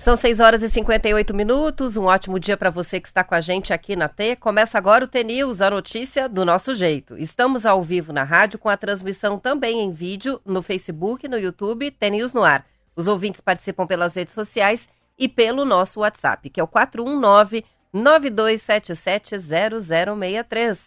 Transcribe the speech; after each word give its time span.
São 0.00 0.16
6 0.16 0.40
horas 0.40 0.64
e 0.64 0.70
58 0.70 1.32
minutos. 1.32 1.96
Um 1.96 2.06
ótimo 2.06 2.40
dia 2.40 2.56
para 2.56 2.70
você 2.70 2.98
que 2.98 3.06
está 3.06 3.22
com 3.22 3.36
a 3.36 3.40
gente 3.40 3.72
aqui 3.72 3.94
na 3.94 4.08
T. 4.08 4.34
Começa 4.34 4.76
agora 4.76 5.04
o 5.04 5.08
T-News, 5.08 5.60
a 5.60 5.70
notícia 5.70 6.28
do 6.28 6.44
nosso 6.44 6.74
jeito. 6.74 7.16
Estamos 7.16 7.64
ao 7.64 7.84
vivo 7.84 8.12
na 8.12 8.24
rádio 8.24 8.58
com 8.58 8.68
a 8.68 8.76
transmissão 8.76 9.38
também 9.38 9.80
em 9.80 9.92
vídeo 9.92 10.40
no 10.44 10.60
Facebook, 10.60 11.28
no 11.28 11.38
YouTube, 11.38 11.92
T-News 11.92 12.32
no 12.32 12.42
ar. 12.42 12.66
Os 12.96 13.06
ouvintes 13.06 13.40
participam 13.40 13.86
pelas 13.86 14.16
redes 14.16 14.34
sociais 14.34 14.88
e 15.16 15.28
pelo 15.28 15.64
nosso 15.64 16.00
WhatsApp, 16.00 16.50
que 16.50 16.58
é 16.58 16.64
o 16.64 16.66
419 16.66 17.64
92770063. 17.94 20.78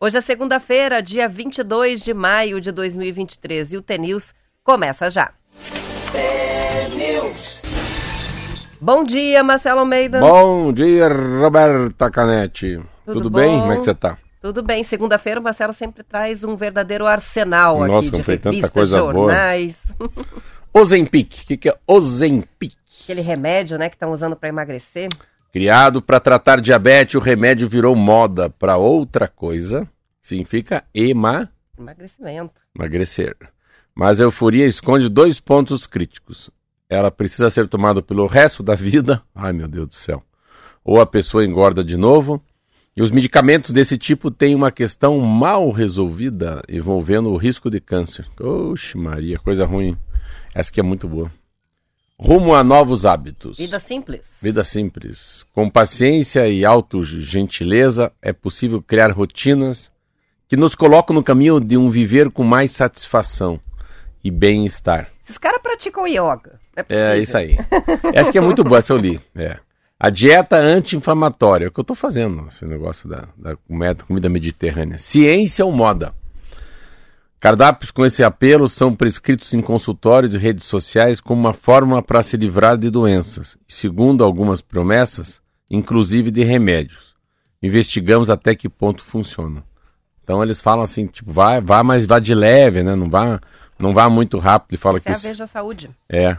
Hoje 0.00 0.18
é 0.18 0.20
segunda-feira, 0.20 1.00
dia 1.00 1.28
22 1.28 2.00
de 2.00 2.12
maio 2.12 2.60
de 2.60 2.72
2023 2.72 3.74
e 3.74 3.76
o 3.76 3.82
T-News 3.82 4.34
começa 4.64 5.10
já. 5.10 5.32
Bom 8.80 9.04
dia, 9.04 9.42
Marcelo 9.42 9.80
Almeida. 9.80 10.20
Bom 10.20 10.72
dia, 10.72 11.08
Roberta 11.08 12.10
Canetti. 12.10 12.80
Tudo, 13.04 13.24
Tudo 13.24 13.30
bem? 13.30 13.60
Como 13.60 13.72
é 13.72 13.76
que 13.76 13.82
você 13.82 13.94
tá? 13.94 14.16
Tudo 14.40 14.62
bem. 14.62 14.82
Segunda-feira 14.84 15.38
o 15.38 15.42
Marcelo 15.42 15.74
sempre 15.74 16.02
traz 16.02 16.42
um 16.44 16.56
verdadeiro 16.56 17.06
arsenal 17.06 17.86
Nossa, 17.86 18.08
aqui 18.08 18.16
de 18.16 18.22
revistas, 18.22 18.52
tanta 18.54 18.70
coisa 18.70 18.96
jornais. 18.98 19.76
boa. 19.98 20.10
Ozempic. 20.72 21.42
O 21.42 21.46
que, 21.46 21.56
que 21.58 21.68
é 21.68 21.76
Ozempic? 21.86 22.74
Aquele 23.04 23.20
remédio, 23.20 23.76
né, 23.76 23.88
que 23.90 23.96
estão 23.96 24.10
usando 24.12 24.34
para 24.36 24.48
emagrecer. 24.48 25.08
Criado 25.52 26.00
para 26.00 26.20
tratar 26.20 26.60
diabetes, 26.60 27.16
o 27.16 27.18
remédio 27.18 27.68
virou 27.68 27.94
moda 27.94 28.48
para 28.48 28.76
outra 28.76 29.28
coisa. 29.28 29.86
Significa 30.22 30.84
ema... 30.94 31.50
Emagrecimento. 31.78 32.60
Emagrecer. 32.74 33.36
Mas 34.00 34.18
a 34.18 34.24
euforia 34.24 34.64
esconde 34.64 35.10
dois 35.10 35.38
pontos 35.38 35.86
críticos 35.86 36.48
ela 36.88 37.10
precisa 37.10 37.50
ser 37.50 37.68
tomada 37.68 38.00
pelo 38.00 38.26
resto 38.26 38.62
da 38.62 38.74
vida. 38.74 39.22
Ai, 39.36 39.52
meu 39.52 39.68
Deus 39.68 39.88
do 39.88 39.94
céu. 39.94 40.22
Ou 40.82 41.02
a 41.02 41.04
pessoa 41.06 41.44
engorda 41.44 41.84
de 41.84 41.98
novo. 41.98 42.42
E 42.96 43.02
os 43.02 43.10
medicamentos 43.10 43.72
desse 43.72 43.98
tipo 43.98 44.30
têm 44.30 44.54
uma 44.54 44.72
questão 44.72 45.18
mal 45.20 45.70
resolvida 45.70 46.62
envolvendo 46.66 47.28
o 47.28 47.36
risco 47.36 47.70
de 47.70 47.78
câncer. 47.78 48.26
Oxe, 48.40 48.96
Maria, 48.96 49.38
coisa 49.38 49.66
ruim. 49.66 49.94
Essa 50.54 50.70
aqui 50.70 50.80
é 50.80 50.82
muito 50.82 51.06
boa. 51.06 51.30
Rumo 52.18 52.54
a 52.54 52.64
novos 52.64 53.04
hábitos. 53.04 53.58
Vida 53.58 53.78
simples. 53.78 54.30
Vida 54.40 54.64
simples. 54.64 55.44
Com 55.52 55.68
paciência 55.68 56.48
e 56.48 56.64
auto-gentileza 56.64 58.10
é 58.22 58.32
possível 58.32 58.80
criar 58.80 59.12
rotinas 59.12 59.92
que 60.48 60.56
nos 60.56 60.74
colocam 60.74 61.14
no 61.14 61.22
caminho 61.22 61.60
de 61.60 61.76
um 61.76 61.90
viver 61.90 62.30
com 62.30 62.42
mais 62.42 62.72
satisfação 62.72 63.60
e 64.22 64.30
bem-estar. 64.30 65.08
Esses 65.22 65.38
caras 65.38 65.60
praticam 65.62 66.06
yoga. 66.06 66.58
É, 66.76 67.12
é 67.12 67.18
isso 67.18 67.36
aí. 67.36 67.56
Essa 68.12 68.32
que 68.32 68.38
é 68.38 68.40
muito 68.40 68.62
boa, 68.64 68.78
essa 68.78 68.92
eu 68.92 68.96
li. 68.96 69.20
É. 69.34 69.58
A 69.98 70.08
dieta 70.08 70.56
anti-inflamatória, 70.56 71.66
é 71.66 71.68
o 71.68 71.70
que 71.70 71.78
eu 71.78 71.82
estou 71.82 71.94
fazendo, 71.94 72.46
esse 72.48 72.64
negócio 72.64 73.08
da, 73.08 73.28
da 73.36 73.54
comida, 74.06 74.30
mediterrânea. 74.30 74.98
Ciência 74.98 75.64
ou 75.64 75.72
moda? 75.72 76.14
Cardápios 77.38 77.90
com 77.90 78.04
esse 78.04 78.22
apelo 78.22 78.66
são 78.68 78.94
prescritos 78.94 79.52
em 79.52 79.60
consultórios 79.60 80.34
e 80.34 80.38
redes 80.38 80.64
sociais 80.64 81.20
como 81.20 81.40
uma 81.40 81.52
forma 81.52 82.02
para 82.02 82.22
se 82.22 82.36
livrar 82.36 82.78
de 82.78 82.90
doenças, 82.90 83.58
e 83.68 83.72
segundo 83.72 84.24
algumas 84.24 84.60
promessas, 84.60 85.40
inclusive 85.70 86.30
de 86.30 86.44
remédios. 86.44 87.14
Investigamos 87.62 88.30
até 88.30 88.54
que 88.54 88.68
ponto 88.68 89.02
funciona. 89.02 89.62
Então 90.22 90.42
eles 90.42 90.60
falam 90.60 90.82
assim, 90.82 91.06
tipo, 91.06 91.30
vá, 91.30 91.60
vá, 91.60 91.82
mas 91.82 92.06
vá 92.06 92.18
de 92.18 92.34
leve, 92.34 92.82
né? 92.82 92.94
Não 92.94 93.10
vá, 93.10 93.40
não 93.80 93.92
vá 93.92 94.08
muito 94.08 94.38
rápido. 94.38 94.72
Ele 94.72 94.80
fala 94.80 94.98
Você 94.98 95.04
que 95.04 95.08
é 95.08 95.12
isso... 95.12 95.26
a 95.26 95.30
Veja 95.30 95.46
Saúde. 95.46 95.90
É. 96.08 96.36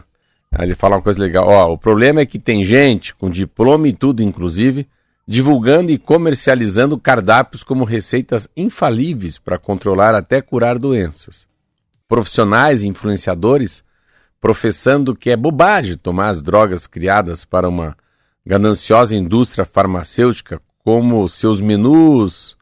Aí 0.50 0.66
ele 0.66 0.74
fala 0.74 0.96
uma 0.96 1.02
coisa 1.02 1.18
legal. 1.18 1.46
Ó, 1.48 1.72
o 1.72 1.78
problema 1.78 2.20
é 2.20 2.26
que 2.26 2.38
tem 2.38 2.64
gente 2.64 3.14
com 3.14 3.30
diploma 3.30 3.88
e 3.88 3.92
tudo, 3.92 4.22
inclusive, 4.22 4.86
divulgando 5.26 5.90
e 5.90 5.98
comercializando 5.98 6.98
cardápios 6.98 7.64
como 7.64 7.84
receitas 7.84 8.48
infalíveis 8.56 9.38
para 9.38 9.58
controlar 9.58 10.14
até 10.14 10.42
curar 10.42 10.78
doenças. 10.78 11.48
Profissionais 12.06 12.82
e 12.82 12.88
influenciadores 12.88 13.82
professando 14.42 15.14
que 15.14 15.30
é 15.30 15.36
bobagem 15.36 15.96
tomar 15.96 16.30
as 16.30 16.42
drogas 16.42 16.88
criadas 16.88 17.44
para 17.44 17.68
uma 17.68 17.96
gananciosa 18.44 19.16
indústria 19.16 19.64
farmacêutica, 19.64 20.60
como 20.84 21.28
seus 21.28 21.60
menus, 21.60 22.56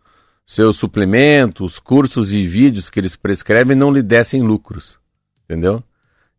seus 0.52 0.74
suplementos, 0.74 1.78
cursos 1.78 2.32
e 2.32 2.44
vídeos 2.44 2.90
que 2.90 2.98
eles 2.98 3.14
prescrevem 3.14 3.76
não 3.76 3.92
lhe 3.92 4.02
dessem 4.02 4.42
lucros. 4.42 4.98
Entendeu? 5.44 5.80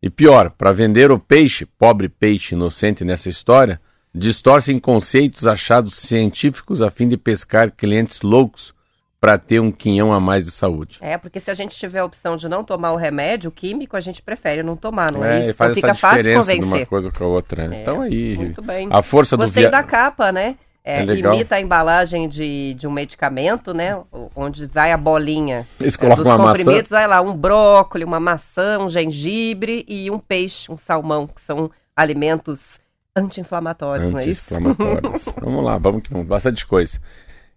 E 0.02 0.10
pior, 0.10 0.50
para 0.50 0.70
vender 0.70 1.10
o 1.10 1.18
peixe, 1.18 1.64
pobre 1.64 2.10
peixe 2.10 2.54
inocente 2.54 3.06
nessa 3.06 3.30
história, 3.30 3.80
distorcem 4.14 4.78
conceitos 4.78 5.46
achados 5.46 5.94
científicos 5.94 6.82
a 6.82 6.90
fim 6.90 7.08
de 7.08 7.16
pescar 7.16 7.70
clientes 7.70 8.20
loucos 8.20 8.74
para 9.18 9.38
ter 9.38 9.60
um 9.60 9.72
quinhão 9.72 10.12
a 10.12 10.20
mais 10.20 10.44
de 10.44 10.50
saúde. 10.50 10.98
É, 11.00 11.16
porque 11.16 11.40
se 11.40 11.50
a 11.50 11.54
gente 11.54 11.74
tiver 11.74 12.00
a 12.00 12.04
opção 12.04 12.36
de 12.36 12.50
não 12.50 12.62
tomar 12.62 12.92
o 12.92 12.96
remédio 12.96 13.50
químico, 13.50 13.96
a 13.96 14.00
gente 14.00 14.20
prefere 14.20 14.62
não 14.62 14.76
tomar, 14.76 15.10
não 15.10 15.24
é, 15.24 15.38
É, 15.38 15.40
isso? 15.40 15.50
e 15.50 15.52
faz 15.54 15.74
então 15.78 15.88
essa 15.90 15.94
fica 15.94 16.08
fácil 16.08 16.18
diferença 16.18 16.52
de 16.52 16.60
convencer. 16.60 16.80
uma 16.80 16.86
coisa 16.86 17.10
com 17.10 17.24
a 17.24 17.26
outra. 17.28 17.66
né? 17.66 17.78
É, 17.78 17.80
então 17.80 18.02
aí, 18.02 18.36
Muito 18.36 18.60
bem. 18.60 18.88
a 18.90 19.00
força 19.02 19.38
do 19.38 19.44
Gostei 19.44 19.62
via... 19.62 19.70
da 19.70 19.82
capa, 19.82 20.30
né? 20.30 20.56
É, 20.84 21.00
É 21.02 21.04
imita 21.14 21.54
a 21.56 21.60
embalagem 21.60 22.28
de, 22.28 22.74
de 22.74 22.88
um 22.88 22.90
medicamento, 22.90 23.72
né? 23.72 24.00
Onde 24.34 24.66
vai 24.66 24.90
a 24.90 24.96
bolinha 24.96 25.66
Eles 25.80 25.94
é, 25.94 25.98
colocam 25.98 26.24
dos 26.24 26.32
uma 26.32 26.38
maçã. 26.38 26.58
comprimidos, 26.58 26.90
vai 26.90 27.06
lá, 27.06 27.20
um 27.20 27.36
brócolis, 27.36 28.06
uma 28.06 28.18
maçã, 28.18 28.78
um 28.80 28.88
gengibre 28.88 29.84
e 29.86 30.10
um 30.10 30.18
peixe, 30.18 30.70
um 30.72 30.76
salmão, 30.76 31.26
que 31.28 31.40
são 31.40 31.70
alimentos 31.94 32.80
anti-inflamatórios, 33.14 34.10
não 34.10 34.18
é 34.18 34.26
isso? 34.26 34.42
Anti-inflamatórios. 34.54 35.24
vamos 35.40 35.64
lá, 35.64 35.78
vamos 35.78 36.02
que 36.02 36.10
vamos. 36.10 36.26
Bastante 36.26 36.66
coisa. 36.66 36.98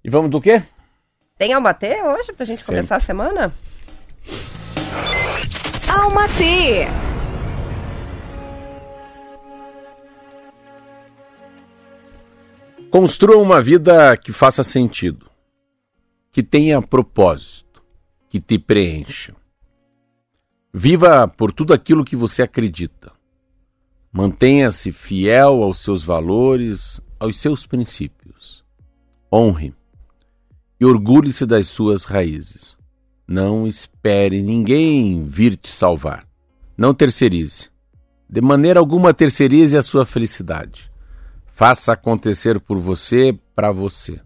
E 0.04 0.10
vamos 0.10 0.30
do 0.30 0.40
quê? 0.40 0.62
Tem 1.38 1.52
Almatê 1.52 2.02
hoje 2.04 2.32
pra 2.32 2.46
gente 2.46 2.60
Sempre. 2.60 2.76
começar 2.76 2.98
a 2.98 3.00
semana? 3.00 3.52
Alma 5.90 6.28
Construa 12.98 13.36
uma 13.36 13.62
vida 13.62 14.16
que 14.16 14.32
faça 14.32 14.64
sentido, 14.64 15.30
que 16.32 16.42
tenha 16.42 16.82
propósito, 16.82 17.84
que 18.30 18.40
te 18.40 18.58
preencha. 18.58 19.36
Viva 20.74 21.28
por 21.28 21.52
tudo 21.52 21.74
aquilo 21.74 22.06
que 22.06 22.16
você 22.16 22.42
acredita. 22.42 23.12
Mantenha-se 24.14 24.94
fiel 24.94 25.62
aos 25.62 25.80
seus 25.80 26.06
valores, 26.06 27.02
aos 27.20 27.38
seus 27.38 27.66
princípios. 27.66 28.64
Honre 29.30 29.74
e 30.80 30.86
orgulhe-se 30.86 31.46
das 31.46 31.68
suas 31.68 32.06
raízes. 32.06 32.78
Não 33.28 33.68
espere 33.68 34.42
ninguém 34.42 35.26
vir 35.28 35.58
te 35.58 35.68
salvar. 35.68 36.26
Não 36.78 36.94
terceirize. 36.94 37.70
De 38.30 38.40
maneira 38.40 38.80
alguma 38.80 39.14
terceirize 39.14 39.78
a 39.78 39.82
sua 39.82 40.06
felicidade. 40.06 40.95
Faça 41.56 41.94
acontecer 41.94 42.60
por 42.60 42.80
você, 42.80 43.34
para 43.56 43.72
você. 43.72 44.20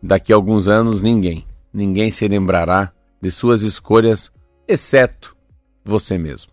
Daqui 0.00 0.32
a 0.32 0.36
alguns 0.36 0.68
anos, 0.68 1.02
ninguém, 1.02 1.44
ninguém 1.72 2.12
se 2.12 2.28
lembrará 2.28 2.92
de 3.20 3.28
suas 3.32 3.62
escolhas, 3.62 4.30
exceto 4.68 5.36
você 5.84 6.16
mesmo. 6.16 6.52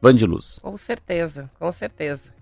Vandiluz. 0.00 0.60
Com 0.60 0.76
certeza, 0.76 1.50
com 1.58 1.72
certeza. 1.72 2.32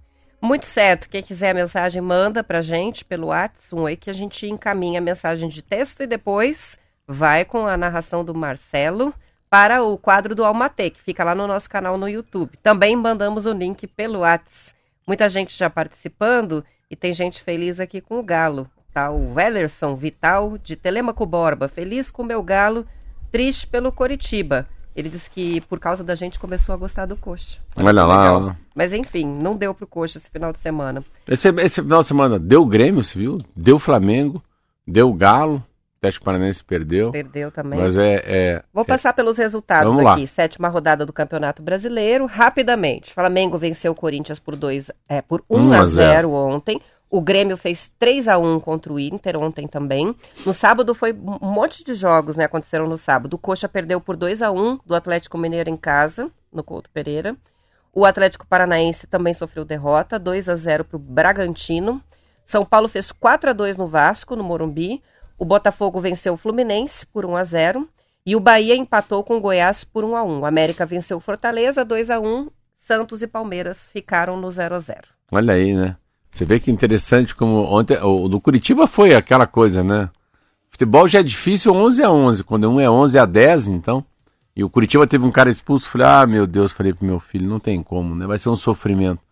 Muito 0.43 0.67
certo. 0.67 1.09
Quem 1.09 1.23
quiser 1.23 1.53
a 1.53 1.55
mensagem, 1.55 2.03
manda 2.03 2.45
pra 2.45 2.61
gente 2.61 3.03
pelo 3.03 3.29
WhatsApp, 3.29 3.75
um 3.75 3.87
aí 3.87 3.97
que 3.97 4.11
a 4.11 4.15
gente 4.15 4.47
encaminha 4.47 4.99
a 4.99 5.03
mensagem 5.03 5.49
de 5.49 5.63
texto 5.63 6.03
e 6.03 6.07
depois 6.07 6.79
vai 7.09 7.47
com 7.47 7.67
a 7.67 7.79
narração 7.79 8.23
do 8.23 8.35
Marcelo 8.35 9.15
para 9.49 9.83
o 9.83 9.97
quadro 9.97 10.35
do 10.35 10.45
Almatê, 10.45 10.91
que 10.91 11.01
fica 11.01 11.25
lá 11.25 11.35
no 11.35 11.47
nosso 11.47 11.71
canal 11.71 11.97
no 11.97 12.07
YouTube. 12.07 12.59
Também 12.59 12.95
mandamos 12.95 13.47
o 13.47 13.53
link 13.55 13.87
pelo 13.87 14.19
WhatsApp. 14.19 14.79
Muita 15.07 15.31
gente 15.31 15.57
já 15.57 15.71
participando 15.71 16.63
e 16.91 16.97
tem 16.97 17.15
gente 17.15 17.41
feliz 17.43 17.79
aqui 17.79 18.01
com 18.01 18.19
o 18.19 18.23
Galo. 18.23 18.69
Tá 18.93 19.11
o 19.11 19.35
Wellerson 19.35 19.95
Vital, 19.95 20.59
de 20.59 20.75
Telemaco 20.75 21.25
Borba. 21.25 21.69
Feliz 21.69 22.11
com 22.11 22.23
o 22.23 22.27
meu 22.27 22.43
Galo, 22.43 22.85
triste 23.31 23.67
pelo 23.67 23.93
Coritiba. 23.93 24.67
Ele 24.97 25.09
disse 25.09 25.31
que 25.31 25.61
por 25.63 25.79
causa 25.79 26.03
da 26.03 26.17
gente 26.17 26.41
começou 26.41 26.75
a 26.75 26.79
gostar 26.79 27.07
do 27.07 27.17
Coxa. 27.17 27.61
Olha 27.77 28.05
lá. 28.05 28.37
Ó. 28.37 28.55
Mas 28.75 28.93
enfim, 28.93 29.25
não 29.25 29.57
deu 29.57 29.73
pro 29.73 29.87
Coxa 29.87 30.19
esse 30.19 30.29
final 30.29 30.53
de 30.53 30.59
semana. 30.59 31.05
Esse, 31.29 31.49
esse 31.49 31.81
final 31.81 32.01
de 32.01 32.09
semana 32.09 32.39
deu 32.41 32.67
Grêmio, 32.67 33.05
você 33.05 33.17
viu? 33.17 33.39
Deu 33.55 33.79
Flamengo, 33.79 34.43
deu 34.85 35.13
Galo, 35.15 35.65
Atlético 36.01 36.25
Paranaense 36.25 36.65
perdeu. 36.65 37.11
Perdeu 37.13 37.51
também. 37.53 37.79
Mas 37.79 37.99
é. 37.99 38.23
é- 38.25 38.63
Vou 38.73 38.87
passar 38.87 39.13
pelos 39.13 39.37
resultados 39.37 39.93
Vamos 39.93 40.03
lá. 40.05 40.15
aqui. 40.15 40.27
Sétima 40.27 40.69
rodada 40.69 41.05
do 41.05 41.13
Campeonato 41.13 41.63
Brasileiro. 41.63 42.25
Rapidamente. 42.25 43.13
Flamengo 43.13 43.59
venceu 43.59 43.93
o 43.93 43.95
Corinthians 43.95 44.39
por, 44.39 44.57
dois, 44.57 44.91
é, 45.07 45.21
por 45.21 45.45
1 45.49 45.59
1 45.61 45.73
a 45.75 45.81
a 45.81 45.85
0 45.85 46.33
ontem. 46.33 46.81
O 47.11 47.21
Grêmio 47.21 47.55
fez 47.57 47.93
3 47.99 48.29
a 48.29 48.39
1 48.39 48.61
contra 48.61 48.91
o 48.91 48.99
Inter 48.99 49.37
ontem 49.37 49.67
também. 49.69 50.15
No 50.47 50.55
sábado 50.55 50.95
foi 50.95 51.13
um 51.13 51.47
monte 51.47 51.85
de 51.85 51.93
jogos, 51.93 52.35
né? 52.35 52.45
Aconteceram 52.45 52.89
no 52.89 52.97
sábado. 52.97 53.35
O 53.35 53.39
Coxa 53.39 53.69
perdeu 53.69 54.01
por 54.01 54.17
2 54.17 54.41
a 54.41 54.51
1 54.51 54.79
do 54.87 54.95
Atlético 54.95 55.37
Mineiro 55.37 55.69
em 55.69 55.77
casa. 55.77 56.31
no 56.53 56.65
Couto 56.65 56.89
Pereira. 56.91 57.37
O 57.93 58.07
Atlético 58.07 58.47
Paranaense 58.47 59.07
também 59.07 59.35
sofreu 59.35 59.65
derrota, 59.67 60.19
2 60.19 60.49
a 60.49 60.55
0 60.55 60.85
para 60.85 60.97
o 60.97 61.01
Bragantino. 61.01 62.01
São 62.47 62.65
Paulo 62.65 62.89
fez 62.89 63.13
4 63.13 63.51
a 63.51 63.53
2 63.53 63.77
no 63.77 63.87
Vasco, 63.87 64.35
no 64.35 64.43
Morumbi. 64.43 65.03
O 65.41 65.45
Botafogo 65.47 66.03
venceu 66.03 66.35
o 66.35 66.37
Fluminense 66.37 67.07
por 67.07 67.25
1 67.25 67.35
a 67.35 67.45
0 67.45 67.89
e 68.27 68.37
o 68.37 68.41
Bahia 68.41 68.77
empatou 68.77 69.25
com 69.25 69.39
o 69.39 69.41
Goiás 69.41 69.83
por 69.83 70.05
1 70.05 70.15
a 70.15 70.23
1. 70.23 70.41
O 70.41 70.45
América 70.45 70.85
venceu 70.85 71.17
o 71.17 71.21
Fortaleza 71.21 71.83
2 71.83 72.11
a 72.11 72.21
1. 72.21 72.49
Santos 72.79 73.23
e 73.23 73.27
Palmeiras 73.27 73.89
ficaram 73.91 74.39
no 74.39 74.51
0 74.51 74.75
a 74.75 74.79
0. 74.79 75.01
Olha 75.33 75.55
aí, 75.55 75.73
né? 75.73 75.97
Você 76.31 76.45
vê 76.45 76.61
que 76.61 76.71
interessante 76.71 77.35
como 77.35 77.63
ontem 77.75 77.97
o 78.03 78.29
do 78.29 78.39
Curitiba 78.39 78.87
foi 78.87 79.15
aquela 79.15 79.47
coisa, 79.47 79.83
né? 79.83 80.11
Futebol 80.69 81.09
já 81.09 81.21
é 81.21 81.23
difícil 81.23 81.73
11 81.73 82.05
a 82.05 82.11
11, 82.11 82.45
quando 82.45 82.71
um 82.71 82.79
é 82.79 82.91
11 82.91 83.19
a 83.19 83.25
10, 83.25 83.69
então. 83.69 84.05
E 84.55 84.63
o 84.63 84.69
Curitiba 84.69 85.07
teve 85.07 85.25
um 85.25 85.31
cara 85.31 85.49
expulso, 85.49 85.89
falei: 85.89 86.07
"Ah, 86.07 86.27
meu 86.27 86.47
Deus", 86.47 86.71
falei 86.71 86.93
pro 86.93 87.07
meu 87.07 87.19
filho, 87.19 87.49
não 87.49 87.59
tem 87.59 87.83
como, 87.83 88.15
né? 88.15 88.27
Vai 88.27 88.39
ser 88.39 88.51
um 88.51 88.57
sofrimento. 88.57 89.23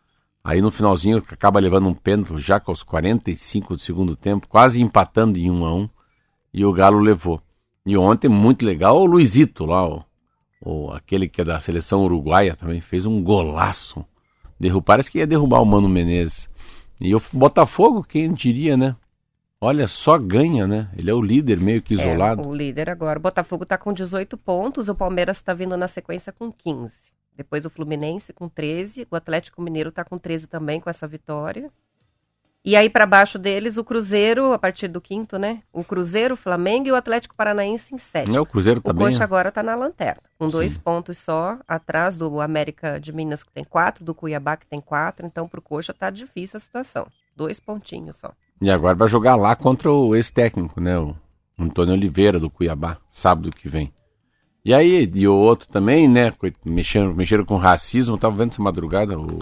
Aí 0.43 0.62
no 0.62 0.70
finalzinho 0.70 1.19
acaba 1.19 1.60
levando 1.60 1.87
um 1.87 1.94
pênalti 1.94 2.38
já 2.38 2.58
com 2.58 2.72
os 2.72 2.82
45 2.82 3.75
do 3.75 3.81
segundo 3.81 4.16
tempo, 4.16 4.49
quase 4.49 4.81
empatando 4.81 5.38
em 5.38 5.50
1 5.50 5.66
a 5.66 5.75
1, 5.75 5.88
e 6.58 6.64
o 6.64 6.72
Galo 6.72 6.99
levou. 6.99 7.40
E 7.87 7.96
ontem 7.96 8.28
muito 8.28 8.66
legal 8.66 9.00
o 9.00 9.06
Luizito 9.06 9.64
lá, 9.64 9.88
o, 9.88 10.05
o 10.60 10.90
aquele 10.90 11.28
que 11.28 11.40
é 11.40 11.44
da 11.44 11.60
seleção 11.60 12.02
uruguaia 12.02 12.56
também 12.56 12.81
fez 12.81 13.06
um 13.06 13.22
golaço. 13.22 14.05
Derrub, 14.58 14.84
parece 14.84 15.08
que 15.08 15.19
ia 15.19 15.26
derrubar 15.26 15.62
o 15.62 15.64
Mano 15.64 15.88
Menezes. 15.88 16.50
E 17.00 17.14
o 17.14 17.22
Botafogo, 17.32 18.02
quem 18.02 18.32
diria, 18.32 18.76
né? 18.76 18.96
Olha, 19.60 19.87
só 19.87 20.19
ganha, 20.19 20.66
né? 20.66 20.90
Ele 20.96 21.08
é 21.08 21.14
o 21.14 21.22
líder 21.22 21.60
meio 21.60 21.81
que 21.81 21.94
isolado. 21.94 22.43
É, 22.43 22.46
o 22.46 22.52
líder 22.52 22.90
agora. 22.90 23.20
O 23.20 23.22
Botafogo 23.22 23.62
está 23.62 23.78
com 23.78 23.93
18 23.93 24.37
pontos, 24.37 24.88
o 24.88 24.96
Palmeiras 24.96 25.37
está 25.37 25.55
vindo 25.55 25.76
na 25.76 25.87
sequência 25.87 26.32
com 26.32 26.50
15. 26.50 26.93
Depois 27.37 27.64
o 27.64 27.70
Fluminense 27.70 28.32
com 28.32 28.49
13, 28.49 29.06
o 29.08 29.14
Atlético 29.14 29.62
Mineiro 29.62 29.90
está 29.90 30.05
com 30.05 30.19
13 30.19 30.49
também 30.49 30.81
com 30.81 30.90
essa 30.90 31.06
vitória. 31.06 31.70
E 32.69 32.76
aí 32.76 32.91
para 32.91 33.06
baixo 33.06 33.38
deles 33.38 33.79
o 33.79 33.82
Cruzeiro, 33.82 34.53
a 34.53 34.59
partir 34.59 34.88
do 34.88 35.00
quinto, 35.00 35.38
né? 35.38 35.62
O 35.73 35.82
Cruzeiro, 35.82 36.35
o 36.35 36.37
Flamengo 36.37 36.87
e 36.87 36.93
o 36.93 36.97
Atlético 36.97 37.35
Paranaense 37.35 37.94
em 37.94 37.97
sétimo. 37.97 38.37
É, 38.37 38.41
o 38.43 38.44
Cruzeiro 38.44 38.82
também. 38.82 39.06
O 39.06 39.11
Coxa 39.11 39.25
agora 39.25 39.49
está 39.49 39.62
na 39.62 39.75
lanterna, 39.75 40.20
com 40.38 40.49
dois 40.49 40.73
Sim. 40.73 40.81
pontos 40.81 41.17
só, 41.17 41.59
atrás 41.67 42.19
do 42.19 42.43
América 42.43 43.00
de 43.00 43.11
Minas 43.11 43.43
que 43.43 43.50
tem 43.50 43.65
quatro, 43.65 44.05
do 44.05 44.15
Cuiabá 44.15 44.55
que 44.55 44.67
tem 44.67 44.82
quatro. 44.82 45.26
Então 45.26 45.49
pro 45.49 45.62
Coxa 45.62 45.94
tá 45.94 46.11
difícil 46.11 46.59
a 46.59 46.61
situação. 46.61 47.06
Dois 47.35 47.59
pontinhos 47.59 48.17
só. 48.17 48.32
E 48.61 48.70
agora 48.70 48.94
vai 48.94 49.09
jogar 49.09 49.35
lá 49.35 49.56
contra 49.56 49.91
o 49.91 50.15
ex-técnico, 50.15 50.79
né? 50.79 50.99
O 50.99 51.17
Antônio 51.59 51.94
Oliveira 51.94 52.38
do 52.38 52.50
Cuiabá, 52.50 52.99
sábado 53.09 53.50
que 53.50 53.67
vem. 53.67 53.91
E 54.62 54.75
aí, 54.75 55.11
e 55.15 55.26
o 55.26 55.35
outro 55.35 55.67
também, 55.69 56.06
né? 56.06 56.35
Mexeram, 56.62 57.15
mexeram 57.15 57.47
com 57.47 57.56
racismo, 57.56 58.19
tava 58.19 58.37
vendo 58.37 58.50
essa 58.50 58.61
madrugada 58.61 59.19
o 59.19 59.38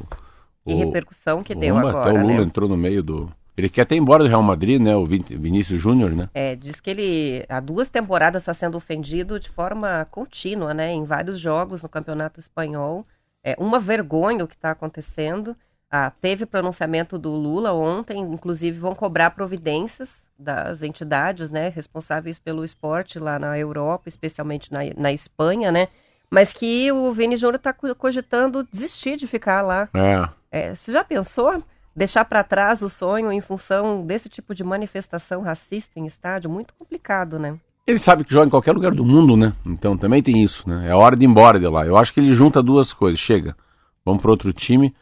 e 0.67 0.75
o, 0.75 0.79
repercussão 0.79 1.43
que 1.43 1.55
deu 1.55 1.77
agora. 1.77 2.11
Até 2.11 2.13
o 2.13 2.23
Lula 2.23 2.39
né? 2.39 2.43
entrou 2.43 2.69
no 2.69 2.77
meio 2.77 3.03
do. 3.03 3.31
Ele 3.57 3.69
quer 3.69 3.83
até 3.83 3.95
ir 3.95 3.99
embora 3.99 4.23
do 4.23 4.29
Real 4.29 4.43
Madrid, 4.43 4.81
né? 4.81 4.95
O 4.95 5.07
Vinícius 5.07 5.81
Júnior, 5.81 6.11
né? 6.11 6.29
É, 6.35 6.55
diz 6.55 6.79
que 6.79 6.91
ele 6.91 7.45
há 7.49 7.59
duas 7.59 7.89
temporadas 7.89 8.43
está 8.43 8.53
sendo 8.53 8.77
ofendido 8.77 9.41
de 9.41 9.49
forma 9.49 10.07
contínua, 10.11 10.75
né? 10.75 10.93
Em 10.93 11.05
vários 11.05 11.39
jogos 11.39 11.83
no 11.83 11.89
Campeonato 11.89 12.39
Espanhol. 12.39 13.07
É 13.43 13.55
uma 13.59 13.79
vergonha 13.79 14.45
o 14.45 14.49
que 14.49 14.57
está 14.57 14.73
acontecendo. 14.73 15.57
Ah, 15.91 16.11
teve 16.11 16.45
pronunciamento 16.45 17.17
do 17.17 17.31
Lula 17.31 17.73
ontem, 17.73 18.19
inclusive 18.21 18.79
vão 18.79 18.95
cobrar 18.95 19.31
providências 19.31 20.11
das 20.39 20.83
entidades, 20.83 21.49
né, 21.49 21.69
responsáveis 21.69 22.39
pelo 22.39 22.65
esporte 22.65 23.19
lá 23.19 23.39
na 23.39 23.59
Europa, 23.59 24.09
especialmente 24.09 24.71
na, 24.71 24.81
na 24.97 25.13
Espanha, 25.13 25.73
né? 25.73 25.89
Mas 26.31 26.53
que 26.53 26.91
o 26.93 27.13
Vini 27.13 27.37
Júnior 27.37 27.57
está 27.57 27.73
cogitando 27.73 28.67
desistir 28.73 29.17
de 29.17 29.27
ficar 29.27 29.63
lá. 29.63 29.89
É. 29.95 30.29
É, 30.51 30.75
você 30.75 30.91
já 30.91 31.05
pensou 31.05 31.63
deixar 31.95 32.25
para 32.25 32.45
trás 32.45 32.83
o 32.83 32.89
sonho 32.89 33.33
em 33.33 33.41
função 33.41 34.05
desse 34.05 34.29
tipo 34.29 34.55
de 34.55 34.65
manifestação 34.65 35.43
racista 35.43 35.99
em 35.99 36.07
estádio? 36.07 36.51
Muito 36.51 36.75
complicado, 36.75 37.39
né? 37.39 37.59
Ele 37.87 37.99
sabe 37.99 38.25
que 38.25 38.33
joga 38.33 38.47
em 38.47 38.51
qualquer 38.51 38.73
lugar 38.73 38.93
do 38.93 39.05
mundo, 39.05 39.37
né? 39.37 39.55
Então 39.65 39.97
também 39.97 40.21
tem 40.21 40.43
isso, 40.43 40.69
né? 40.69 40.89
É 40.89 40.95
hora 40.95 41.17
de 41.17 41.25
ir 41.25 41.29
embora 41.29 41.59
de 41.59 41.69
lá. 41.69 41.87
Eu 41.87 41.97
acho 41.97 42.13
que 42.13 42.19
ele 42.19 42.33
junta 42.33 42.63
duas 42.63 42.93
coisas. 42.93 43.21
Chega, 43.21 43.57
vamos 44.05 44.21
para 44.21 44.31
outro 44.31 44.53
time. 44.53 44.95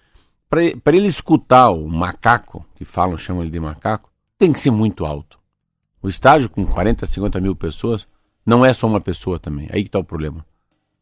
Para 0.50 0.94
ele 0.94 1.09
escutar 1.09 1.71
o 1.71 1.88
macaco, 1.88 2.65
que 2.75 2.85
falam, 2.85 3.17
chamam 3.17 3.43
ele 3.43 3.50
de 3.50 3.59
macaco, 3.59 4.11
tem 4.38 4.53
que 4.53 4.61
ser 4.61 4.71
muito 4.71 5.06
alto. 5.06 5.38
O 6.03 6.09
estádio 6.09 6.50
com 6.50 6.67
40, 6.67 7.06
50 7.06 7.41
mil 7.41 7.56
pessoas 7.56 8.06
não 8.44 8.65
é 8.65 8.75
só 8.75 8.87
uma 8.87 9.00
pessoa 9.00 9.38
também. 9.38 9.69
Aí 9.73 9.82
que 9.82 9.88
está 9.88 9.99
o 9.99 10.05
problema. 10.05 10.44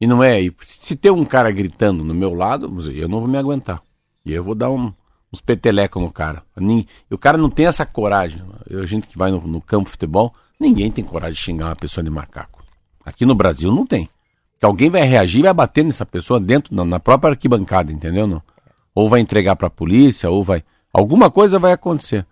E 0.02 0.06
não 0.06 0.20
é. 0.20 0.40
Se 0.80 0.96
tem 0.96 1.12
um 1.12 1.24
cara 1.24 1.48
gritando 1.52 2.02
no 2.02 2.12
meu 2.12 2.34
lado, 2.34 2.66
eu 2.90 3.08
não 3.08 3.20
vou 3.20 3.28
me 3.28 3.38
aguentar. 3.38 3.80
E 4.26 4.32
eu 4.32 4.42
vou 4.42 4.52
dar 4.52 4.68
um, 4.68 4.92
uns 5.32 5.40
petelecos 5.40 6.02
no 6.02 6.10
cara. 6.10 6.42
E 6.60 7.14
o 7.14 7.16
cara 7.16 7.38
não 7.38 7.48
tem 7.48 7.66
essa 7.66 7.86
coragem. 7.86 8.42
A 8.68 8.84
gente 8.84 9.06
que 9.06 9.16
vai 9.16 9.30
no, 9.30 9.40
no 9.42 9.60
campo 9.60 9.84
de 9.84 9.92
futebol, 9.92 10.34
ninguém 10.58 10.90
tem 10.90 11.04
coragem 11.04 11.34
de 11.34 11.40
xingar 11.40 11.66
uma 11.66 11.76
pessoa 11.76 12.02
de 12.02 12.10
macaco. 12.10 12.64
Aqui 13.04 13.24
no 13.24 13.32
Brasil 13.32 13.70
não 13.70 13.86
tem. 13.86 14.10
Que 14.58 14.66
alguém 14.66 14.90
vai 14.90 15.02
reagir 15.02 15.38
e 15.38 15.42
vai 15.44 15.54
bater 15.54 15.84
nessa 15.84 16.04
pessoa 16.04 16.40
dentro, 16.40 16.74
na, 16.84 16.98
própria 16.98 17.30
arquibancada, 17.30 17.92
entendeu? 17.92 18.42
Ou 18.92 19.08
vai 19.08 19.20
entregar 19.20 19.54
para 19.54 19.68
a 19.68 19.70
polícia, 19.70 20.28
ou 20.28 20.42
vai. 20.42 20.64
Alguma 20.92 21.30
coisa 21.30 21.60
vai 21.60 21.70
acontecer. 21.70 22.26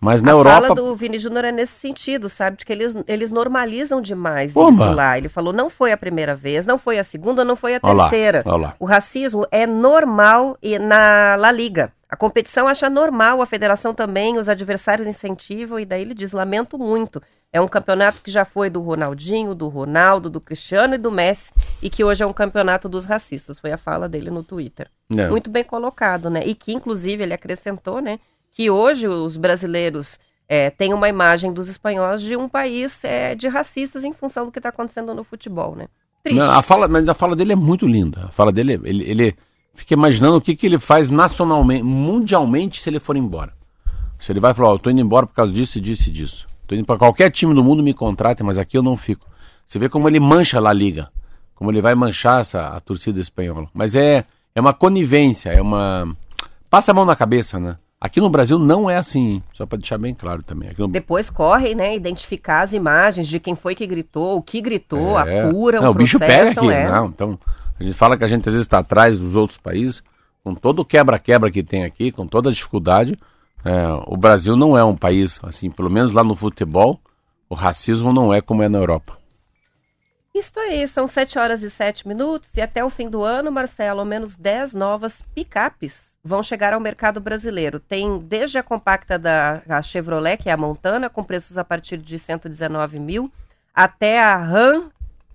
Mas 0.00 0.22
na 0.22 0.30
a 0.30 0.34
Europa. 0.34 0.58
A 0.58 0.62
fala 0.62 0.74
do 0.74 0.94
Vini 0.94 1.18
Júnior 1.18 1.44
é 1.44 1.52
nesse 1.52 1.78
sentido, 1.78 2.28
sabe? 2.28 2.58
De 2.58 2.64
que 2.64 2.72
eles, 2.72 2.94
eles 3.06 3.30
normalizam 3.30 4.00
demais 4.00 4.52
isso 4.52 4.92
lá. 4.94 5.18
Ele 5.18 5.28
falou: 5.28 5.52
não 5.52 5.68
foi 5.68 5.92
a 5.92 5.96
primeira 5.96 6.34
vez, 6.36 6.64
não 6.64 6.78
foi 6.78 6.98
a 6.98 7.04
segunda, 7.04 7.44
não 7.44 7.56
foi 7.56 7.74
a 7.74 7.80
olá, 7.82 8.08
terceira. 8.08 8.42
Olá. 8.46 8.74
O 8.78 8.84
racismo 8.84 9.46
é 9.50 9.66
normal 9.66 10.56
e 10.62 10.78
na 10.78 11.34
La 11.36 11.50
Liga. 11.50 11.92
A 12.08 12.16
competição 12.16 12.66
acha 12.66 12.88
normal, 12.88 13.42
a 13.42 13.46
federação 13.46 13.92
também, 13.92 14.38
os 14.38 14.48
adversários 14.48 15.06
incentivam, 15.06 15.78
e 15.78 15.84
daí 15.84 16.02
ele 16.02 16.14
diz: 16.14 16.32
lamento 16.32 16.78
muito. 16.78 17.20
É 17.52 17.60
um 17.60 17.68
campeonato 17.68 18.20
que 18.22 18.30
já 18.30 18.44
foi 18.44 18.68
do 18.68 18.80
Ronaldinho, 18.80 19.54
do 19.54 19.68
Ronaldo, 19.68 20.28
do 20.28 20.40
Cristiano 20.40 20.94
e 20.94 20.98
do 20.98 21.10
Messi, 21.10 21.50
e 21.82 21.88
que 21.88 22.04
hoje 22.04 22.22
é 22.22 22.26
um 22.26 22.32
campeonato 22.32 22.88
dos 22.88 23.04
racistas. 23.04 23.58
Foi 23.58 23.72
a 23.72 23.78
fala 23.78 24.08
dele 24.08 24.30
no 24.30 24.42
Twitter. 24.42 24.88
É. 25.10 25.28
Muito 25.28 25.48
bem 25.50 25.64
colocado, 25.64 26.28
né? 26.28 26.42
E 26.44 26.54
que, 26.54 26.72
inclusive, 26.72 27.22
ele 27.22 27.32
acrescentou, 27.32 28.00
né? 28.00 28.20
Que 28.52 28.70
hoje 28.70 29.06
os 29.06 29.36
brasileiros 29.36 30.18
é, 30.48 30.70
têm 30.70 30.94
uma 30.94 31.08
imagem 31.08 31.52
dos 31.52 31.68
espanhóis 31.68 32.22
de 32.22 32.36
um 32.36 32.48
país 32.48 32.92
é, 33.04 33.34
de 33.34 33.46
racistas 33.48 34.04
em 34.04 34.12
função 34.12 34.46
do 34.46 34.52
que 34.52 34.58
está 34.58 34.70
acontecendo 34.70 35.14
no 35.14 35.22
futebol, 35.22 35.76
né? 35.76 35.88
Triste. 36.22 36.38
Não, 36.38 36.50
a 36.50 36.62
fala, 36.62 36.88
mas 36.88 37.08
a 37.08 37.14
fala 37.14 37.36
dele 37.36 37.52
é 37.52 37.56
muito 37.56 37.86
linda. 37.86 38.24
A 38.24 38.28
fala 38.28 38.50
dele, 38.50 38.80
ele, 38.84 39.04
ele 39.04 39.36
fica 39.74 39.94
imaginando 39.94 40.36
o 40.36 40.40
que, 40.40 40.56
que 40.56 40.66
ele 40.66 40.78
faz 40.78 41.10
nacionalmente, 41.10 41.82
mundialmente, 41.84 42.80
se 42.80 42.88
ele 42.90 42.98
for 42.98 43.16
embora. 43.16 43.52
Se 44.18 44.32
ele 44.32 44.40
vai 44.40 44.52
falar, 44.52 44.70
oh, 44.70 44.74
eu 44.74 44.78
tô 44.78 44.90
indo 44.90 45.00
embora 45.00 45.26
por 45.26 45.34
causa 45.34 45.52
disso 45.52 45.80
disso 45.80 46.08
e 46.08 46.12
disso. 46.12 46.48
Tô 46.66 46.74
indo 46.74 46.84
para 46.84 46.98
qualquer 46.98 47.30
time 47.30 47.54
do 47.54 47.62
mundo 47.62 47.82
me 47.82 47.94
contratem, 47.94 48.44
mas 48.44 48.58
aqui 48.58 48.76
eu 48.76 48.82
não 48.82 48.96
fico. 48.96 49.26
Você 49.64 49.78
vê 49.78 49.88
como 49.88 50.08
ele 50.08 50.18
mancha 50.18 50.58
lá 50.58 50.70
a 50.70 50.72
liga, 50.72 51.10
como 51.54 51.70
ele 51.70 51.80
vai 51.80 51.94
manchar 51.94 52.40
essa, 52.40 52.68
a 52.68 52.80
torcida 52.80 53.20
espanhola. 53.20 53.68
Mas 53.72 53.94
é, 53.94 54.24
é 54.54 54.60
uma 54.60 54.74
conivência, 54.74 55.50
é 55.50 55.62
uma 55.62 56.16
passa 56.68 56.90
a 56.90 56.94
mão 56.94 57.04
na 57.04 57.14
cabeça, 57.14 57.60
né? 57.60 57.78
Aqui 58.00 58.20
no 58.20 58.30
Brasil 58.30 58.60
não 58.60 58.88
é 58.88 58.96
assim, 58.96 59.42
só 59.52 59.66
para 59.66 59.78
deixar 59.78 59.98
bem 59.98 60.14
claro 60.14 60.40
também. 60.40 60.70
No... 60.78 60.86
Depois 60.86 61.28
corre, 61.28 61.74
né, 61.74 61.96
identificar 61.96 62.62
as 62.62 62.72
imagens 62.72 63.26
de 63.26 63.40
quem 63.40 63.56
foi 63.56 63.74
que 63.74 63.84
gritou, 63.88 64.36
o 64.36 64.42
que 64.42 64.60
gritou, 64.60 65.18
é. 65.18 65.40
a 65.40 65.50
cura, 65.50 65.80
não, 65.80 65.88
o, 65.88 65.90
o 65.90 65.94
bicho 65.94 66.16
pega 66.16 66.52
aqui, 66.52 66.70
é. 66.70 66.88
não, 66.88 67.06
então 67.06 67.38
a 67.78 67.82
gente 67.82 67.96
fala 67.96 68.16
que 68.16 68.22
a 68.22 68.28
gente 68.28 68.48
às 68.48 68.52
vezes 68.52 68.66
está 68.66 68.78
atrás 68.78 69.18
dos 69.18 69.34
outros 69.34 69.58
países, 69.58 70.04
com 70.44 70.54
todo 70.54 70.80
o 70.80 70.84
quebra-quebra 70.84 71.50
que 71.50 71.60
tem 71.60 71.84
aqui, 71.84 72.12
com 72.12 72.24
toda 72.24 72.50
a 72.50 72.52
dificuldade, 72.52 73.18
é, 73.64 73.88
o 74.06 74.16
Brasil 74.16 74.56
não 74.56 74.78
é 74.78 74.84
um 74.84 74.96
país, 74.96 75.40
assim, 75.42 75.68
pelo 75.68 75.90
menos 75.90 76.12
lá 76.12 76.22
no 76.22 76.36
futebol, 76.36 77.00
o 77.48 77.54
racismo 77.56 78.12
não 78.12 78.32
é 78.32 78.40
como 78.40 78.62
é 78.62 78.68
na 78.68 78.78
Europa. 78.78 79.18
Isso 80.32 80.56
aí, 80.60 80.86
são 80.86 81.08
7 81.08 81.36
horas 81.36 81.64
e 81.64 81.70
7 81.70 82.06
minutos 82.06 82.56
e 82.56 82.60
até 82.60 82.84
o 82.84 82.90
fim 82.90 83.10
do 83.10 83.24
ano, 83.24 83.50
Marcelo, 83.50 83.98
ao 83.98 84.06
menos 84.06 84.36
10 84.36 84.72
novas 84.72 85.20
picapes 85.34 86.07
vão 86.22 86.42
chegar 86.42 86.72
ao 86.72 86.80
mercado 86.80 87.20
brasileiro. 87.20 87.80
Tem 87.80 88.18
desde 88.18 88.58
a 88.58 88.62
compacta 88.62 89.18
da 89.18 89.62
a 89.68 89.82
Chevrolet, 89.82 90.36
que 90.36 90.48
é 90.48 90.52
a 90.52 90.56
Montana, 90.56 91.08
com 91.08 91.24
preços 91.24 91.58
a 91.58 91.64
partir 91.64 91.98
de 91.98 92.18
119 92.18 92.98
mil, 92.98 93.32
até 93.74 94.22
a 94.22 94.36
Ram 94.36 94.90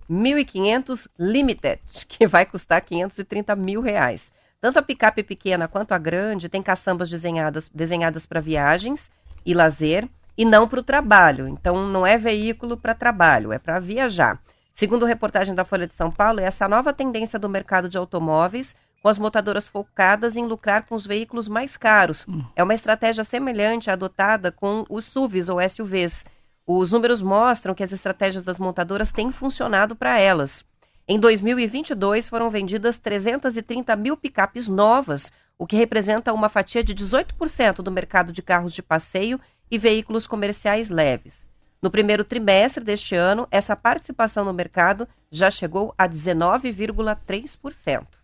1500 0.08 1.08
Limited, 1.18 1.80
que 2.08 2.26
vai 2.26 2.44
custar 2.46 2.80
530 2.80 3.56
mil 3.56 3.80
reais. 3.80 4.32
Tanto 4.60 4.78
a 4.78 4.82
picape 4.82 5.22
pequena 5.22 5.68
quanto 5.68 5.92
a 5.92 5.98
grande 5.98 6.48
tem 6.48 6.62
caçambas 6.62 7.10
desenhadas, 7.10 7.68
desenhadas 7.68 8.24
para 8.24 8.40
viagens 8.40 9.10
e 9.44 9.52
lazer 9.52 10.08
e 10.36 10.44
não 10.44 10.66
para 10.66 10.80
o 10.80 10.84
trabalho. 10.84 11.46
Então 11.46 11.86
não 11.88 12.06
é 12.06 12.16
veículo 12.16 12.76
para 12.76 12.94
trabalho, 12.94 13.52
é 13.52 13.58
para 13.58 13.78
viajar. 13.78 14.40
Segundo 14.72 15.06
reportagem 15.06 15.54
da 15.54 15.64
Folha 15.64 15.86
de 15.86 15.94
São 15.94 16.10
Paulo, 16.10 16.40
essa 16.40 16.66
nova 16.66 16.92
tendência 16.92 17.38
do 17.38 17.48
mercado 17.48 17.88
de 17.88 17.96
automóveis 17.96 18.74
com 19.04 19.08
as 19.10 19.18
montadoras 19.18 19.68
focadas 19.68 20.34
em 20.34 20.46
lucrar 20.46 20.86
com 20.86 20.94
os 20.94 21.06
veículos 21.06 21.46
mais 21.46 21.76
caros. 21.76 22.24
Hum. 22.26 22.42
É 22.56 22.62
uma 22.62 22.72
estratégia 22.72 23.22
semelhante 23.22 23.90
à 23.90 23.92
adotada 23.92 24.50
com 24.50 24.86
os 24.88 25.04
SUVs 25.04 25.50
ou 25.50 25.58
SUVs. 25.68 26.24
Os 26.66 26.90
números 26.90 27.20
mostram 27.20 27.74
que 27.74 27.82
as 27.82 27.92
estratégias 27.92 28.42
das 28.42 28.58
montadoras 28.58 29.12
têm 29.12 29.30
funcionado 29.30 29.94
para 29.94 30.18
elas. 30.18 30.64
Em 31.06 31.20
2022 31.20 32.30
foram 32.30 32.48
vendidas 32.48 32.96
330 32.96 33.94
mil 33.94 34.16
picapes 34.16 34.68
novas, 34.68 35.30
o 35.58 35.66
que 35.66 35.76
representa 35.76 36.32
uma 36.32 36.48
fatia 36.48 36.82
de 36.82 36.94
18% 36.94 37.82
do 37.82 37.92
mercado 37.92 38.32
de 38.32 38.40
carros 38.40 38.72
de 38.72 38.82
passeio 38.82 39.38
e 39.70 39.76
veículos 39.76 40.26
comerciais 40.26 40.88
leves. 40.88 41.50
No 41.82 41.90
primeiro 41.90 42.24
trimestre 42.24 42.82
deste 42.82 43.14
ano, 43.14 43.46
essa 43.50 43.76
participação 43.76 44.46
no 44.46 44.54
mercado 44.54 45.06
já 45.30 45.50
chegou 45.50 45.94
a 45.98 46.08
19,3%. 46.08 48.23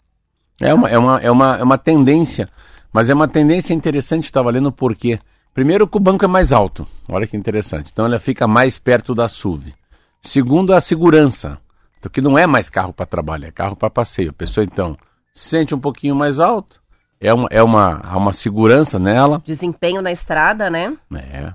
É 0.60 0.72
uma, 0.74 0.88
é, 0.90 0.98
uma, 0.98 1.18
é, 1.20 1.30
uma, 1.30 1.56
é 1.56 1.62
uma 1.62 1.78
tendência, 1.78 2.48
mas 2.92 3.08
é 3.08 3.14
uma 3.14 3.26
tendência 3.28 3.72
interessante, 3.74 4.24
estava 4.24 4.50
lendo 4.50 4.70
por 4.70 4.94
quê. 4.94 5.18
Primeiro 5.54 5.88
que 5.88 5.96
o 5.96 6.00
banco 6.00 6.24
é 6.24 6.28
mais 6.28 6.52
alto, 6.52 6.86
olha 7.08 7.26
que 7.26 7.36
interessante, 7.36 7.90
então 7.92 8.04
ela 8.04 8.18
fica 8.20 8.46
mais 8.46 8.78
perto 8.78 9.14
da 9.14 9.28
SUV. 9.28 9.74
Segundo, 10.22 10.72
a 10.74 10.80
segurança, 10.80 11.58
então, 11.98 12.10
que 12.12 12.20
não 12.20 12.36
é 12.38 12.46
mais 12.46 12.68
carro 12.70 12.92
para 12.92 13.06
trabalho, 13.06 13.46
é 13.46 13.50
carro 13.50 13.74
para 13.74 13.88
passeio. 13.90 14.30
A 14.30 14.34
pessoa, 14.34 14.64
então, 14.64 14.96
se 15.32 15.48
sente 15.48 15.74
um 15.74 15.78
pouquinho 15.80 16.14
mais 16.14 16.38
alto, 16.38 16.80
é 17.20 17.32
uma, 17.32 17.48
é 17.50 17.62
uma, 17.62 18.00
há 18.04 18.16
uma 18.16 18.32
segurança 18.32 18.98
nela. 18.98 19.42
Desempenho 19.44 20.00
na 20.02 20.12
estrada, 20.12 20.70
né? 20.70 20.94
É. 21.14 21.52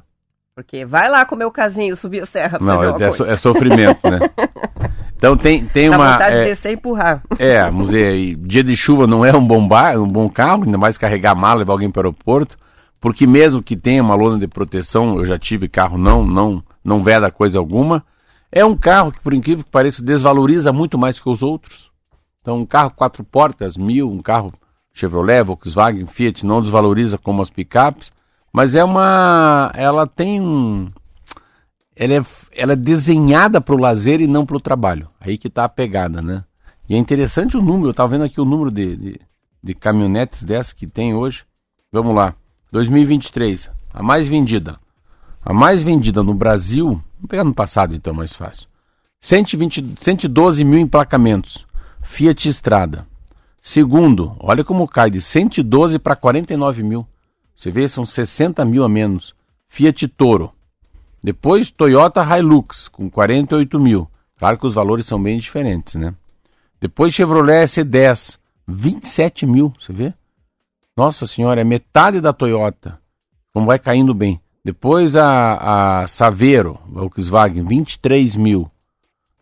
Porque 0.55 0.85
vai 0.85 1.09
lá 1.09 1.25
com 1.25 1.35
o 1.35 1.37
meu 1.37 1.51
casinho 1.51 1.95
subir 1.95 2.21
a 2.23 2.25
serra 2.25 2.57
pra 2.59 2.67
Não, 2.67 2.77
você 2.93 3.03
é, 3.03 3.07
é, 3.07 3.11
so- 3.11 3.25
é 3.25 3.35
sofrimento, 3.35 3.99
né? 4.09 4.19
Então 5.25 5.35
tem, 5.35 5.65
tem 5.65 5.89
Dá 5.89 5.97
uma. 5.97 6.11
vontade 6.11 6.35
é, 6.35 6.39
de 6.39 6.45
descer 6.45 6.69
e 6.69 6.73
empurrar. 6.75 7.23
É, 7.39 7.63
vamos 7.65 7.87
dizer, 7.87 8.35
dia 8.35 8.63
de 8.63 8.77
chuva 8.77 9.07
não 9.07 9.25
é 9.25 9.35
um 9.35 9.45
bom, 9.45 9.67
bar, 9.67 9.99
um 9.99 10.07
bom 10.07 10.29
carro, 10.29 10.65
ainda 10.65 10.77
mais 10.77 10.99
carregar 10.99 11.33
mala, 11.33 11.59
levar 11.59 11.73
alguém 11.73 11.89
para 11.89 12.01
o 12.01 12.03
aeroporto, 12.03 12.59
porque 13.01 13.25
mesmo 13.25 13.63
que 13.63 13.75
tenha 13.75 14.03
uma 14.03 14.13
lona 14.13 14.37
de 14.37 14.47
proteção, 14.47 15.17
eu 15.17 15.25
já 15.25 15.39
tive 15.39 15.67
carro, 15.67 15.97
não, 15.97 16.23
não, 16.23 16.63
não 16.83 17.01
veda 17.01 17.31
coisa 17.31 17.57
alguma, 17.57 18.05
é 18.51 18.63
um 18.63 18.77
carro 18.77 19.11
que, 19.11 19.19
por 19.19 19.33
incrível 19.33 19.65
que 19.65 19.71
pareça, 19.71 20.03
desvaloriza 20.03 20.71
muito 20.71 20.95
mais 20.95 21.19
que 21.19 21.27
os 21.27 21.41
outros. 21.41 21.89
Então, 22.41 22.59
um 22.59 22.65
carro 22.65 22.91
quatro 22.91 23.23
portas, 23.23 23.75
mil, 23.75 24.07
um 24.07 24.21
carro 24.21 24.53
Chevrolet, 24.93 25.43
Volkswagen, 25.43 26.05
Fiat, 26.05 26.45
não 26.45 26.61
desvaloriza 26.61 27.17
como 27.17 27.41
as 27.41 27.49
picapes, 27.49 28.11
mas 28.53 28.75
é 28.75 28.83
uma, 28.83 29.71
ela 29.73 30.05
tem 30.05 30.39
um, 30.39 30.91
ela 31.95 32.13
é, 32.13 32.25
ela 32.51 32.73
é 32.73 32.75
desenhada 32.75 33.61
para 33.61 33.75
o 33.75 33.79
lazer 33.79 34.21
e 34.21 34.27
não 34.27 34.45
para 34.45 34.57
o 34.57 34.61
trabalho. 34.61 35.09
Aí 35.19 35.37
que 35.37 35.47
está 35.47 35.63
a 35.63 35.69
pegada, 35.69 36.21
né? 36.21 36.43
E 36.87 36.95
é 36.95 36.97
interessante 36.97 37.57
o 37.57 37.61
número, 37.61 37.87
eu 37.87 37.91
estava 37.91 38.09
vendo 38.09 38.25
aqui 38.25 38.39
o 38.39 38.45
número 38.45 38.69
de, 38.69 38.95
de, 38.95 39.21
de 39.63 39.73
caminhonetes 39.73 40.43
dessas 40.43 40.73
que 40.73 40.85
tem 40.85 41.15
hoje. 41.15 41.43
Vamos 41.91 42.13
lá, 42.13 42.35
2023, 42.71 43.71
a 43.93 44.03
mais 44.03 44.27
vendida. 44.27 44.77
A 45.43 45.53
mais 45.53 45.81
vendida 45.81 46.21
no 46.21 46.33
Brasil, 46.33 46.85
vamos 46.87 47.29
pegar 47.29 47.43
no 47.43 47.53
passado 47.53 47.95
então, 47.95 48.13
mais 48.13 48.33
fácil. 48.33 48.67
120, 49.21 49.95
112 49.99 50.63
mil 50.63 50.79
emplacamentos, 50.79 51.65
Fiat 52.01 52.47
Estrada. 52.47 53.07
Segundo, 53.61 54.35
olha 54.39 54.63
como 54.63 54.87
cai 54.87 55.09
de 55.09 55.19
112 55.19 55.97
para 55.97 56.15
49 56.15 56.83
mil. 56.83 57.07
Você 57.55 57.71
vê, 57.71 57.87
são 57.87 58.05
60 58.05 58.63
mil 58.65 58.83
a 58.83 58.89
menos. 58.89 59.33
Fiat 59.67 60.07
Toro. 60.09 60.51
Depois, 61.25 61.71
Toyota 61.71 62.21
Hilux, 62.23 62.87
com 62.87 63.09
48 63.09 63.79
mil. 63.79 64.07
Claro 64.37 64.59
que 64.59 64.67
os 64.67 64.75
valores 64.75 65.07
são 65.07 65.19
bem 65.19 65.39
diferentes, 65.39 65.95
né? 65.95 66.13
Depois, 66.79 67.15
Chevrolet 67.15 67.63
S10, 67.63 68.37
27 68.67 69.43
mil, 69.47 69.73
você 69.79 69.91
vê? 69.91 70.13
Nossa 70.95 71.25
senhora, 71.25 71.61
é 71.61 71.63
metade 71.63 72.21
da 72.21 72.31
Toyota. 72.31 72.99
Como 73.51 73.65
vai 73.65 73.79
caindo 73.79 74.13
bem. 74.13 74.39
Depois, 74.63 75.15
a, 75.15 76.03
a 76.03 76.07
Saveiro, 76.07 76.77
Volkswagen, 76.85 77.65
23 77.65 78.35
mil. 78.35 78.69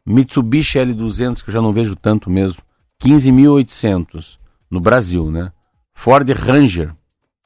Mitsubishi 0.06 0.80
L200, 0.80 1.44
que 1.44 1.50
eu 1.50 1.54
já 1.54 1.62
não 1.62 1.74
vejo 1.74 1.98
tanto 1.98 2.30
mesmo, 2.30 2.64
15.800 3.04 4.38
no 4.72 4.80
Brasil, 4.80 5.30
né? 5.30 5.52
Ford 5.94 6.30
Ranger, 6.30 6.96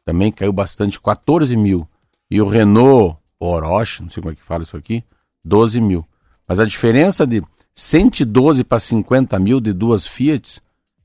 também 0.05 0.31
caiu 0.31 0.53
bastante, 0.53 1.01
14 1.01 1.57
mil. 1.57 1.87
E 2.29 2.39
o 2.39 2.47
Renault 2.47 3.17
Orochi, 3.39 4.01
não 4.03 4.09
sei 4.09 4.21
como 4.21 4.33
é 4.33 4.35
que 4.35 4.43
fala 4.43 4.63
isso 4.63 4.75
aqui, 4.77 5.03
12 5.43 5.79
mil. 5.81 6.05
Mas 6.47 6.59
a 6.59 6.65
diferença 6.65 7.25
de 7.25 7.43
112 7.75 8.63
para 8.63 8.79
50 8.79 9.37
mil 9.39 9.59
de 9.59 9.71
duas 9.73 10.07
Fiat, 10.07 10.61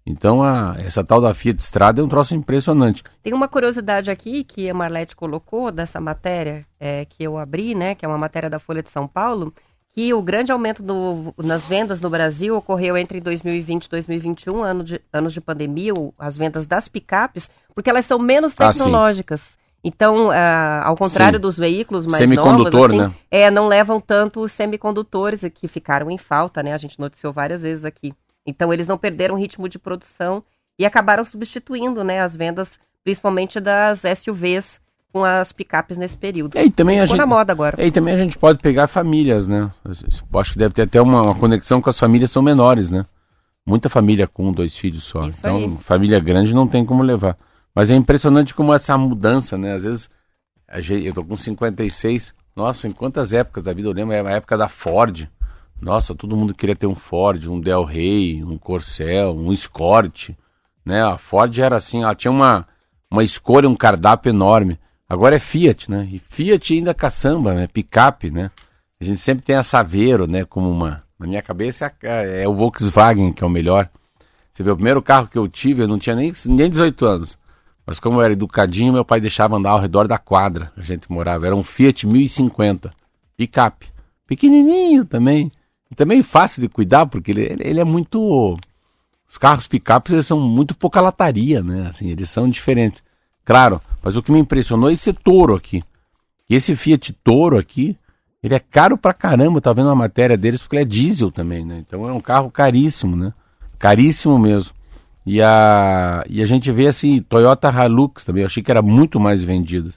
então 0.07 0.43
a, 0.43 0.75
essa 0.79 1.05
tal 1.05 1.21
da 1.21 1.35
Fiat 1.35 1.61
Strada 1.63 2.01
é 2.01 2.05
um 2.05 2.09
troço 2.09 2.35
impressionante. 2.35 3.05
Tem 3.23 3.33
uma 3.35 3.47
curiosidade 3.49 4.11
aqui 4.11 4.43
que 4.45 4.69
a 4.69 4.75
Marlete 4.75 5.15
colocou 5.15 5.71
dessa 5.71 6.01
matéria 6.01 6.65
é, 6.81 7.05
que 7.05 7.23
eu 7.23 7.37
abri, 7.39 7.75
né? 7.75 7.95
Que 7.95 8.05
é 8.05 8.09
uma 8.09 8.19
matéria 8.19 8.49
da 8.51 8.59
Folha 8.59 8.83
de 8.83 8.89
São 8.91 9.07
Paulo, 9.07 9.53
que 9.95 10.13
o 10.15 10.23
grande 10.23 10.51
aumento 10.51 10.83
do- 10.83 11.35
nas 11.37 11.67
vendas 11.67 12.01
no 12.01 12.09
Brasil 12.09 12.57
ocorreu 12.57 12.97
entre 12.97 13.21
2020 13.21 13.85
e 13.85 13.91
2021, 13.91 14.63
ano 14.63 14.83
de, 14.83 15.01
anos 15.13 15.33
de 15.35 15.41
pandemia, 15.41 15.93
as 16.19 16.37
vendas 16.37 16.67
das 16.67 16.89
picapes, 16.89 17.51
porque 17.75 17.91
elas 17.91 18.07
são 18.07 18.19
menos 18.19 18.55
Ah, 18.59 18.71
tecnológicas. 18.73 19.61
Então, 19.85 20.31
ah, 20.31 20.83
ao 20.85 20.95
contrário 20.95 21.39
Sim. 21.39 21.43
dos 21.43 21.57
veículos 21.59 22.07
mais 22.07 22.19
Semicondutor, 22.19 22.89
novos, 22.89 22.91
assim, 22.91 22.99
né? 22.99 23.15
é, 23.31 23.51
não 23.51 23.67
levam 23.67 24.01
tanto 24.01 24.41
os 24.41 24.53
semicondutores 24.53 25.41
que 25.53 25.67
ficaram 25.67 26.11
em 26.11 26.19
falta, 26.19 26.63
né? 26.63 26.73
A 26.73 26.79
gente 26.79 27.01
noticiou 27.01 27.33
várias 27.33 27.63
vezes 27.63 27.85
aqui. 27.85 28.15
Então, 28.47 28.73
eles 28.73 28.87
não 28.87 28.97
perderam 28.97 29.35
o 29.35 29.39
ritmo 29.39 29.69
de 29.69 29.79
produção 29.79 30.45
e 30.79 30.87
acabaram 30.87 31.25
substituindo, 31.25 32.05
né, 32.05 32.21
as 32.21 32.37
vendas, 32.37 32.79
principalmente 33.05 33.61
das 33.61 34.03
SUVs 34.19 34.81
com 35.13 35.25
as 35.25 35.53
picapes 35.53 35.97
nesse 35.97 36.17
período. 36.17 36.57
É, 36.57 36.65
e 36.65 36.71
também 36.71 36.99
a 36.99 37.03
Ficou 37.03 37.17
gente, 37.17 37.19
na 37.19 37.27
moda 37.27 37.53
agora. 37.53 37.77
é, 37.83 37.87
e 37.87 37.91
também 37.91 38.15
a 38.15 38.17
gente 38.17 38.39
pode 38.39 38.61
pegar 38.61 38.87
famílias, 38.87 39.47
né? 39.47 39.71
Eu 39.85 40.41
acho 40.41 40.53
que 40.53 40.59
deve 40.59 40.75
ter 40.75 40.83
até 40.83 41.01
uma, 41.01 41.23
uma 41.23 41.35
conexão 41.35 41.83
com 41.83 41.91
as 41.91 41.99
famílias 41.99 42.31
que 42.31 42.35
são 42.35 42.43
menores, 42.43 42.91
né? 42.91 43.05
Muita 43.67 43.89
família 43.89 44.27
com 44.27 44.51
dois 44.53 44.77
filhos 44.77 45.05
só. 45.05 45.27
Isso 45.27 45.39
então, 45.41 45.57
aí. 45.57 45.77
família 45.79 46.19
grande 46.19 46.55
não 46.55 46.67
tem 46.67 46.85
como 46.85 47.03
levar. 47.03 47.37
Mas 47.75 47.91
é 47.91 47.95
impressionante 47.95 48.55
como 48.55 48.75
essa 48.75 48.97
mudança, 48.99 49.57
né? 49.57 49.75
Às 49.75 49.85
vezes, 49.85 50.11
eu 51.05 51.13
tô 51.13 51.25
com 51.25 51.37
56. 51.37 52.35
Nossa, 52.55 52.87
em 52.87 52.93
quantas 52.93 53.33
épocas 53.33 53.63
da 53.65 53.73
vida 53.73 53.89
eu 53.89 53.93
lembro? 53.93 54.15
É 54.15 54.21
a 54.21 54.37
época 54.37 54.57
da 54.57 54.69
Ford. 54.69 55.29
Nossa, 55.81 56.15
todo 56.15 56.37
mundo 56.37 56.55
queria 56.55 56.77
ter 56.77 56.87
um 56.87 56.95
Ford, 56.95 57.47
um 57.47 57.61
Del 57.61 57.85
Rey, 57.85 58.45
um 58.45 58.57
Corcel, 58.57 59.35
um 59.35 59.53
Escort, 59.53 60.31
né? 60.85 61.03
A 61.03 61.19
Ford 61.19 61.59
era 61.59 61.77
assim, 61.77 62.03
ela 62.03 62.15
tinha 62.15 62.31
uma, 62.31 62.67
uma 63.11 63.25
escolha, 63.25 63.69
um 63.69 63.75
cardápio 63.75 64.31
enorme. 64.31 64.79
Agora 65.09 65.37
é 65.37 65.41
Fiat, 65.41 65.91
né? 65.91 66.09
E 66.11 66.19
Fiat 66.19 66.75
ainda 66.75 66.95
caçamba, 66.95 67.55
né? 67.55 67.67
Picape, 67.67 68.31
né? 68.31 68.51
A 69.01 69.05
gente 69.05 69.19
sempre 69.19 69.45
tem 69.45 69.57
a 69.57 69.63
Saveiro, 69.63 70.27
né? 70.27 70.45
Como 70.45 70.71
uma... 70.71 71.03
Na 71.19 71.27
minha 71.27 71.43
cabeça 71.43 71.93
é, 72.03 72.43
é 72.43 72.49
o 72.49 72.55
Volkswagen, 72.55 73.33
que 73.33 73.45
é 73.45 73.47
o 73.47 73.51
melhor. 73.51 73.89
Você 74.51 74.63
vê, 74.63 74.71
o 74.71 74.77
primeiro 74.77 75.01
carro 75.01 75.29
que 75.29 75.39
eu 75.39 75.49
tive, 75.49 75.83
eu 75.83 75.89
não 75.89 75.99
tinha 75.99 76.15
nem, 76.15 76.33
nem 76.47 76.71
18 76.71 77.07
anos. 77.07 77.39
Mas 77.93 78.01
como 78.01 78.17
eu 78.21 78.23
era 78.25 78.33
educadinho, 78.33 78.91
meu 78.91 79.05
pai 79.05 79.21
deixava 79.21 79.55
andar 79.55 79.73
ao 79.73 79.79
redor 79.79 80.09
da 80.09 80.17
quadra. 80.17 80.73
A 80.79 80.81
gente 80.81 81.13
morava. 81.13 81.47
Era 81.47 81.55
um 81.55 81.63
Fiat 81.63 82.07
1050. 82.07 82.91
Picape. 83.37 83.87
Pequenininho 84.27 85.05
também. 85.05 85.53
E 85.91 85.95
também 85.95 86.23
fácil 86.23 86.63
de 86.63 86.71
cuidar, 86.71 87.05
porque 87.05 87.31
ele, 87.33 87.43
ele- 87.61 87.81
é 87.81 87.85
muito... 87.85 88.57
Os 89.31 89.37
carros 89.37 89.69
picapes, 89.69 90.11
eles 90.15 90.27
são 90.27 90.41
muito 90.41 90.75
pouca 90.75 91.03
lataria, 91.03 91.63
né? 91.63 91.87
Assim, 91.87 92.09
eles 92.09 92.31
são 92.31 92.49
diferentes. 92.49 93.03
Claro, 93.45 93.79
mas 94.03 94.17
o 94.17 94.23
que 94.23 94.33
me 94.33 94.39
impressionou 94.39 94.89
é 94.89 94.95
esse 94.95 95.13
touro 95.13 95.55
aqui. 95.55 95.83
E 96.49 96.55
esse 96.55 96.75
Fiat 96.75 97.13
Toro 97.23 97.59
aqui, 97.59 97.95
ele 98.43 98.55
é 98.55 98.59
caro 98.59 98.97
pra 98.97 99.13
caramba. 99.13 99.61
Tava 99.61 99.75
vendo 99.83 99.89
uma 99.89 99.95
matéria 99.95 100.39
deles, 100.39 100.63
porque 100.63 100.77
ele 100.77 100.83
é 100.85 100.87
diesel 100.87 101.31
também, 101.31 101.63
né? 101.63 101.85
Então 101.87 102.09
é 102.09 102.13
um 102.15 102.21
carro 102.21 102.51
caríssimo, 102.51 103.15
né? 103.17 103.35
Caríssimo 103.79 104.39
mesmo. 104.39 104.73
E 105.25 105.41
a, 105.41 106.25
e 106.29 106.43
a 106.43 106.47
gente 106.47 106.71
vê 106.73 106.87
assim, 106.89 107.21
Toyota 107.23 107.71
Hilux 107.71 108.25
também, 108.25 108.43
eu 108.43 108.47
achei 108.47 108.63
que 108.63 108.71
era 108.71 108.83
muito 108.83 109.21
mais 109.21 109.45
vendido. 109.45 109.93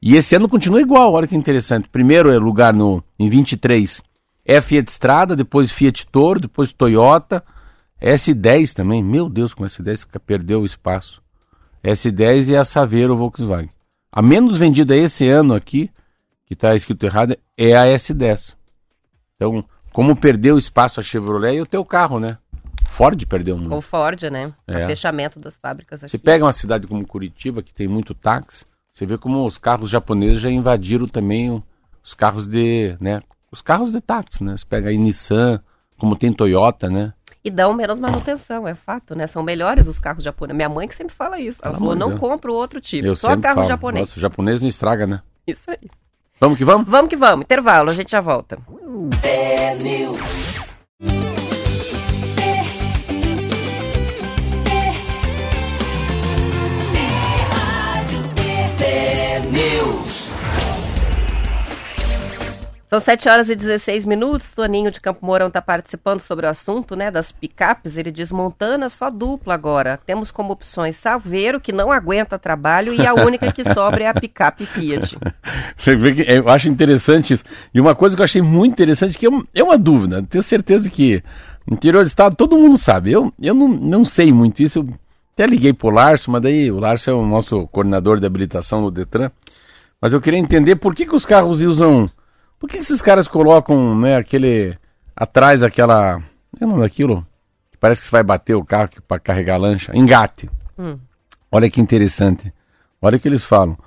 E 0.00 0.16
esse 0.16 0.34
ano 0.34 0.48
continua 0.48 0.80
igual, 0.80 1.12
olha 1.12 1.26
que 1.26 1.36
interessante. 1.36 1.88
Primeiro 1.88 2.30
é 2.30 2.38
lugar 2.38 2.72
no, 2.72 3.02
em 3.18 3.28
23 3.28 4.02
é 4.44 4.60
Fiat 4.60 4.90
Strada, 4.90 5.36
depois 5.36 5.70
Fiat 5.70 6.06
Toro, 6.08 6.40
depois 6.40 6.72
Toyota, 6.72 7.44
S10 8.02 8.72
também. 8.72 9.02
Meu 9.02 9.28
Deus, 9.28 9.54
com 9.54 9.64
S10 9.64 10.00
fica- 10.00 10.18
perdeu 10.18 10.62
o 10.62 10.64
espaço. 10.64 11.22
S10 11.84 12.48
e 12.50 12.56
a 12.56 12.64
Saveiro 12.64 13.16
Volkswagen. 13.16 13.70
A 14.10 14.20
menos 14.20 14.56
vendida 14.56 14.96
esse 14.96 15.28
ano 15.28 15.54
aqui, 15.54 15.88
que 16.46 16.54
está 16.54 16.74
escrito 16.74 17.04
errado, 17.06 17.36
é 17.56 17.76
a 17.76 17.84
S10. 17.84 18.56
Então, 19.36 19.64
como 19.92 20.16
perdeu 20.16 20.58
espaço 20.58 20.98
a 20.98 21.02
Chevrolet 21.02 21.56
e 21.56 21.60
o 21.60 21.66
teu 21.66 21.84
carro, 21.84 22.18
né? 22.18 22.36
Ford 22.90 23.24
perdeu 23.26 23.56
muito. 23.56 23.74
O 23.74 23.80
Ford, 23.80 24.22
né? 24.24 24.52
É. 24.66 24.84
O 24.84 24.88
fechamento 24.88 25.38
das 25.38 25.56
fábricas 25.56 26.02
aqui. 26.02 26.10
Você 26.10 26.18
pega 26.18 26.44
uma 26.44 26.52
cidade 26.52 26.86
como 26.86 27.06
Curitiba, 27.06 27.62
que 27.62 27.72
tem 27.72 27.86
muito 27.88 28.14
táxi, 28.14 28.66
você 28.92 29.06
vê 29.06 29.16
como 29.16 29.44
os 29.44 29.56
carros 29.56 29.88
japoneses 29.88 30.40
já 30.40 30.50
invadiram 30.50 31.06
também 31.06 31.62
os 32.02 32.14
carros 32.14 32.48
de, 32.48 32.96
né, 33.00 33.22
os 33.50 33.62
carros 33.62 33.92
de 33.92 34.00
táxi, 34.00 34.42
né? 34.42 34.56
Você 34.56 34.66
pega 34.66 34.90
aí 34.90 34.98
Nissan, 34.98 35.60
como 35.96 36.16
tem 36.16 36.32
Toyota, 36.32 36.90
né? 36.90 37.12
E 37.42 37.50
dão 37.50 37.72
menos 37.72 37.98
manutenção, 37.98 38.68
é 38.68 38.74
fato, 38.74 39.14
né? 39.14 39.26
São 39.26 39.42
melhores 39.42 39.88
os 39.88 39.98
carros 39.98 40.22
japoneses. 40.22 40.56
Minha 40.56 40.68
mãe 40.68 40.86
que 40.86 40.94
sempre 40.94 41.14
fala 41.14 41.40
isso. 41.40 41.58
Ela 41.62 41.78
falou, 41.78 41.94
não 41.94 42.08
Deus. 42.08 42.20
compro 42.20 42.52
outro 42.52 42.80
tipo, 42.80 43.06
Eu 43.06 43.16
só 43.16 43.36
carro 43.36 43.56
falo, 43.56 43.68
japonês. 43.68 44.08
Nossa, 44.08 44.18
o 44.18 44.20
japonês 44.20 44.60
não 44.60 44.68
estraga, 44.68 45.06
né? 45.06 45.22
Isso 45.46 45.70
aí. 45.70 45.88
Vamos 46.38 46.58
que 46.58 46.64
vamos? 46.64 46.86
Vamos 46.88 47.08
que 47.08 47.16
vamos, 47.16 47.44
intervalo, 47.44 47.90
a 47.90 47.94
gente 47.94 48.10
já 48.10 48.20
volta. 48.20 48.58
São 62.90 62.98
7 62.98 63.28
horas 63.28 63.48
e 63.48 63.54
16 63.54 64.04
minutos. 64.04 64.48
Toninho 64.48 64.90
de 64.90 65.00
Campo 65.00 65.24
Mourão 65.24 65.46
está 65.46 65.62
participando 65.62 66.18
sobre 66.18 66.44
o 66.44 66.48
assunto, 66.48 66.96
né, 66.96 67.08
das 67.08 67.30
picapes. 67.30 67.96
Ele 67.96 68.10
diz 68.10 68.32
Montana 68.32 68.88
só 68.88 69.08
dupla 69.08 69.54
agora. 69.54 70.00
Temos 70.04 70.32
como 70.32 70.52
opções 70.52 70.96
Saveiro, 70.96 71.60
que 71.60 71.70
não 71.70 71.92
aguenta 71.92 72.36
trabalho, 72.36 72.92
e 72.92 73.06
a 73.06 73.14
única 73.14 73.52
que 73.52 73.62
sobra 73.72 74.02
é 74.02 74.06
a 74.08 74.14
picape 74.14 74.66
Fiat. 74.66 75.16
Eu 76.26 76.48
acho 76.48 76.68
interessante 76.68 77.32
isso. 77.32 77.44
E 77.72 77.80
uma 77.80 77.94
coisa 77.94 78.16
que 78.16 78.22
eu 78.22 78.24
achei 78.24 78.42
muito 78.42 78.72
interessante, 78.72 79.16
que 79.16 79.26
é 79.54 79.62
uma 79.62 79.78
dúvida. 79.78 80.20
Tenho 80.28 80.42
certeza 80.42 80.90
que 80.90 81.22
no 81.64 81.74
interior 81.74 82.02
do 82.02 82.08
estado 82.08 82.34
todo 82.34 82.58
mundo 82.58 82.76
sabe. 82.76 83.12
Eu, 83.12 83.32
eu 83.40 83.54
não, 83.54 83.68
não 83.68 84.04
sei 84.04 84.32
muito 84.32 84.64
isso. 84.64 84.80
Eu 84.80 84.88
até 85.34 85.46
liguei 85.46 85.72
pro 85.72 85.90
Larso, 85.90 86.28
mas 86.28 86.42
daí 86.42 86.72
o 86.72 86.80
Larso 86.80 87.08
é 87.08 87.14
o 87.14 87.24
nosso 87.24 87.68
coordenador 87.68 88.18
de 88.18 88.26
habilitação 88.26 88.80
no 88.80 88.90
Detran. 88.90 89.30
Mas 90.00 90.12
eu 90.12 90.20
queria 90.20 90.40
entender 90.40 90.74
por 90.74 90.92
que, 90.92 91.06
que 91.06 91.14
os 91.14 91.24
carros 91.24 91.62
usam 91.62 92.10
por 92.60 92.68
que 92.68 92.76
esses 92.76 93.00
caras 93.00 93.26
colocam, 93.26 93.98
né, 93.98 94.16
aquele. 94.16 94.76
atrás 95.16 95.62
aquela. 95.62 96.22
É 96.60 96.64
o 96.64 96.68
nome 96.68 96.82
daquilo? 96.82 97.26
Parece 97.80 98.02
que 98.02 98.06
você 98.06 98.12
vai 98.12 98.22
bater 98.22 98.54
o 98.54 98.64
carro 98.64 98.90
para 99.08 99.18
carregar 99.18 99.54
a 99.54 99.58
lancha. 99.58 99.96
Engate. 99.96 100.50
Hum. 100.78 100.98
Olha 101.50 101.70
que 101.70 101.80
interessante. 101.80 102.52
Olha 103.00 103.16
o 103.16 103.20
que 103.20 103.26
eles 103.26 103.42
falam. 103.42 103.78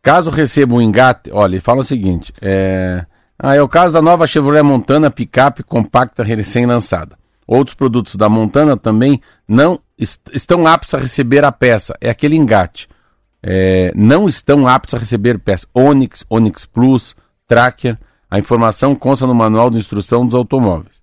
Caso 0.00 0.30
receba 0.30 0.74
um 0.74 0.80
engate, 0.80 1.30
olha, 1.30 1.56
ele 1.56 1.60
fala 1.60 1.80
o 1.80 1.84
seguinte: 1.84 2.32
é, 2.40 3.04
ah, 3.38 3.54
é 3.54 3.62
o 3.62 3.68
caso 3.68 3.92
da 3.92 4.00
nova 4.00 4.26
Chevrolet 4.26 4.62
Montana 4.62 5.10
picape 5.10 5.62
compacta 5.62 6.22
recém-lançada. 6.22 7.18
Outros 7.46 7.74
produtos 7.74 8.16
da 8.16 8.28
Montana 8.28 8.76
também 8.76 9.20
não 9.46 9.78
est 9.98 10.22
estão 10.32 10.66
aptos 10.66 10.94
a 10.94 10.98
receber 10.98 11.44
a 11.44 11.52
peça. 11.52 11.94
É 12.00 12.08
aquele 12.08 12.36
engate. 12.36 12.88
É, 13.42 13.92
não 13.94 14.26
estão 14.26 14.66
aptos 14.66 14.94
a 14.94 14.98
receber 14.98 15.38
peça. 15.38 15.66
Onix, 15.74 16.24
Onix 16.30 16.64
Plus, 16.64 17.14
Tracker. 17.46 17.98
A 18.34 18.38
informação 18.40 18.96
consta 18.96 19.28
no 19.28 19.34
manual 19.34 19.70
de 19.70 19.78
instrução 19.78 20.26
dos 20.26 20.34
automóveis. 20.34 20.96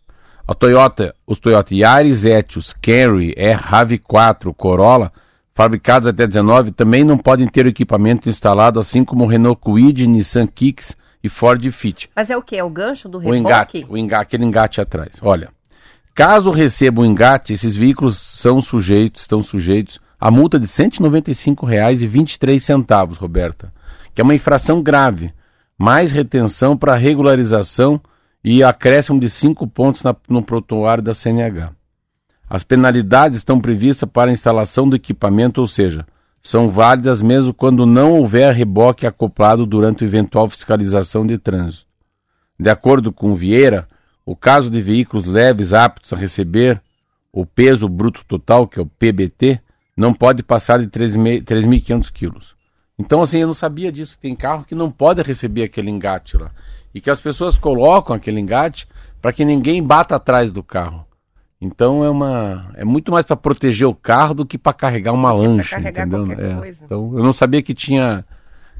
A 0.45 0.53
Toyota, 0.53 1.15
os 1.25 1.39
Toyota 1.39 1.73
Yaris, 1.73 2.25
Etios, 2.25 2.73
Camry, 2.73 3.33
RAV4, 3.35 4.53
Corolla, 4.53 5.09
fabricados 5.53 6.09
até 6.09 6.27
19, 6.27 6.73
também 6.73 7.05
não 7.05 7.17
podem 7.17 7.47
ter 7.47 7.65
o 7.65 7.69
equipamento 7.69 8.27
instalado, 8.27 8.81
assim 8.81 9.05
como 9.05 9.23
o 9.23 9.27
Renault 9.27 9.61
Kwid, 9.61 10.05
Nissan 10.07 10.45
Kicks 10.45 10.97
e 11.23 11.29
Ford 11.29 11.65
Fit. 11.71 12.09
Mas 12.13 12.29
é 12.29 12.35
o 12.35 12.41
que? 12.41 12.57
É 12.57 12.63
o 12.65 12.69
gancho 12.69 13.07
do 13.07 13.17
reboque? 13.17 13.33
O 13.33 13.39
engate, 13.39 13.85
o 13.87 13.97
engate, 13.97 14.23
aquele 14.23 14.43
engate 14.43 14.81
atrás. 14.81 15.13
Olha, 15.21 15.51
caso 16.13 16.51
receba 16.51 17.01
o 17.01 17.05
engate, 17.05 17.53
esses 17.53 17.77
veículos 17.77 18.17
são 18.17 18.59
sujeitos, 18.59 19.21
estão 19.21 19.41
sujeitos 19.41 20.01
a 20.19 20.29
multa 20.29 20.59
de 20.59 20.67
R$ 20.67 20.73
195,23, 20.73 23.17
Roberta, 23.17 23.71
que 24.13 24.19
é 24.19 24.23
uma 24.23 24.35
infração 24.35 24.83
grave 24.83 25.31
mais 25.81 26.11
retenção 26.11 26.77
para 26.77 26.93
regularização 26.93 27.99
e 28.43 28.63
acréscimo 28.63 29.19
de 29.19 29.27
5 29.27 29.65
pontos 29.65 30.03
na, 30.03 30.15
no 30.29 30.43
prontuário 30.43 31.03
da 31.03 31.11
CNH. 31.11 31.71
As 32.47 32.63
penalidades 32.63 33.39
estão 33.39 33.59
previstas 33.59 34.07
para 34.07 34.31
instalação 34.31 34.87
do 34.87 34.95
equipamento, 34.95 35.59
ou 35.59 35.65
seja, 35.65 36.05
são 36.39 36.69
válidas 36.69 37.19
mesmo 37.19 37.51
quando 37.51 37.87
não 37.87 38.13
houver 38.13 38.53
reboque 38.53 39.07
acoplado 39.07 39.65
durante 39.65 40.05
eventual 40.05 40.47
fiscalização 40.47 41.25
de 41.25 41.39
trânsito. 41.39 41.87
De 42.59 42.69
acordo 42.69 43.11
com 43.11 43.33
Vieira, 43.33 43.87
o 44.23 44.35
caso 44.35 44.69
de 44.69 44.79
veículos 44.79 45.25
leves 45.25 45.73
aptos 45.73 46.13
a 46.13 46.15
receber 46.15 46.79
o 47.33 47.43
peso 47.43 47.89
bruto 47.89 48.23
total, 48.27 48.67
que 48.67 48.79
é 48.79 48.83
o 48.83 48.85
PBT, 48.85 49.59
não 49.97 50.13
pode 50.13 50.43
passar 50.43 50.77
de 50.77 50.85
3.500 50.85 52.11
quilos. 52.11 52.60
Então, 53.01 53.21
assim, 53.21 53.39
eu 53.39 53.47
não 53.47 53.53
sabia 53.53 53.91
disso. 53.91 54.17
Tem 54.19 54.35
carro 54.35 54.63
que 54.63 54.75
não 54.75 54.91
pode 54.91 55.23
receber 55.23 55.63
aquele 55.63 55.89
engate 55.89 56.37
lá. 56.37 56.51
E 56.93 57.01
que 57.01 57.09
as 57.09 57.19
pessoas 57.19 57.57
colocam 57.57 58.15
aquele 58.15 58.39
engate 58.39 58.87
para 59.19 59.33
que 59.33 59.43
ninguém 59.43 59.81
bata 59.81 60.15
atrás 60.15 60.51
do 60.51 60.61
carro. 60.61 61.05
Então 61.59 62.03
é 62.03 62.09
uma 62.09 62.71
é 62.75 62.83
muito 62.83 63.11
mais 63.11 63.23
para 63.23 63.35
proteger 63.35 63.87
o 63.87 63.93
carro 63.93 64.33
do 64.33 64.45
que 64.45 64.57
para 64.57 64.73
carregar 64.73 65.13
uma 65.13 65.31
lancha, 65.31 65.75
carregar 65.75 66.07
entendeu? 66.07 66.63
É. 66.63 66.69
Então 66.69 67.13
eu 67.15 67.23
não 67.23 67.31
sabia 67.31 67.61
que 67.61 67.75
tinha 67.75 68.25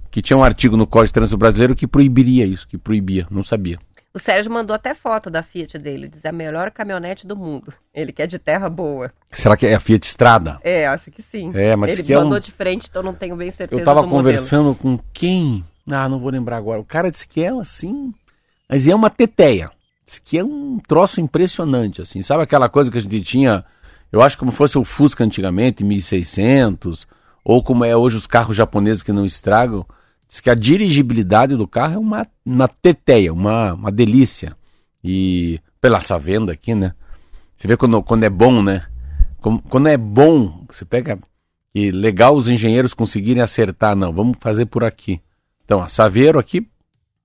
que 0.09 0.19
tinha 0.19 0.35
um 0.35 0.43
artigo 0.43 0.75
no 0.75 0.87
Código 0.87 1.07
de 1.07 1.13
Trânsito 1.13 1.37
Brasileiro 1.37 1.75
que 1.75 1.85
proibiria 1.85 2.43
isso, 2.43 2.67
que 2.67 2.79
proibia, 2.79 3.27
não 3.29 3.43
sabia. 3.43 3.77
O 4.13 4.19
Sérgio 4.19 4.51
mandou 4.51 4.75
até 4.75 4.93
foto 4.93 5.29
da 5.29 5.41
Fiat 5.41 5.77
dele, 5.77 6.09
diz 6.09 6.25
é 6.25 6.29
a 6.29 6.33
melhor 6.33 6.69
caminhonete 6.69 7.25
do 7.25 7.35
mundo. 7.35 7.73
Ele 7.93 8.11
que 8.11 8.21
é 8.21 8.27
de 8.27 8.37
terra 8.37 8.69
boa. 8.69 9.11
Será 9.31 9.55
que 9.55 9.65
é 9.65 9.73
a 9.73 9.79
Fiat 9.79 10.05
Estrada? 10.05 10.59
É, 10.63 10.85
acho 10.85 11.09
que 11.09 11.21
sim. 11.21 11.49
É, 11.53 11.75
mas 11.77 11.97
Ele 11.97 12.15
mandou 12.15 12.35
é 12.35 12.37
um... 12.37 12.41
de 12.41 12.51
frente, 12.51 12.87
então 12.89 13.01
não 13.01 13.13
tenho 13.13 13.37
bem 13.37 13.49
certeza. 13.51 13.81
Eu 13.81 13.85
tava 13.85 14.05
conversando 14.05 14.65
modelo. 14.65 14.97
com 14.97 15.03
quem? 15.13 15.63
Ah, 15.89 16.09
não 16.09 16.19
vou 16.19 16.29
lembrar 16.29 16.57
agora. 16.57 16.81
O 16.81 16.85
cara 16.85 17.09
disse 17.09 17.25
que 17.25 17.41
ela, 17.41 17.63
sim, 17.63 18.13
mas 18.69 18.85
é 18.85 18.93
uma 18.93 19.09
teteia. 19.09 19.71
Diz 20.05 20.19
que 20.19 20.37
é 20.37 20.43
um 20.43 20.77
troço 20.85 21.21
impressionante, 21.21 22.01
assim. 22.01 22.21
Sabe 22.21 22.43
aquela 22.43 22.67
coisa 22.67 22.91
que 22.91 22.97
a 22.97 23.01
gente 23.01 23.21
tinha, 23.21 23.63
eu 24.11 24.21
acho 24.21 24.37
como 24.37 24.51
fosse 24.51 24.77
o 24.77 24.83
Fusca 24.83 25.23
antigamente, 25.23 25.85
1600, 25.85 27.07
ou 27.45 27.63
como 27.63 27.85
é 27.85 27.95
hoje 27.95 28.17
os 28.17 28.27
carros 28.27 28.57
japoneses 28.57 29.03
que 29.03 29.13
não 29.13 29.25
estragam. 29.25 29.85
Diz 30.31 30.39
que 30.39 30.49
a 30.49 30.55
dirigibilidade 30.55 31.57
do 31.57 31.67
carro 31.67 31.95
é 31.95 31.97
uma, 31.97 32.25
uma 32.45 32.65
teteia, 32.65 33.33
uma, 33.33 33.73
uma 33.73 33.91
delícia. 33.91 34.55
E 35.03 35.59
pela 35.81 35.97
essa 35.97 36.17
venda 36.17 36.53
aqui, 36.53 36.73
né? 36.73 36.93
Você 37.57 37.67
vê 37.67 37.75
quando, 37.75 38.01
quando 38.01 38.23
é 38.23 38.29
bom, 38.29 38.63
né? 38.63 38.85
Quando 39.69 39.87
é 39.87 39.97
bom, 39.97 40.63
você 40.69 40.85
pega. 40.85 41.19
E 41.75 41.91
legal 41.91 42.33
os 42.33 42.47
engenheiros 42.47 42.93
conseguirem 42.93 43.43
acertar, 43.43 43.93
não, 43.93 44.13
vamos 44.13 44.37
fazer 44.39 44.67
por 44.67 44.85
aqui. 44.85 45.19
Então, 45.65 45.81
a 45.81 45.89
Saveiro 45.89 46.39
aqui 46.39 46.65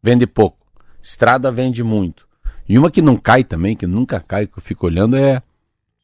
vende 0.03 0.27
pouco. 0.27 0.67
Estrada 1.01 1.53
vende 1.53 1.85
muito. 1.85 2.27
E 2.69 2.77
uma 2.77 2.91
que 2.91 3.01
não 3.01 3.17
cai 3.17 3.45
também, 3.45 3.77
que 3.77 3.87
nunca 3.87 4.19
cai, 4.19 4.49
que 4.49 4.59
eu 4.59 4.63
fico 4.63 4.85
olhando, 4.85 5.17
é 5.17 5.41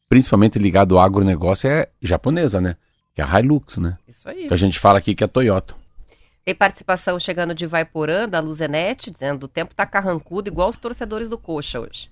principalmente 0.07 0.57
ligado 0.57 0.97
ao 0.97 1.03
agronegócio, 1.03 1.69
é 1.69 1.89
japonesa, 2.01 2.61
né? 2.61 2.77
Que 3.13 3.19
é 3.19 3.25
a 3.25 3.39
Hilux, 3.41 3.75
né? 3.75 3.97
Isso 4.07 4.29
aí. 4.29 4.47
Que 4.47 4.53
a 4.53 4.57
gente 4.57 4.79
fala 4.79 4.99
aqui 4.99 5.13
que 5.13 5.23
é 5.25 5.27
Toyota. 5.27 5.82
Tem 6.45 6.53
participação 6.53 7.17
chegando 7.19 7.53
de 7.53 7.65
Vaiporã, 7.65 8.27
da 8.27 8.39
Luzenete, 8.39 9.11
dizendo 9.11 9.45
o 9.45 9.47
tempo 9.47 9.73
tá 9.73 9.85
carrancudo, 9.85 10.49
igual 10.49 10.69
os 10.69 10.77
torcedores 10.77 11.29
do 11.29 11.37
Coxa 11.37 11.79
hoje. 11.79 12.09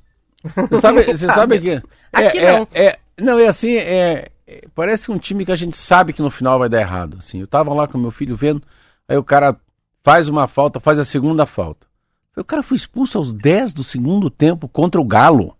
Você 0.69 0.81
sabe, 0.81 1.03
você 1.11 1.25
sabe 1.25 1.59
que... 1.59 1.71
É, 1.71 1.81
Aqui 2.13 2.41
não. 2.41 2.67
É, 2.73 2.85
é, 2.85 2.99
não, 3.19 3.39
é 3.39 3.47
assim, 3.47 3.75
é, 3.75 4.29
é, 4.47 4.67
parece 4.73 5.11
um 5.11 5.17
time 5.17 5.45
que 5.45 5.51
a 5.51 5.55
gente 5.55 5.75
sabe 5.75 6.13
que 6.13 6.21
no 6.21 6.31
final 6.31 6.57
vai 6.57 6.69
dar 6.69 6.79
errado. 6.79 7.17
Assim. 7.19 7.39
Eu 7.39 7.47
tava 7.47 7.73
lá 7.73 7.87
com 7.87 7.97
meu 7.97 8.11
filho 8.11 8.35
vendo, 8.35 8.61
aí 9.07 9.17
o 9.17 9.23
cara 9.23 9.57
faz 10.03 10.29
uma 10.29 10.47
falta, 10.47 10.79
faz 10.79 10.97
a 10.97 11.03
segunda 11.03 11.45
falta. 11.45 11.87
O 12.35 12.43
cara 12.43 12.63
foi 12.63 12.77
expulso 12.77 13.17
aos 13.17 13.33
10 13.33 13.73
do 13.73 13.83
segundo 13.83 14.29
tempo 14.29 14.67
contra 14.67 14.99
o 14.99 15.05
Galo. 15.05 15.55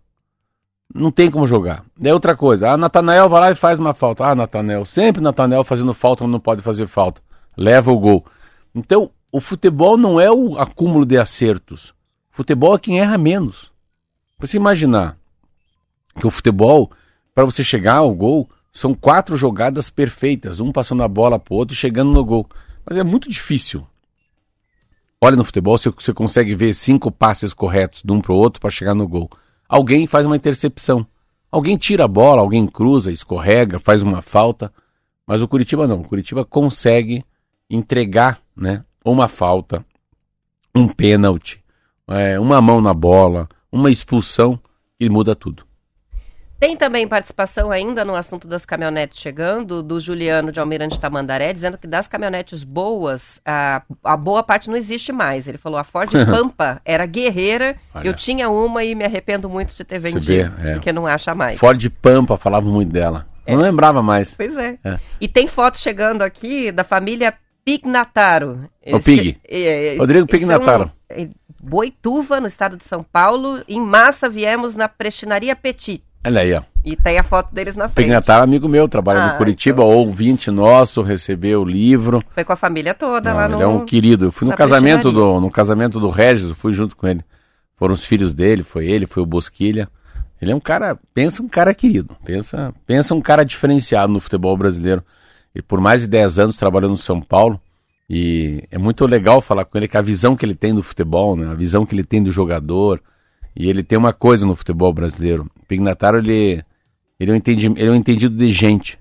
Não 0.94 1.12
tem 1.12 1.30
como 1.30 1.46
jogar. 1.46 1.84
É 2.02 2.14
outra 2.14 2.36
coisa. 2.36 2.70
A 2.70 2.74
ah, 2.74 2.78
Natanael 2.78 3.30
vai 3.30 3.42
lá 3.42 3.52
e 3.52 3.56
faz 3.56 3.78
uma 3.78 3.94
falta. 3.94 4.26
Ah, 4.26 4.36
Natanael, 4.36 4.86
sempre 4.86 5.22
Natanael 5.22 5.64
fazendo 5.64 5.94
falta, 5.94 6.26
não 6.26 6.40
pode 6.40 6.62
fazer 6.62 6.88
falta. 6.88 7.22
Leva 7.58 7.92
o 7.92 8.00
gol. 8.00 8.26
Então, 8.74 9.12
o 9.32 9.40
futebol 9.40 9.98
não 9.98 10.20
é 10.20 10.32
o 10.32 10.58
acúmulo 10.58 11.06
de 11.06 11.18
acertos. 11.18 11.90
O 12.32 12.36
futebol 12.36 12.76
é 12.76 12.80
quem 12.80 13.00
erra 13.00 13.18
menos. 13.18 13.72
Pra 14.38 14.48
você 14.48 14.58
imaginar 14.58 15.18
que 16.18 16.28
o 16.28 16.32
futebol, 16.32 16.92
para 17.34 17.46
você 17.46 17.64
chegar 17.64 17.98
ao 17.98 18.14
gol, 18.14 18.50
são 18.72 18.94
quatro 18.94 19.36
jogadas 19.38 19.90
perfeitas, 19.90 20.60
um 20.60 20.72
passando 20.72 21.04
a 21.04 21.08
bola 21.08 21.40
pro 21.40 21.56
outro 21.56 21.74
e 21.74 21.78
chegando 21.78 22.12
no 22.12 22.24
gol. 22.24 22.48
Mas 22.86 22.98
é 22.98 23.04
muito 23.04 23.30
difícil. 23.30 23.86
Olha 25.24 25.36
no 25.36 25.44
futebol, 25.44 25.78
você, 25.78 26.14
consegue 26.14 26.56
ver 26.56 26.74
cinco 26.74 27.12
passes 27.12 27.54
corretos 27.54 28.02
de 28.04 28.12
um 28.12 28.20
pro 28.20 28.34
outro 28.34 28.60
para 28.60 28.72
chegar 28.72 28.96
no 28.96 29.08
gol. 29.08 29.30
Alguém 29.70 30.08
faz 30.08 30.26
uma 30.26 30.36
intercepção. 30.36 31.06
Alguém 31.52 31.78
tira 31.78 32.06
a 32.06 32.08
bola, 32.08 32.42
alguém 32.42 32.66
cruza, 32.66 33.12
escorrega, 33.12 33.78
faz 33.78 34.02
uma 34.02 34.22
falta. 34.22 34.74
Mas 35.28 35.42
o 35.42 35.48
Curitiba 35.48 35.86
não. 35.86 36.02
O 36.02 36.08
Curitiba 36.08 36.44
consegue 36.44 37.24
entregar 37.70 38.42
né, 38.62 38.84
uma 39.04 39.28
falta, 39.28 39.84
um 40.74 40.88
pênalti, 40.88 41.62
é, 42.08 42.40
uma 42.40 42.62
mão 42.62 42.80
na 42.80 42.94
bola, 42.94 43.50
uma 43.72 43.90
expulsão 43.90 44.60
e 45.00 45.10
muda 45.10 45.36
tudo. 45.36 45.66
Tem 46.60 46.78
também 46.78 47.08
participação 47.08 47.72
ainda 47.72 48.06
no 48.06 48.14
assunto 48.14 48.48
das 48.48 48.66
caminhonetes 48.66 49.20
chegando, 49.20 49.82
do 49.82 50.00
Juliano 50.00 50.52
de 50.52 50.60
Almirante 50.60 51.00
Tamandaré, 51.00 51.52
dizendo 51.52 51.76
que 51.76 51.88
das 51.88 52.08
caminhonetes 52.08 52.64
boas, 52.64 53.42
a, 53.44 53.82
a 54.04 54.16
boa 54.16 54.44
parte 54.44 54.70
não 54.70 54.78
existe 54.78 55.12
mais. 55.12 55.48
Ele 55.48 55.58
falou, 55.58 55.80
a 55.80 55.84
Ford 55.84 56.12
Pampa 56.24 56.80
era 56.86 57.08
guerreira, 57.08 57.78
Olha. 57.96 58.08
eu 58.08 58.14
tinha 58.14 58.48
uma 58.48 58.84
e 58.84 58.94
me 58.94 59.04
arrependo 59.04 59.50
muito 59.50 59.74
de 59.74 59.84
ter 59.84 59.98
vendido, 59.98 60.24
vê, 60.24 60.70
é. 60.70 60.74
porque 60.74 60.94
não 60.94 61.08
acha 61.08 61.34
mais. 61.34 61.58
Ford 61.58 61.84
Pampa, 62.00 62.38
falava 62.38 62.70
muito 62.70 62.92
dela. 62.92 63.26
É. 63.44 63.56
Não 63.56 63.62
lembrava 63.64 64.04
mais. 64.04 64.36
Pois 64.36 64.56
é. 64.56 64.78
é. 64.84 65.00
E 65.20 65.28
tem 65.28 65.48
foto 65.48 65.80
chegando 65.80 66.22
aqui 66.22 66.72
da 66.72 66.84
família 66.84 67.34
Pignataro. 67.64 68.70
O 68.88 69.00
Pig. 69.00 69.38
É, 69.48 69.96
é, 69.96 69.98
Rodrigo 69.98 70.28
Pignataro. 70.28 70.92
São, 71.10 71.30
Boituva, 71.62 72.42
no 72.42 72.48
estado 72.48 72.76
de 72.76 72.84
São 72.84 73.04
Paulo. 73.04 73.64
Em 73.68 73.80
massa 73.80 74.28
viemos 74.28 74.76
na 74.76 74.90
Prestinaria 74.90 75.56
Petit. 75.56 76.04
Olha 76.26 76.42
aí, 76.42 76.54
ó. 76.54 76.62
E 76.84 76.96
tem 76.96 77.18
a 77.18 77.24
foto 77.24 77.54
deles 77.54 77.76
na 77.76 77.88
frente. 77.88 78.06
Pignataro, 78.06 78.44
amigo 78.44 78.68
meu, 78.68 78.88
trabalha 78.88 79.22
ah, 79.22 79.32
no 79.32 79.38
Curitiba, 79.38 79.84
então... 79.84 79.96
ouvinte 79.96 80.50
nosso, 80.50 81.02
recebeu 81.02 81.62
o 81.62 81.66
livro. 81.66 82.24
Foi 82.34 82.44
com 82.44 82.54
a 82.54 82.56
família 82.56 82.94
toda 82.94 83.30
Não, 83.30 83.38
lá 83.38 83.48
no... 83.48 83.58
Ele 83.58 83.64
é 83.64 83.68
um 83.68 83.86
querido. 83.86 84.26
Eu 84.26 84.32
fui 84.32 84.48
no 84.48 84.56
casamento, 84.56 85.12
do, 85.12 85.40
no 85.40 85.50
casamento 85.50 86.00
do 86.00 86.10
Regis, 86.10 86.52
fui 86.52 86.74
junto 86.74 86.96
com 86.96 87.08
ele. 87.08 87.24
foram 87.76 87.94
os 87.94 88.04
filhos 88.04 88.34
dele, 88.34 88.64
foi 88.64 88.88
ele, 88.88 89.06
foi 89.06 89.22
o 89.22 89.26
Bosquilha. 89.26 89.88
Ele 90.42 90.52
é 90.52 90.56
um 90.56 90.60
cara, 90.60 90.98
pensa 91.14 91.44
um 91.44 91.48
cara 91.48 91.74
querido, 91.74 92.18
pensa, 92.26 92.74
pensa 92.88 93.14
um 93.14 93.22
cara 93.22 93.46
diferenciado 93.46 94.12
no 94.12 94.20
futebol 94.20 94.58
brasileiro. 94.58 95.04
E 95.54 95.62
por 95.62 95.82
mais 95.82 96.02
de 96.02 96.08
10 96.08 96.40
anos 96.40 96.58
trabalhando 96.58 96.92
no 96.92 96.98
São 96.98 97.22
Paulo, 97.22 97.60
e 98.10 98.64
é 98.70 98.78
muito 98.78 99.06
legal 99.06 99.42
falar 99.42 99.66
com 99.66 99.78
ele 99.78 99.88
que 99.88 99.98
a 99.98 100.02
visão 100.02 100.36
que 100.36 100.46
ele 100.46 100.56
tem 100.56 100.74
do 100.74 100.84
futebol, 100.84 101.36
né, 101.36 101.50
a 101.50 101.54
visão 101.54 101.86
que 101.86 101.96
ele 101.96 102.04
tem 102.04 102.22
do 102.22 102.32
jogador, 102.32 103.02
e 103.56 103.70
ele 103.70 103.84
tem 103.84 103.98
uma 103.98 104.14
coisa 104.14 104.46
no 104.46 104.56
futebol 104.56 104.94
brasileiro. 104.94 105.50
O 105.62 105.66
Pignataro, 105.66 106.18
ele, 106.18 106.64
ele, 107.20 107.32
é 107.32 107.34
um 107.34 107.38
entendido, 107.38 107.76
ele 107.78 107.90
é 107.90 107.92
um 107.92 107.96
entendido 107.96 108.36
de 108.36 108.50
gente. 108.52 109.00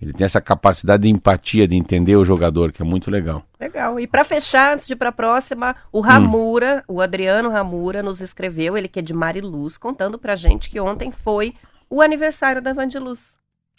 Ele 0.00 0.12
tem 0.14 0.24
essa 0.24 0.40
capacidade 0.40 1.02
de 1.02 1.10
empatia, 1.10 1.68
de 1.68 1.76
entender 1.76 2.16
o 2.16 2.24
jogador, 2.24 2.72
que 2.72 2.80
é 2.80 2.84
muito 2.84 3.10
legal. 3.10 3.44
Legal. 3.60 4.00
E 4.00 4.06
para 4.06 4.24
fechar, 4.24 4.74
antes 4.74 4.86
de 4.86 4.94
ir 4.94 4.96
para 4.96 5.10
a 5.10 5.12
próxima, 5.12 5.76
o 5.92 6.00
Ramura, 6.00 6.82
hum. 6.88 6.94
o 6.94 7.00
Adriano 7.02 7.50
Ramura, 7.50 8.02
nos 8.02 8.20
escreveu, 8.20 8.78
ele 8.78 8.88
que 8.88 9.00
é 9.00 9.02
de 9.02 9.12
Mariluz, 9.12 9.76
contando 9.76 10.18
pra 10.18 10.36
gente 10.36 10.70
que 10.70 10.80
ontem 10.80 11.12
foi 11.12 11.54
o 11.90 12.00
aniversário 12.00 12.62
da 12.62 12.72
Vandiluz. 12.72 13.20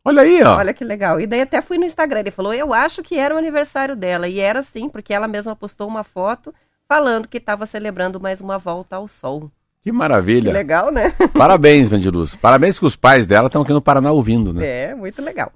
Olha 0.03 0.23
aí, 0.23 0.41
ó. 0.43 0.57
Olha 0.57 0.73
que 0.73 0.83
legal. 0.83 1.19
E 1.19 1.27
daí 1.27 1.41
até 1.41 1.61
fui 1.61 1.77
no 1.77 1.85
Instagram, 1.85 2.21
ele 2.21 2.31
falou, 2.31 2.53
eu 2.53 2.73
acho 2.73 3.03
que 3.03 3.17
era 3.17 3.35
o 3.35 3.37
aniversário 3.37 3.95
dela. 3.95 4.27
E 4.27 4.39
era 4.39 4.63
sim, 4.63 4.89
porque 4.89 5.13
ela 5.13 5.27
mesma 5.27 5.55
postou 5.55 5.87
uma 5.87 6.03
foto 6.03 6.53
falando 6.87 7.27
que 7.27 7.37
estava 7.37 7.65
celebrando 7.65 8.19
mais 8.19 8.41
uma 8.41 8.57
volta 8.57 8.95
ao 8.95 9.07
sol. 9.07 9.51
Que 9.83 9.91
maravilha. 9.91 10.51
Que 10.51 10.57
legal, 10.57 10.91
né? 10.91 11.11
Parabéns, 11.37 11.89
Vandiluz. 11.89 12.35
Parabéns 12.35 12.77
que 12.77 12.85
os 12.85 12.95
pais 12.95 13.25
dela 13.25 13.47
estão 13.47 13.61
aqui 13.61 13.73
no 13.73 13.81
Paraná 13.81 14.11
ouvindo, 14.11 14.53
né? 14.53 14.65
É, 14.65 14.95
muito 14.95 15.21
legal. 15.21 15.51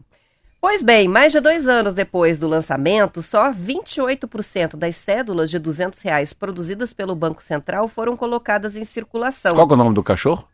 Pois 0.61 0.81
bem, 0.81 1.07
mais 1.07 1.31
de 1.31 1.39
dois 1.39 1.67
anos 1.67 1.93
depois 1.93 2.39
do 2.39 2.47
lançamento, 2.47 3.21
só 3.21 3.51
28% 3.51 4.75
das 4.75 4.95
cédulas 4.95 5.51
de 5.51 5.59
200 5.59 6.01
reais 6.01 6.33
produzidas 6.33 6.91
pelo 6.91 7.15
Banco 7.15 7.43
Central 7.43 7.87
foram 7.87 8.17
colocadas 8.17 8.75
em 8.75 8.83
circulação. 8.83 9.53
Qual 9.53 9.69
é 9.69 9.73
o 9.73 9.77
nome 9.77 9.93
do 9.93 10.01
cachorro? 10.01 10.47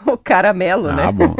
O 0.06 0.16
caramelo, 0.16 0.88
ah, 0.88 0.94
né? 0.94 1.12
Bom. 1.12 1.34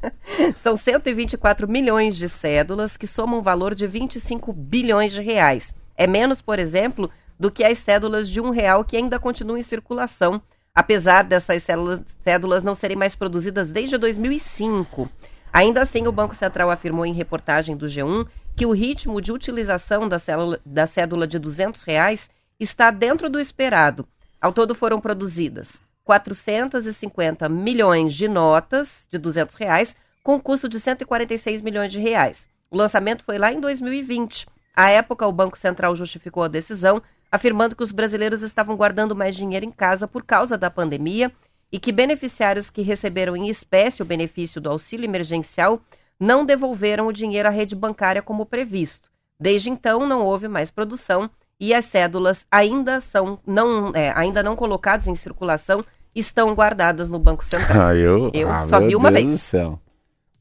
São 0.62 0.76
124 0.76 1.68
milhões 1.68 2.16
de 2.16 2.28
cédulas 2.28 2.96
que 2.96 3.06
somam 3.06 3.40
um 3.40 3.42
valor 3.42 3.74
de 3.74 3.86
25 3.86 4.52
bilhões 4.52 5.12
de 5.12 5.20
reais. 5.20 5.74
É 5.96 6.06
menos, 6.06 6.40
por 6.40 6.58
exemplo, 6.58 7.10
do 7.38 7.50
que 7.50 7.64
as 7.64 7.78
cédulas 7.78 8.28
de 8.28 8.40
um 8.40 8.50
real 8.50 8.84
que 8.84 8.96
ainda 8.96 9.18
continuam 9.18 9.58
em 9.58 9.62
circulação, 9.62 10.40
apesar 10.74 11.22
dessas 11.22 11.62
cédulas, 11.62 12.00
cédulas 12.22 12.62
não 12.62 12.74
serem 12.74 12.96
mais 12.96 13.14
produzidas 13.14 13.70
desde 13.70 13.98
2005. 13.98 15.08
Ainda 15.52 15.82
assim, 15.82 16.06
o 16.06 16.12
Banco 16.12 16.34
Central 16.34 16.70
afirmou 16.70 17.06
em 17.06 17.12
reportagem 17.12 17.76
do 17.76 17.86
G1 17.86 18.26
que 18.54 18.66
o 18.66 18.72
ritmo 18.72 19.20
de 19.20 19.32
utilização 19.32 20.08
da, 20.08 20.18
célula, 20.18 20.60
da 20.64 20.86
cédula 20.86 21.26
de 21.26 21.38
200 21.38 21.82
reais 21.82 22.30
está 22.60 22.90
dentro 22.90 23.30
do 23.30 23.40
esperado. 23.40 24.06
Ao 24.40 24.52
todo 24.52 24.74
foram 24.74 25.00
produzidas 25.00 25.80
450 26.08 27.50
milhões 27.50 28.14
de 28.14 28.26
notas 28.28 29.06
de 29.12 29.18
200 29.18 29.54
reais, 29.56 29.94
com 30.22 30.40
custo 30.40 30.66
de 30.66 30.80
146 30.80 31.60
milhões 31.60 31.92
de 31.92 32.00
reais. 32.00 32.48
O 32.70 32.78
lançamento 32.78 33.22
foi 33.22 33.36
lá 33.36 33.52
em 33.52 33.60
2020. 33.60 34.46
À 34.74 34.88
época, 34.88 35.26
o 35.26 35.32
Banco 35.32 35.58
Central 35.58 35.94
justificou 35.94 36.42
a 36.42 36.48
decisão, 36.48 37.02
afirmando 37.30 37.76
que 37.76 37.82
os 37.82 37.92
brasileiros 37.92 38.40
estavam 38.42 38.74
guardando 38.74 39.14
mais 39.14 39.36
dinheiro 39.36 39.66
em 39.66 39.70
casa 39.70 40.08
por 40.08 40.24
causa 40.24 40.56
da 40.56 40.70
pandemia 40.70 41.30
e 41.70 41.78
que 41.78 41.92
beneficiários 41.92 42.70
que 42.70 42.80
receberam 42.80 43.36
em 43.36 43.50
espécie 43.50 44.00
o 44.00 44.06
benefício 44.06 44.62
do 44.62 44.70
auxílio 44.70 45.04
emergencial 45.04 45.78
não 46.18 46.42
devolveram 46.42 47.06
o 47.06 47.12
dinheiro 47.12 47.48
à 47.48 47.50
rede 47.50 47.76
bancária 47.76 48.22
como 48.22 48.46
previsto. 48.46 49.10
Desde 49.38 49.68
então, 49.68 50.06
não 50.06 50.22
houve 50.22 50.48
mais 50.48 50.70
produção 50.70 51.28
e 51.60 51.74
as 51.74 51.84
cédulas 51.84 52.46
ainda 52.50 52.98
são 53.02 53.38
não, 53.46 53.90
é, 53.94 54.10
ainda 54.16 54.42
não 54.42 54.56
colocadas 54.56 55.06
em 55.06 55.14
circulação 55.14 55.84
estão 56.18 56.54
guardadas 56.54 57.08
no 57.08 57.18
Banco 57.18 57.44
Central. 57.44 57.88
Ah, 57.88 57.94
eu, 57.94 58.30
eu 58.34 58.50
ah, 58.50 58.66
só 58.68 58.80
vi 58.80 58.94
uma 58.96 59.10
Deus 59.10 59.24
vez. 59.24 59.32
Do 59.34 59.38
céu. 59.38 59.80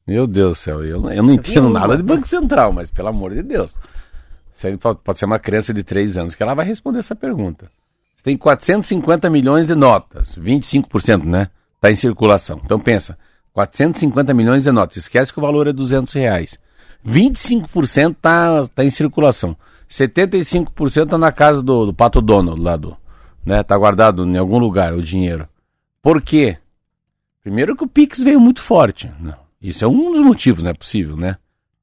Meu 0.07 0.25
Deus 0.25 0.51
do 0.51 0.55
céu, 0.55 0.85
eu, 0.85 1.09
eu 1.11 1.23
não 1.23 1.33
entendo 1.33 1.69
nada 1.69 1.97
de 1.97 2.03
Banco 2.03 2.27
Central, 2.27 2.71
mas 2.71 2.89
pelo 2.89 3.09
amor 3.09 3.33
de 3.33 3.43
Deus. 3.43 3.77
Pode, 4.79 4.99
pode 5.03 5.19
ser 5.19 5.25
uma 5.25 5.37
criança 5.37 5.73
de 5.73 5.83
3 5.83 6.17
anos 6.17 6.35
que 6.35 6.41
ela 6.41 6.53
vai 6.53 6.65
responder 6.65 6.99
essa 6.99 7.15
pergunta. 7.15 7.69
Você 8.15 8.23
tem 8.23 8.37
450 8.37 9.29
milhões 9.29 9.67
de 9.67 9.75
notas, 9.75 10.35
25%, 10.35 11.23
né? 11.25 11.49
Está 11.75 11.91
em 11.91 11.95
circulação. 11.95 12.59
Então 12.63 12.79
pensa, 12.79 13.17
450 13.53 14.33
milhões 14.33 14.63
de 14.63 14.71
notas. 14.71 14.97
Esquece 14.97 15.31
que 15.31 15.39
o 15.39 15.41
valor 15.41 15.67
é 15.67 15.73
200 15.73 16.13
reais. 16.13 16.57
25% 17.05 18.11
está 18.11 18.65
tá 18.67 18.83
em 18.83 18.89
circulação. 18.89 19.55
75% 19.89 21.03
está 21.03 21.17
na 21.17 21.31
casa 21.31 21.61
do, 21.61 21.87
do 21.87 21.93
Pato 21.93 22.21
Donald, 22.21 22.59
lá 22.61 22.75
do, 22.75 22.97
né? 23.45 23.61
Tá 23.61 23.77
guardado 23.77 24.25
em 24.25 24.37
algum 24.37 24.57
lugar 24.57 24.93
o 24.93 25.01
dinheiro. 25.01 25.47
Por 26.07 26.21
quê? 26.21 26.57
Primeiro 27.43 27.75
que 27.75 27.83
o 27.83 27.87
Pix 27.87 28.23
veio 28.23 28.39
muito 28.39 28.61
forte. 28.61 29.11
Isso 29.61 29.83
é 29.83 29.87
um 29.89 30.13
dos 30.13 30.21
motivos, 30.21 30.63
não 30.63 30.71
é 30.71 30.73
possível, 30.73 31.17
né? 31.17 31.35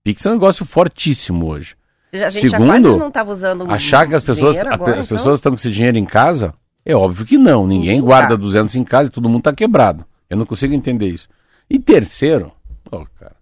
Pix 0.02 0.24
é 0.24 0.30
um 0.30 0.32
negócio 0.32 0.64
fortíssimo 0.64 1.44
hoje. 1.44 1.76
A 2.10 2.30
gente 2.30 2.48
Segundo, 2.48 2.96
não 2.96 3.08
estava 3.08 3.30
usando 3.30 3.70
achar 3.70 4.08
que 4.08 4.14
as 4.14 4.22
pessoas, 4.22 4.56
agora, 4.56 4.98
as 4.98 5.04
então? 5.04 5.18
pessoas 5.18 5.38
estão 5.38 5.52
com 5.52 5.56
esse 5.56 5.70
dinheiro 5.70 5.98
em 5.98 6.06
casa, 6.06 6.54
é 6.86 6.96
óbvio 6.96 7.26
que 7.26 7.36
não. 7.36 7.66
Ninguém 7.66 7.98
não 7.98 8.06
guarda 8.06 8.30
tá. 8.30 8.36
200 8.36 8.74
em 8.76 8.82
casa 8.82 9.10
e 9.10 9.12
todo 9.12 9.28
mundo 9.28 9.40
está 9.40 9.52
quebrado. 9.52 10.06
Eu 10.30 10.38
não 10.38 10.46
consigo 10.46 10.72
entender 10.72 11.08
isso. 11.08 11.28
E 11.68 11.78
terceiro, 11.78 12.50
oh, 12.90 13.04
cara, 13.20 13.36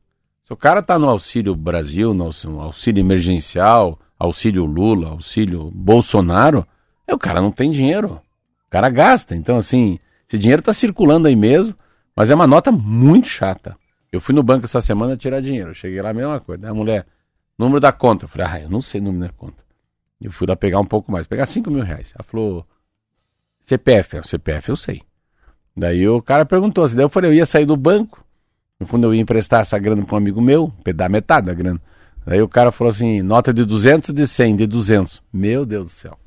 se 0.44 0.52
o 0.52 0.56
cara 0.56 0.80
está 0.80 0.98
no 0.98 1.08
Auxílio 1.08 1.54
Brasil, 1.54 2.12
no 2.12 2.28
auxílio 2.60 3.00
emergencial, 3.00 4.00
auxílio 4.18 4.64
Lula, 4.64 5.10
auxílio 5.10 5.70
Bolsonaro, 5.72 6.66
é, 7.06 7.14
o 7.14 7.18
cara 7.18 7.40
não 7.40 7.52
tem 7.52 7.70
dinheiro. 7.70 8.20
O 8.66 8.70
cara 8.70 8.90
gasta. 8.90 9.36
Então, 9.36 9.56
assim, 9.56 9.96
esse 10.32 10.38
dinheiro 10.38 10.60
está 10.60 10.72
circulando 10.72 11.28
aí 11.28 11.36
mesmo, 11.36 11.74
mas 12.16 12.30
é 12.30 12.34
uma 12.34 12.46
nota 12.46 12.72
muito 12.72 13.28
chata. 13.28 13.76
Eu 14.10 14.20
fui 14.20 14.34
no 14.34 14.42
banco 14.42 14.64
essa 14.64 14.80
semana 14.80 15.16
tirar 15.16 15.40
dinheiro. 15.40 15.70
Eu 15.70 15.74
cheguei 15.74 16.00
lá, 16.00 16.10
a 16.10 16.14
mesma 16.14 16.40
coisa. 16.40 16.68
A 16.70 16.74
mulher, 16.74 17.06
Número 17.58 17.80
da 17.80 17.92
conta. 17.92 18.24
Eu 18.24 18.28
falei, 18.28 18.46
ah, 18.46 18.60
eu 18.62 18.70
não 18.70 18.80
sei 18.80 19.00
o 19.00 19.04
número 19.04 19.26
da 19.26 19.32
conta. 19.32 19.62
Eu 20.20 20.32
fui 20.32 20.46
lá 20.46 20.56
pegar 20.56 20.80
um 20.80 20.84
pouco 20.84 21.10
mais, 21.10 21.26
pegar 21.26 21.46
5 21.46 21.70
mil 21.70 21.84
reais. 21.84 22.12
Ela 22.14 22.24
falou, 22.24 22.66
CPF. 23.60 24.18
O 24.18 24.24
CPF 24.24 24.68
eu 24.70 24.76
sei. 24.76 25.02
Daí 25.76 26.08
o 26.08 26.20
cara 26.20 26.44
perguntou 26.44 26.84
assim, 26.84 26.96
daí 26.96 27.04
eu 27.04 27.08
falei, 27.08 27.30
eu 27.30 27.34
ia 27.34 27.46
sair 27.46 27.66
do 27.66 27.76
banco. 27.76 28.24
No 28.78 28.86
fundo 28.86 29.06
eu 29.06 29.14
ia 29.14 29.20
emprestar 29.20 29.60
essa 29.60 29.78
grana 29.78 30.04
para 30.04 30.14
um 30.14 30.18
amigo 30.18 30.40
meu, 30.40 30.72
dar 30.94 31.08
metade 31.08 31.46
da 31.46 31.54
grana. 31.54 31.80
Daí 32.26 32.42
o 32.42 32.48
cara 32.48 32.70
falou 32.70 32.90
assim, 32.90 33.22
nota 33.22 33.52
de 33.52 33.64
200 33.64 34.12
de 34.12 34.26
100, 34.26 34.56
de 34.56 34.66
200. 34.66 35.22
Meu 35.32 35.64
Deus 35.64 35.84
do 35.84 35.90
céu. 35.90 36.18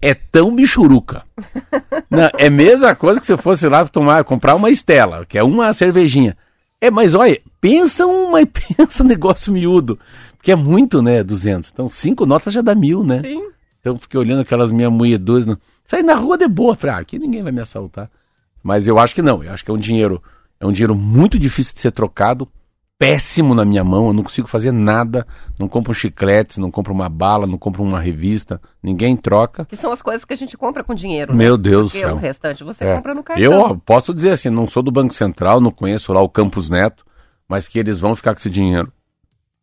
É 0.00 0.14
tão 0.14 0.54
bichuruca. 0.54 1.24
Não, 2.10 2.30
é 2.38 2.46
a 2.46 2.50
mesma 2.50 2.94
coisa 2.94 3.20
que 3.20 3.26
se 3.26 3.36
fosse 3.36 3.68
lá 3.68 3.86
tomar, 3.86 4.24
comprar 4.24 4.54
uma 4.54 4.70
Estela, 4.70 5.24
que 5.24 5.38
é 5.38 5.42
uma 5.42 5.72
cervejinha. 5.72 6.36
É, 6.80 6.90
mas 6.90 7.14
olha, 7.14 7.40
pensa 7.60 8.06
uma, 8.06 8.38
pensa 8.46 9.02
um 9.02 9.06
negócio 9.06 9.52
miúdo. 9.52 9.98
Que 10.42 10.52
é 10.52 10.56
muito, 10.56 11.02
né? 11.02 11.24
200. 11.24 11.70
Então, 11.72 11.88
cinco 11.88 12.24
notas 12.24 12.54
já 12.54 12.60
dá 12.60 12.74
mil, 12.74 13.02
né? 13.02 13.20
Sim. 13.20 13.42
Então, 13.80 13.96
fiquei 13.96 14.20
olhando 14.20 14.42
aquelas 14.42 14.70
minhas 14.70 14.92
moeduras. 14.92 15.46
Né? 15.46 15.56
Saí 15.84 16.02
na 16.02 16.14
rua 16.14 16.38
de 16.38 16.46
boa. 16.46 16.76
Falei, 16.76 16.96
ah, 16.96 16.98
aqui 16.98 17.18
ninguém 17.18 17.42
vai 17.42 17.52
me 17.52 17.60
assaltar. 17.60 18.10
Mas 18.62 18.86
eu 18.86 18.98
acho 18.98 19.14
que 19.14 19.22
não. 19.22 19.42
Eu 19.42 19.52
acho 19.52 19.64
que 19.64 19.70
é 19.70 19.74
um 19.74 19.78
dinheiro, 19.78 20.22
é 20.60 20.66
um 20.66 20.72
dinheiro 20.72 20.94
muito 20.94 21.38
difícil 21.38 21.74
de 21.74 21.80
ser 21.80 21.90
trocado. 21.90 22.48
Péssimo 22.98 23.54
na 23.54 23.64
minha 23.64 23.84
mão. 23.84 24.08
Eu 24.08 24.12
não 24.12 24.22
consigo 24.22 24.48
fazer 24.48 24.72
nada. 24.72 25.26
Não 25.58 25.68
compro 25.68 25.92
chicletes, 25.92 26.58
não 26.58 26.70
compro 26.70 26.92
uma 26.92 27.08
bala, 27.08 27.46
não 27.46 27.58
compro 27.58 27.82
uma 27.82 28.00
revista. 28.00 28.60
Ninguém 28.82 29.16
troca. 29.16 29.64
Que 29.64 29.76
são 29.76 29.92
as 29.92 30.00
coisas 30.00 30.24
que 30.24 30.32
a 30.32 30.36
gente 30.36 30.56
compra 30.56 30.82
com 30.82 30.94
dinheiro. 30.94 31.32
Né? 31.32 31.38
Meu 31.44 31.56
Deus 31.56 31.92
Porque 31.92 32.04
do 32.04 32.08
céu. 32.08 32.16
o 32.16 32.18
restante 32.18 32.64
você 32.64 32.84
é. 32.84 32.96
compra 32.96 33.14
no 33.14 33.22
cartão. 33.22 33.44
Eu 33.44 33.78
posso 33.78 34.14
dizer 34.14 34.30
assim, 34.30 34.50
não 34.50 34.66
sou 34.66 34.82
do 34.82 34.90
Banco 34.90 35.14
Central, 35.14 35.60
não 35.60 35.70
conheço 35.70 36.12
lá 36.12 36.20
o 36.20 36.28
Campos 36.28 36.70
Neto, 36.70 37.04
mas 37.48 37.68
que 37.68 37.78
eles 37.78 38.00
vão 38.00 38.14
ficar 38.14 38.32
com 38.34 38.38
esse 38.38 38.50
dinheiro 38.50 38.92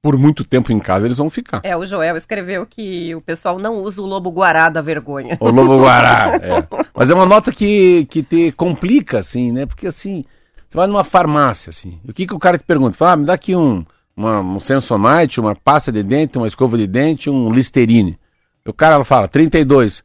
por 0.03 0.17
muito 0.17 0.43
tempo 0.43 0.69
em 0.73 0.79
casa, 0.79 1.07
eles 1.07 1.17
vão 1.17 1.29
ficar. 1.29 1.61
É, 1.63 1.77
o 1.77 1.85
Joel 1.85 2.17
escreveu 2.17 2.65
que 2.65 3.15
o 3.15 3.21
pessoal 3.21 3.57
não 3.57 3.77
usa 3.77 4.01
o 4.01 4.05
lobo 4.05 4.29
guará 4.29 4.67
da 4.67 4.81
vergonha. 4.81 5.37
O 5.39 5.49
lobo 5.49 5.79
guará, 5.79 6.35
é. 6.43 6.67
Mas 6.93 7.09
é 7.09 7.13
uma 7.13 7.25
nota 7.25 7.53
que, 7.53 8.05
que 8.07 8.21
te 8.21 8.51
complica, 8.51 9.19
assim, 9.19 9.53
né? 9.53 9.65
Porque, 9.65 9.87
assim, 9.87 10.25
você 10.73 10.77
vai 10.77 10.87
numa 10.87 11.03
farmácia, 11.03 11.69
assim, 11.69 11.99
o 12.03 12.11
que, 12.11 12.25
que 12.25 12.33
o 12.33 12.39
cara 12.39 12.57
te 12.57 12.63
pergunta? 12.63 12.97
Fala, 12.97 13.11
ah, 13.11 13.15
me 13.15 13.25
dá 13.27 13.33
aqui 13.33 13.55
um, 13.55 13.85
uma, 14.17 14.39
um 14.39 14.59
Sensonite, 14.59 15.39
uma 15.39 15.55
pasta 15.55 15.91
de 15.91 16.01
dente, 16.01 16.35
uma 16.35 16.47
escova 16.47 16.75
de 16.79 16.87
dente, 16.87 17.29
um 17.29 17.53
Listerine. 17.53 18.17
O 18.65 18.73
cara 18.73 19.03
fala, 19.03 19.27
32. 19.27 20.03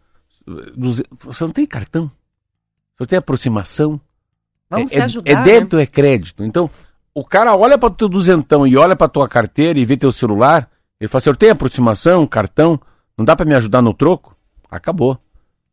Você 0.76 1.44
não 1.44 1.52
tem 1.52 1.64
cartão? 1.64 2.11
Você 2.98 3.07
tem 3.07 3.18
aproximação? 3.18 3.98
Vamos 4.68 4.92
é, 4.92 4.96
é, 4.96 5.02
ajudar, 5.04 5.31
É 5.31 5.42
débito 5.42 5.76
ou 5.76 5.83
é 5.83 5.87
crédito? 5.87 6.44
Então, 6.44 6.68
o 7.14 7.24
cara 7.24 7.57
olha 7.57 7.78
para 7.78 7.87
o 7.87 7.94
teu 7.94 8.07
duzentão 8.07 8.66
e 8.66 8.76
olha 8.76 8.94
para 8.94 9.09
tua 9.09 9.26
carteira 9.26 9.78
e 9.78 9.87
vê 9.87 9.96
teu 9.96 10.12
celular, 10.12 10.68
ele 11.00 11.09
fala, 11.09 11.22
senhor, 11.22 11.37
tem 11.37 11.48
aproximação, 11.48 12.26
cartão? 12.26 12.78
Não 13.16 13.24
dá 13.24 13.35
para 13.35 13.46
me 13.46 13.54
ajudar 13.54 13.81
no 13.81 13.94
troco? 13.94 14.37
Acabou. 14.70 15.18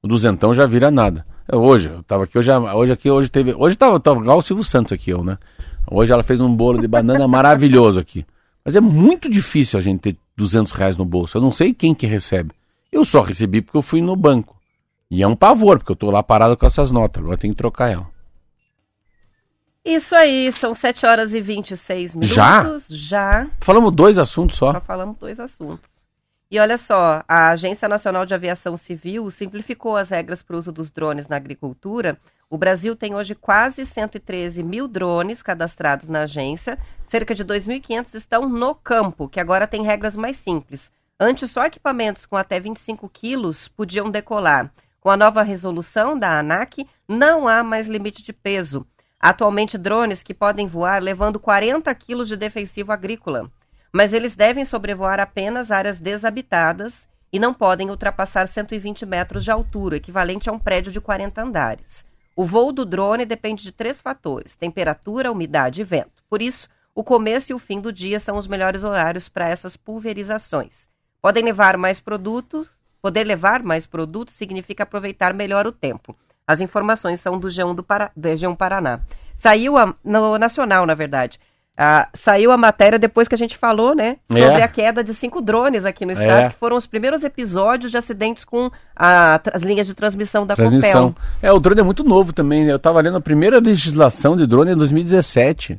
O 0.01 0.08
duzentão 0.08 0.53
já 0.53 0.65
vira 0.65 0.89
nada. 0.89 1.25
Eu, 1.47 1.62
hoje, 1.62 1.89
eu 1.89 2.03
tava 2.03 2.23
aqui, 2.23 2.38
hoje, 2.38 2.51
hoje 2.51 2.91
aqui, 2.91 3.10
hoje 3.10 3.29
teve. 3.29 3.53
Hoje 3.53 3.75
tava, 3.75 3.99
tava 3.99 4.19
igual 4.19 4.39
o 4.39 4.41
Silvio 4.41 4.63
Santos 4.63 4.91
aqui, 4.93 5.12
eu, 5.12 5.23
né? 5.23 5.38
Hoje 5.89 6.12
ela 6.12 6.23
fez 6.23 6.41
um 6.41 6.53
bolo 6.53 6.79
de 6.79 6.88
banana 6.88 7.27
maravilhoso 7.27 7.99
aqui. 7.99 8.25
Mas 8.63 8.75
é 8.75 8.81
muito 8.81 9.29
difícil 9.29 9.77
a 9.77 9.81
gente 9.81 9.99
ter 9.99 10.17
200 10.36 10.71
reais 10.73 10.97
no 10.97 11.05
bolso. 11.05 11.38
Eu 11.38 11.41
não 11.41 11.51
sei 11.51 11.73
quem 11.73 11.93
que 11.93 12.08
recebe. 12.08 12.51
Eu 12.91 13.05
só 13.05 13.21
recebi 13.21 13.62
porque 13.62 13.77
eu 13.77 13.84
fui 13.84 14.01
no 14.01 14.15
banco. 14.15 14.55
E 15.10 15.21
é 15.21 15.27
um 15.27 15.36
pavor, 15.36 15.77
porque 15.77 15.91
eu 15.91 15.95
tô 15.95 16.10
lá 16.10 16.23
parado 16.23 16.58
com 16.58 16.65
essas 16.65 16.91
notas, 16.91 17.21
agora 17.21 17.38
tem 17.38 17.51
que 17.51 17.58
trocar 17.58 17.91
ela. 17.91 18.10
Isso 19.84 20.15
aí, 20.15 20.51
são 20.51 20.73
7 20.73 21.05
horas 21.05 21.36
e 21.36 21.39
26 21.39 22.15
minutos. 22.15 22.36
Já? 22.36 22.75
Já. 22.89 23.47
Falamos 23.62 23.91
dois 23.91 24.17
assuntos 24.17 24.58
só. 24.58 24.73
Só 24.73 24.81
falamos 24.81 25.15
dois 25.19 25.39
assuntos. 25.39 25.94
E 26.55 26.59
olha 26.59 26.77
só, 26.77 27.21
a 27.27 27.49
Agência 27.49 27.85
Nacional 27.85 28.25
de 28.25 28.33
Aviação 28.33 28.77
Civil 28.77 29.29
simplificou 29.29 29.97
as 29.97 30.07
regras 30.07 30.41
para 30.41 30.55
o 30.55 30.59
uso 30.59 30.71
dos 30.71 30.89
drones 30.89 31.27
na 31.27 31.35
agricultura. 31.35 32.17
O 32.49 32.57
Brasil 32.57 32.95
tem 32.95 33.13
hoje 33.13 33.35
quase 33.35 33.85
113 33.85 34.63
mil 34.63 34.87
drones 34.87 35.43
cadastrados 35.43 36.07
na 36.07 36.21
agência. 36.21 36.79
Cerca 37.03 37.35
de 37.35 37.43
2.500 37.43 38.15
estão 38.15 38.47
no 38.47 38.73
campo, 38.73 39.27
que 39.27 39.41
agora 39.41 39.67
tem 39.67 39.83
regras 39.83 40.15
mais 40.15 40.37
simples. 40.37 40.93
Antes, 41.19 41.51
só 41.51 41.65
equipamentos 41.65 42.25
com 42.25 42.37
até 42.37 42.57
25 42.57 43.09
quilos 43.09 43.67
podiam 43.67 44.09
decolar. 44.09 44.71
Com 45.01 45.09
a 45.09 45.17
nova 45.17 45.41
resolução 45.41 46.17
da 46.17 46.39
ANAC, 46.39 46.87
não 47.05 47.49
há 47.49 47.63
mais 47.63 47.89
limite 47.89 48.23
de 48.23 48.31
peso. 48.31 48.87
Atualmente, 49.19 49.77
drones 49.77 50.23
que 50.23 50.33
podem 50.33 50.67
voar 50.67 51.03
levando 51.03 51.37
40 51.37 51.93
quilos 51.95 52.29
de 52.29 52.37
defensivo 52.37 52.93
agrícola. 52.93 53.51
Mas 53.95 54.12
eles 54.12 54.36
devem 54.36 54.65
sobrevoar 54.65 55.21
apenas 55.21 55.71
áreas 55.71 56.01
desabitadas 56.01 57.08
e 57.31 57.39
não 57.39 57.53
podem 57.53 57.89
ultrapassar 57.89 58.45
120 58.45 59.05
metros 59.05 59.41
de 59.45 59.51
altura, 59.51 59.95
equivalente 59.95 60.49
a 60.49 60.51
um 60.51 60.60
prédio 60.60 60.91
de 60.91 60.99
40 60.99 61.41
andares. 61.41 62.05
O 62.36 62.43
voo 62.43 62.73
do 62.73 62.84
drone 62.84 63.25
depende 63.25 63.63
de 63.63 63.71
três 63.71 64.01
fatores: 64.01 64.53
temperatura, 64.53 65.31
umidade 65.31 65.79
e 65.79 65.86
vento. 65.86 66.21
Por 66.29 66.41
isso, 66.41 66.67
o 66.93 67.05
começo 67.05 67.53
e 67.53 67.55
o 67.55 67.58
fim 67.58 67.79
do 67.79 67.89
dia 67.89 68.19
são 68.19 68.36
os 68.36 68.49
melhores 68.49 68.84
horários 68.84 69.29
para 69.29 69.47
essas 69.47 69.77
pulverizações. 69.77 70.89
Podem 71.21 71.45
levar 71.45 71.77
mais 71.77 72.01
produtos, 72.01 72.67
poder 73.01 73.23
levar 73.23 73.63
mais 73.63 73.88
produtos 73.88 74.36
significa 74.36 74.84
aproveitar 74.84 75.34
melhor 75.34 75.65
o 75.65 75.71
tempo. 75.71 76.13
As 76.45 76.60
informações 76.60 77.21
são 77.21 77.39
do 77.39 77.47
G1 77.47 77.73
do 77.73 77.81
Para... 77.81 78.12
do 78.13 78.27
G1 78.27 78.58
Paraná. 78.58 78.99
Saiu 79.38 79.77
a... 79.77 79.95
no 80.03 80.38
Nacional, 80.38 80.86
na 80.86 80.95
verdade. 80.95 81.39
Ah, 81.77 82.07
saiu 82.13 82.53
a 82.53 82.57
matéria 82.57 82.97
depois 82.97 83.27
que 83.27 83.35
a 83.35 83.38
gente 83.38 83.57
falou, 83.57 83.93
né? 83.93 84.15
Sobre 84.29 84.43
É. 84.61 84.63
a 84.63 84.67
queda 84.67 85.03
de 85.03 85.13
cinco 85.13 85.41
drones 85.41 85.83
aqui 85.83 86.05
no 86.05 86.13
estado, 86.13 86.45
É. 86.45 86.49
que 86.49 86.55
foram 86.55 86.77
os 86.77 86.88
primeiros 86.88 87.21
episódios 87.23 87.91
de 87.91 87.97
acidentes 87.97 88.45
com 88.45 88.71
a- 88.95 89.41
as 89.53 89.61
linhas 89.61 89.85
de 89.85 89.93
transmissão 89.93 90.45
da 90.47 90.55
Transmissão. 90.55 91.11
Copel. 91.11 91.23
É, 91.41 91.51
o 91.51 91.59
drone 91.59 91.81
é 91.81 91.83
muito 91.83 92.03
novo 92.05 92.31
também. 92.31 92.63
né? 92.63 92.71
Eu 92.71 92.79
tava 92.79 93.01
lendo 93.01 93.17
a 93.17 93.21
primeira 93.21 93.59
legislação 93.59 94.38
de 94.38 94.47
drone 94.47 94.71
em 94.71 94.75
2017. 94.77 95.77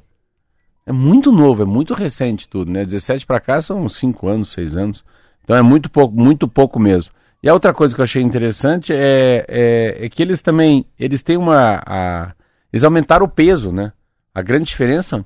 É 0.84 0.92
muito 0.92 1.32
novo, 1.32 1.62
é 1.62 1.64
muito 1.66 1.94
recente 1.94 2.46
tudo, 2.46 2.70
né? 2.70 2.84
17 2.84 3.24
para 3.24 3.40
cá 3.40 3.62
são 3.62 3.88
5 3.88 4.28
anos, 4.28 4.50
6 4.50 4.76
anos. 4.76 5.02
Então 5.44 5.56
é 5.56 5.62
muito 5.62 5.88
pouco, 5.90 6.14
muito 6.14 6.46
pouco 6.46 6.78
mesmo. 6.78 7.12
E 7.42 7.48
a 7.48 7.54
outra 7.54 7.72
coisa 7.72 7.94
que 7.94 8.00
eu 8.00 8.04
achei 8.04 8.22
interessante 8.22 8.92
é, 8.92 9.46
é, 9.48 10.04
é 10.04 10.08
que 10.10 10.22
eles 10.22 10.42
também, 10.42 10.84
eles 11.00 11.22
têm 11.22 11.38
uma, 11.38 11.82
a- 11.86 12.32
eles 12.70 12.84
aumentaram 12.84 13.24
o 13.24 13.28
peso, 13.28 13.72
né? 13.72 13.92
A 14.34 14.42
grande 14.42 14.64
diferença 14.66 15.24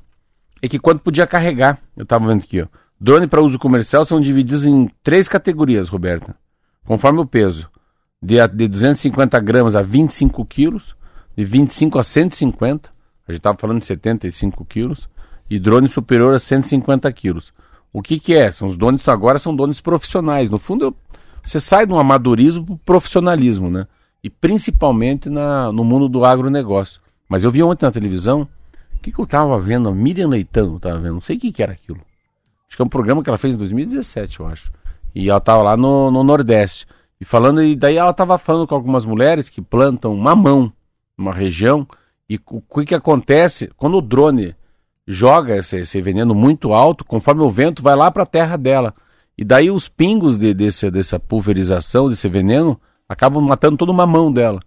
é 0.62 0.68
que 0.68 0.79
quando 0.79 1.01
podia 1.01 1.27
carregar, 1.27 1.79
eu 1.96 2.05
tava 2.05 2.29
vendo 2.29 2.42
aqui, 2.42 2.62
ó. 2.62 2.66
Drone 3.01 3.27
para 3.27 3.42
uso 3.42 3.59
comercial 3.59 4.05
são 4.05 4.20
divididos 4.20 4.66
em 4.66 4.88
três 5.03 5.27
categorias, 5.27 5.88
Roberta, 5.88 6.37
conforme 6.85 7.20
o 7.20 7.27
peso. 7.27 7.70
De, 8.23 8.37
de 8.49 8.68
250 8.68 9.40
gramas 9.40 9.75
a 9.75 9.81
25 9.81 10.44
quilos, 10.44 10.94
de 11.35 11.42
25 11.42 11.99
a 11.99 12.03
150, 12.03 12.90
a 13.27 13.33
gente 13.33 13.38
estava 13.38 13.57
falando 13.57 13.79
de 13.79 13.87
75 13.87 14.64
quilos, 14.66 15.09
e 15.49 15.59
drone 15.59 15.88
superior 15.88 16.35
a 16.35 16.38
150 16.38 17.11
quilos. 17.12 17.53
O 17.92 18.03
que, 18.03 18.20
que 18.20 18.35
é? 18.35 18.51
São 18.51 18.68
os 18.68 18.77
drones 18.77 19.09
agora 19.09 19.38
são 19.38 19.55
drones 19.55 19.81
profissionais. 19.81 20.49
No 20.49 20.59
fundo, 20.59 20.94
você 21.42 21.59
sai 21.59 21.87
de 21.87 21.92
um 21.92 21.99
amadorismo 21.99 22.64
para 22.66 22.77
profissionalismo, 22.85 23.70
né? 23.70 23.87
E 24.23 24.31
principalmente 24.31 25.29
na, 25.29 25.73
no 25.73 25.83
mundo 25.83 26.09
do 26.09 26.25
agronegócio. 26.25 27.01
Mas 27.29 27.42
eu 27.42 27.51
vi 27.51 27.62
ontem 27.62 27.87
na 27.87 27.90
televisão, 27.90 28.46
que, 29.00 29.12
que 29.12 29.18
eu 29.18 29.24
estava 29.24 29.58
vendo? 29.58 29.88
A 29.88 29.92
Miriam 29.92 30.28
Leitão, 30.28 30.66
eu 30.66 30.76
estava 30.76 30.98
vendo, 30.98 31.14
não 31.14 31.20
sei 31.20 31.36
o 31.36 31.40
que, 31.40 31.52
que 31.52 31.62
era 31.62 31.72
aquilo. 31.72 32.00
Acho 32.68 32.76
que 32.76 32.82
é 32.82 32.84
um 32.84 32.88
programa 32.88 33.22
que 33.22 33.30
ela 33.30 33.38
fez 33.38 33.54
em 33.54 33.58
2017, 33.58 34.40
eu 34.40 34.46
acho. 34.46 34.70
E 35.14 35.28
ela 35.28 35.38
estava 35.38 35.62
lá 35.62 35.76
no, 35.76 36.10
no 36.10 36.22
Nordeste. 36.22 36.86
E 37.20 37.24
falando, 37.24 37.62
e 37.62 37.74
daí 37.74 37.96
ela 37.96 38.10
estava 38.10 38.38
falando 38.38 38.66
com 38.66 38.74
algumas 38.74 39.04
mulheres 39.04 39.48
que 39.48 39.60
plantam 39.60 40.16
mamão 40.16 40.72
numa 41.18 41.32
região. 41.32 41.86
E 42.28 42.38
o 42.46 42.60
que, 42.60 42.86
que 42.86 42.94
acontece? 42.94 43.70
Quando 43.76 43.98
o 43.98 44.02
drone 44.02 44.54
joga 45.06 45.56
esse, 45.56 45.78
esse 45.78 46.00
veneno 46.00 46.34
muito 46.34 46.72
alto, 46.72 47.04
conforme 47.04 47.42
o 47.42 47.50
vento 47.50 47.82
vai 47.82 47.96
lá 47.96 48.10
para 48.10 48.22
a 48.22 48.26
terra 48.26 48.56
dela. 48.56 48.94
E 49.36 49.44
daí 49.44 49.70
os 49.70 49.88
pingos 49.88 50.38
de, 50.38 50.54
desse, 50.54 50.90
dessa 50.90 51.18
pulverização, 51.18 52.08
desse 52.08 52.28
veneno, 52.28 52.80
acabam 53.08 53.42
matando 53.42 53.76
todo 53.76 53.90
o 53.90 53.94
mamão 53.94 54.32
dela. 54.32 54.60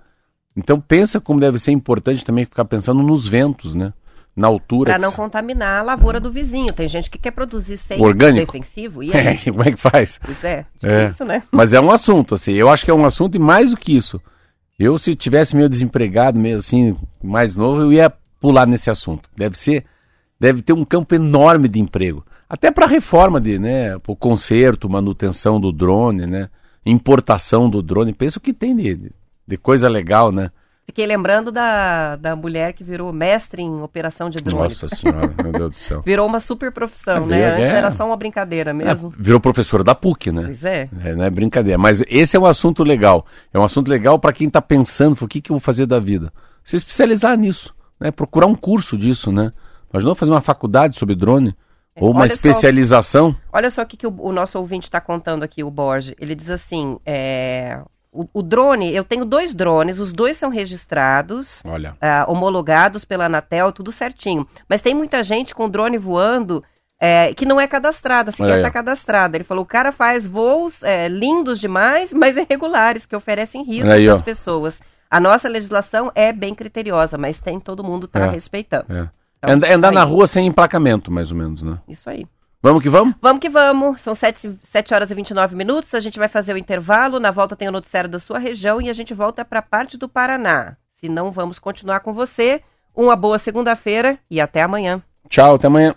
Então 0.56 0.80
pensa 0.80 1.22
como 1.22 1.40
deve 1.40 1.58
ser 1.58 1.72
importante 1.72 2.26
também 2.26 2.46
ficar 2.46 2.66
pensando 2.66 3.02
nos 3.02 3.28
ventos, 3.28 3.74
né? 3.74 3.94
Na 4.36 4.48
altura. 4.48 4.92
Para 4.94 5.00
não 5.02 5.12
se- 5.12 5.16
contaminar 5.16 5.80
a 5.82 5.84
lavoura 5.84 6.20
do 6.20 6.32
vizinho. 6.32 6.74
Tem 6.74 6.88
gente 6.88 7.10
que 7.10 7.20
quer 7.20 7.32
produzir 7.32 7.78
sem 7.78 8.02
Orgânico. 8.02 8.52
defensivo. 8.54 9.04
E 9.04 9.12
aí? 9.16 9.38
como 9.38 9.62
é 9.64 9.72
que 9.72 9.78
faz? 9.78 10.20
Pois 10.24 10.44
é, 10.44 10.66
É. 10.82 11.06
difícil, 11.06 11.26
né? 11.28 11.44
Mas 11.52 11.72
é 11.74 11.80
um 11.80 11.92
assunto, 11.92 12.34
assim. 12.34 12.54
Eu 12.54 12.70
acho 12.70 12.84
que 12.84 12.90
é 12.90 12.94
um 12.94 13.06
assunto 13.06 13.36
e 13.36 13.40
mais 13.40 13.72
do 13.72 13.78
que 13.78 13.96
isso. 13.96 14.20
Eu, 14.80 14.98
se 14.98 15.16
tivesse 15.16 15.56
meio 15.56 15.70
desempregado, 15.70 16.40
meio 16.40 16.58
assim, 16.58 16.98
mais 17.24 17.56
novo, 17.56 17.82
eu 17.82 17.94
ia 17.94 18.12
pular 18.42 18.66
nesse 18.66 18.90
assunto. 18.90 19.30
Deve 19.38 19.56
ser, 19.58 19.86
deve 20.40 20.64
ter 20.64 20.74
um 20.74 20.84
campo 20.84 21.14
enorme 21.14 21.68
de 21.68 21.80
emprego. 21.80 22.26
Até 22.50 22.72
para 22.72 22.88
reforma 22.88 23.40
de, 23.40 23.58
né, 23.60 23.96
o 24.08 24.16
conserto, 24.16 24.90
manutenção 24.90 25.60
do 25.62 25.72
drone, 25.72 26.26
né, 26.26 26.50
importação 26.84 27.70
do 27.70 27.82
drone. 27.82 28.14
Pensa 28.14 28.40
o 28.40 28.42
que 28.42 28.54
tem 28.54 28.76
de, 28.76 29.12
de 29.48 29.58
coisa 29.58 29.88
legal, 29.88 30.32
né? 30.32 30.52
Fiquei 30.86 31.06
lembrando 31.08 31.52
da, 31.52 32.18
da 32.18 32.36
mulher 32.36 32.74
que 32.74 32.84
virou 32.84 33.12
mestre 33.14 33.62
em 33.62 33.82
operação 33.82 34.30
de 34.30 34.38
drones. 34.40 34.82
Nossa 34.82 34.94
senhora, 34.96 35.34
meu 35.42 35.52
Deus 35.52 35.72
do 35.72 35.76
céu. 35.78 36.02
Virou 36.06 36.28
uma 36.28 36.40
super 36.42 36.72
profissão, 36.74 37.24
É, 37.24 37.26
né? 37.28 37.46
Antes 37.54 37.64
é. 37.66 37.78
era 37.78 37.90
só 37.90 38.06
uma 38.06 38.18
brincadeira 38.18 38.74
mesmo. 38.74 39.14
Virou 39.18 39.40
professora 39.40 39.84
da 39.84 39.96
PUC, 39.96 40.32
né? 40.32 40.44
Pois 40.44 40.66
é. 40.66 40.90
É, 41.04 41.16
não 41.16 41.24
é 41.24 41.30
brincadeira. 41.30 41.78
Mas 41.78 42.04
esse 42.08 42.36
é 42.36 42.40
um 42.40 42.46
assunto 42.46 42.84
legal. 42.84 43.26
É 43.54 43.58
um 43.58 43.64
assunto 43.64 43.88
legal 43.88 44.20
para 44.20 44.34
quem 44.34 44.48
está 44.48 44.62
pensando, 44.62 45.16
o 45.22 45.28
que, 45.28 45.40
que 45.42 45.52
eu 45.52 45.56
vou 45.56 45.62
fazer 45.62 45.86
da 45.86 46.00
vida. 46.00 46.32
Se 46.64 46.76
especializar 46.76 47.38
nisso, 47.38 47.74
né? 48.00 48.12
Procurar 48.12 48.48
um 48.48 48.56
curso 48.56 48.98
disso, 48.98 49.32
né? 49.32 49.54
Imaginou 49.92 50.14
fazer 50.16 50.32
uma 50.32 50.42
faculdade 50.42 50.98
sobre 51.00 51.16
drone? 51.16 51.56
Ou 51.96 52.12
uma 52.12 52.22
olha 52.22 52.30
só- 52.30 52.36
especialização? 52.36 53.36
Olha 53.54 53.70
só 53.70 53.84
o 53.84 53.86
que, 53.86 53.96
que 53.96 54.08
o, 54.08 54.14
o 54.20 54.32
nosso 54.34 54.58
ouvinte 54.60 54.88
está 54.88 55.00
contando 55.00 55.44
aqui, 55.44 55.64
o 55.64 55.72
Borges. 55.72 56.14
Ele 56.20 56.34
diz 56.36 56.50
assim: 56.50 56.98
é, 57.06 57.80
o, 58.14 58.28
o 58.34 58.44
drone, 58.44 58.94
eu 58.94 59.04
tenho 59.04 59.26
dois 59.26 59.54
drones, 59.54 60.00
os 60.00 60.14
dois 60.14 60.38
são 60.38 60.50
registrados, 60.50 61.62
Olha. 61.66 61.96
ah, 62.00 62.26
homologados 62.28 63.04
pela 63.04 63.26
Anatel, 63.26 63.72
tudo 63.72 63.92
certinho. 63.92 64.48
Mas 64.70 64.82
tem 64.82 64.94
muita 64.94 65.24
gente 65.24 65.56
com 65.56 65.68
drone 65.70 65.98
voando 65.98 66.64
é, 67.00 67.34
que 67.34 67.46
não 67.46 67.60
é 67.60 67.68
cadastrada, 67.68 68.32
sequer 68.32 68.44
Olha 68.44 68.54
aí, 68.56 68.60
está 68.62 68.72
cadastrada. 68.72 69.36
Ele 69.36 69.44
falou: 69.44 69.64
o 69.64 69.68
cara 69.68 69.92
faz 69.92 70.26
voos 70.26 70.82
é, 70.84 71.08
lindos 71.08 71.60
demais, 71.60 72.14
mas 72.16 72.38
irregulares, 72.38 73.06
que 73.06 73.16
oferecem 73.16 73.64
risco 73.64 73.88
para 73.88 74.14
as 74.14 74.22
pessoas. 74.22 74.82
A 75.10 75.20
nossa 75.20 75.48
legislação 75.50 76.12
é 76.16 76.32
bem 76.32 76.56
criteriosa, 76.56 77.18
mas 77.18 77.40
tem 77.40 77.60
todo 77.60 77.84
mundo 77.84 78.08
tá 78.08 78.26
É. 78.26 78.30
respeitando. 78.30 78.86
É. 78.90 79.10
Então, 79.38 79.52
Andar, 79.56 79.72
andar 79.72 79.90
aí. 79.90 79.96
na 79.96 80.04
rua 80.04 80.26
sem 80.26 80.48
emplacamento, 80.48 81.12
mais 81.12 81.30
ou 81.30 81.38
menos, 81.38 81.62
né? 81.62 81.78
Isso 81.88 82.10
aí. 82.10 82.26
Vamos 82.64 82.82
que 82.82 82.88
vamos? 82.88 83.14
Vamos 83.22 83.42
que 83.42 83.50
vamos. 83.50 84.00
São 84.00 84.16
7, 84.16 84.58
sete 84.72 84.94
horas 84.94 85.12
e 85.12 85.14
29 85.14 85.54
minutos. 85.54 85.94
A 85.94 86.00
gente 86.00 86.18
vai 86.18 86.30
fazer 86.30 86.54
o 86.54 86.58
intervalo. 86.58 87.20
Na 87.20 87.30
volta 87.30 87.58
tem 87.58 87.68
o 87.68 87.72
noticiário 87.74 88.10
da 88.10 88.18
sua 88.18 88.40
região 88.40 88.82
e 88.82 88.90
a 88.90 88.94
gente 88.94 89.14
volta 89.14 89.44
para 89.44 89.60
a 89.60 89.62
parte 89.62 89.98
do 89.98 90.08
Paraná. 90.08 90.78
Se 90.96 91.10
não, 91.10 91.30
vamos 91.30 91.60
continuar 91.60 92.00
com 92.00 92.14
você. 92.14 92.62
Uma 92.96 93.18
boa 93.18 93.38
segunda-feira 93.38 94.18
e 94.32 94.40
até 94.40 94.62
amanhã. 94.62 95.04
Tchau, 95.28 95.56
até 95.56 95.68
amanhã. 95.68 95.94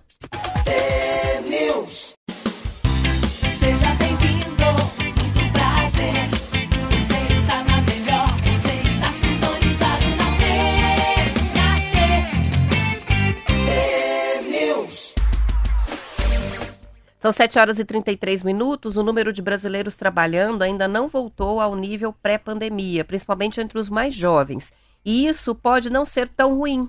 São 17.27 17.33
7 17.33 17.59
horas 17.59 17.79
e 17.81 17.85
33 17.85 18.45
minutos. 18.45 18.97
O 18.97 19.03
número 19.03 19.33
de 19.33 19.43
brasileiros 19.43 19.97
trabalhando 19.97 20.62
ainda 20.62 20.87
não 20.87 21.09
voltou 21.09 21.61
ao 21.61 21.75
nível 21.75 22.12
pré-pandemia, 22.12 23.05
principalmente 23.05 23.61
entre 23.61 23.81
os 23.81 23.91
mais 23.91 24.15
jovens. 24.15 24.73
E 25.05 25.27
isso 25.27 25.53
pode 25.53 25.91
não 25.91 26.05
ser 26.05 26.29
tão 26.29 26.57
ruim. 26.57 26.89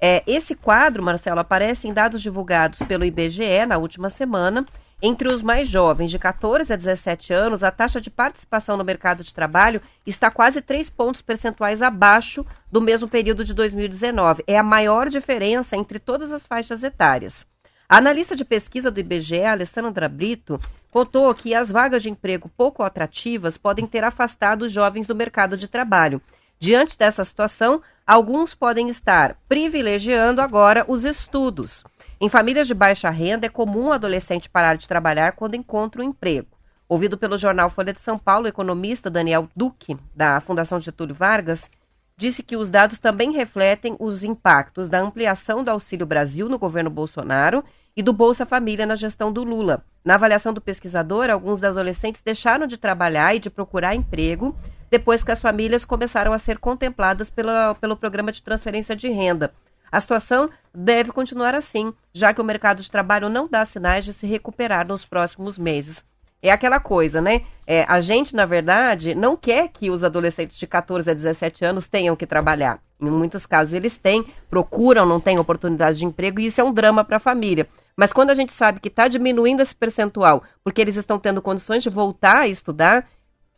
É, 0.00 0.22
esse 0.26 0.54
quadro, 0.54 1.02
Marcelo, 1.02 1.40
aparece 1.40 1.86
em 1.86 1.92
dados 1.92 2.22
divulgados 2.22 2.78
pelo 2.78 3.04
IBGE 3.04 3.66
na 3.68 3.76
última 3.76 4.08
semana. 4.08 4.64
Entre 5.02 5.28
os 5.28 5.42
mais 5.42 5.68
jovens, 5.68 6.10
de 6.10 6.18
14 6.18 6.72
a 6.72 6.76
17 6.76 7.34
anos, 7.34 7.62
a 7.62 7.70
taxa 7.70 8.00
de 8.00 8.08
participação 8.08 8.78
no 8.78 8.84
mercado 8.84 9.22
de 9.22 9.34
trabalho 9.34 9.82
está 10.06 10.30
quase 10.30 10.62
3 10.62 10.88
pontos 10.88 11.20
percentuais 11.20 11.82
abaixo 11.82 12.42
do 12.72 12.80
mesmo 12.80 13.06
período 13.06 13.44
de 13.44 13.52
2019. 13.52 14.44
É 14.46 14.56
a 14.56 14.62
maior 14.62 15.10
diferença 15.10 15.76
entre 15.76 15.98
todas 15.98 16.32
as 16.32 16.46
faixas 16.46 16.82
etárias. 16.82 17.46
A 17.86 17.98
analista 17.98 18.34
de 18.34 18.46
pesquisa 18.46 18.90
do 18.90 18.98
IBGE, 18.98 19.44
Alessandra 19.44 20.08
Brito, 20.08 20.58
contou 20.90 21.34
que 21.34 21.54
as 21.54 21.70
vagas 21.70 22.02
de 22.02 22.08
emprego 22.08 22.50
pouco 22.56 22.82
atrativas 22.82 23.58
podem 23.58 23.86
ter 23.86 24.02
afastado 24.02 24.62
os 24.62 24.72
jovens 24.72 25.06
do 25.06 25.14
mercado 25.14 25.54
de 25.54 25.68
trabalho. 25.68 26.20
Diante 26.58 26.96
dessa 26.96 27.24
situação, 27.24 27.82
alguns 28.06 28.54
podem 28.54 28.88
estar 28.88 29.36
privilegiando 29.46 30.40
agora 30.40 30.84
os 30.88 31.04
estudos. 31.04 31.84
Em 32.18 32.28
famílias 32.30 32.66
de 32.66 32.72
baixa 32.72 33.10
renda, 33.10 33.46
é 33.46 33.50
comum 33.50 33.88
o 33.88 33.92
adolescente 33.92 34.48
parar 34.48 34.76
de 34.76 34.88
trabalhar 34.88 35.32
quando 35.32 35.54
encontra 35.54 36.00
um 36.00 36.06
emprego. 36.06 36.48
Ouvido 36.88 37.18
pelo 37.18 37.36
jornal 37.36 37.68
Folha 37.68 37.92
de 37.92 38.00
São 38.00 38.18
Paulo, 38.18 38.46
o 38.46 38.48
economista 38.48 39.10
Daniel 39.10 39.46
Duque, 39.54 39.96
da 40.14 40.40
Fundação 40.40 40.80
Getúlio 40.80 41.14
Vargas, 41.14 41.70
disse 42.16 42.42
que 42.42 42.56
os 42.56 42.70
dados 42.70 42.98
também 42.98 43.32
refletem 43.32 43.96
os 43.98 44.22
impactos 44.22 44.88
da 44.88 45.00
ampliação 45.00 45.64
do 45.64 45.70
Auxílio 45.70 46.06
Brasil 46.06 46.48
no 46.48 46.58
governo 46.58 46.90
Bolsonaro 46.90 47.64
e 47.96 48.02
do 48.02 48.12
Bolsa 48.12 48.46
Família 48.46 48.86
na 48.86 48.96
gestão 48.96 49.32
do 49.32 49.42
Lula. 49.42 49.84
Na 50.04 50.14
avaliação 50.14 50.52
do 50.52 50.60
pesquisador, 50.60 51.30
alguns 51.30 51.62
adolescentes 51.62 52.22
deixaram 52.22 52.66
de 52.66 52.76
trabalhar 52.76 53.34
e 53.34 53.40
de 53.40 53.50
procurar 53.50 53.94
emprego 53.94 54.56
depois 54.90 55.24
que 55.24 55.32
as 55.32 55.40
famílias 55.40 55.84
começaram 55.84 56.32
a 56.32 56.38
ser 56.38 56.58
contempladas 56.58 57.30
pela, 57.30 57.74
pelo 57.74 57.96
programa 57.96 58.30
de 58.30 58.42
transferência 58.42 58.94
de 58.94 59.08
renda. 59.08 59.52
A 59.90 60.00
situação 60.00 60.50
deve 60.74 61.12
continuar 61.12 61.54
assim, 61.54 61.92
já 62.12 62.34
que 62.34 62.40
o 62.40 62.44
mercado 62.44 62.82
de 62.82 62.90
trabalho 62.90 63.28
não 63.28 63.48
dá 63.48 63.64
sinais 63.64 64.04
de 64.04 64.12
se 64.12 64.26
recuperar 64.26 64.86
nos 64.86 65.04
próximos 65.04 65.58
meses. 65.58 66.04
É 66.46 66.50
aquela 66.50 66.78
coisa, 66.78 67.20
né? 67.22 67.40
É, 67.66 67.84
a 67.88 68.00
gente, 68.00 68.36
na 68.36 68.44
verdade, 68.44 69.14
não 69.14 69.34
quer 69.34 69.68
que 69.68 69.88
os 69.90 70.04
adolescentes 70.04 70.58
de 70.58 70.66
14 70.66 71.10
a 71.10 71.14
17 71.14 71.64
anos 71.64 71.86
tenham 71.86 72.14
que 72.14 72.26
trabalhar. 72.26 72.78
Em 73.00 73.10
muitos 73.10 73.46
casos 73.46 73.72
eles 73.72 73.96
têm, 73.96 74.26
procuram, 74.50 75.06
não 75.06 75.18
têm 75.18 75.38
oportunidade 75.38 75.98
de 75.98 76.04
emprego 76.04 76.38
e 76.40 76.46
isso 76.46 76.60
é 76.60 76.64
um 76.64 76.72
drama 76.72 77.02
para 77.02 77.16
a 77.16 77.20
família. 77.20 77.66
Mas 77.96 78.12
quando 78.12 78.28
a 78.30 78.34
gente 78.34 78.52
sabe 78.52 78.78
que 78.78 78.88
está 78.88 79.08
diminuindo 79.08 79.62
esse 79.62 79.74
percentual 79.74 80.42
porque 80.62 80.80
eles 80.82 80.96
estão 80.96 81.18
tendo 81.18 81.40
condições 81.40 81.82
de 81.82 81.88
voltar 81.88 82.36
a 82.40 82.48
estudar, 82.48 83.06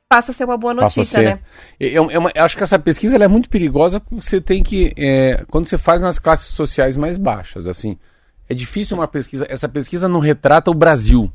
passa 0.09 0.31
a 0.31 0.35
ser 0.35 0.45
uma 0.45 0.57
boa 0.57 0.73
notícia, 0.75 1.03
né? 1.25 1.39
É- 1.81 1.95
é 1.95 2.01
uma- 2.19 2.31
eu 2.35 2.45
acho 2.45 2.57
que 2.57 2.63
essa 2.63 2.79
pesquisa 2.79 3.17
é 3.17 3.27
muito 3.29 3.51
perigosa 3.51 3.99
porque 3.99 4.23
você 4.23 4.41
tem 4.41 4.63
que. 4.63 4.93
é, 4.97 5.45
quando 5.51 5.67
você 5.67 5.77
faz 5.77 6.01
nas 6.01 6.21
classes 6.21 6.55
sociais 6.55 6.97
mais 6.97 7.19
baixas, 7.19 7.67
assim. 7.67 7.99
É 8.49 8.55
difícil 8.55 8.97
uma 8.97 9.09
pesquisa. 9.09 9.45
Essa 9.49 9.69
pesquisa 9.69 10.09
não 10.09 10.21
retrata 10.21 10.71
o 10.71 10.75
Brasil. 10.75 11.33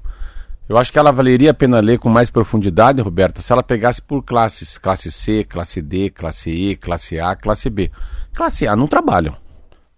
Eu 0.71 0.77
acho 0.77 0.89
que 0.89 0.97
ela 0.97 1.11
valeria 1.11 1.51
a 1.51 1.53
pena 1.53 1.81
ler 1.81 1.99
com 1.99 2.07
mais 2.07 2.29
profundidade, 2.29 3.01
Roberta, 3.01 3.41
se 3.41 3.51
ela 3.51 3.61
pegasse 3.61 4.01
por 4.01 4.23
classes. 4.23 4.77
Classe 4.77 5.11
C, 5.11 5.43
classe 5.43 5.81
D, 5.81 6.09
classe 6.09 6.49
E, 6.49 6.77
classe 6.77 7.19
A, 7.19 7.35
classe 7.35 7.69
B. 7.69 7.91
Classe 8.33 8.65
A 8.65 8.73
não 8.73 8.87
trabalham. 8.87 9.35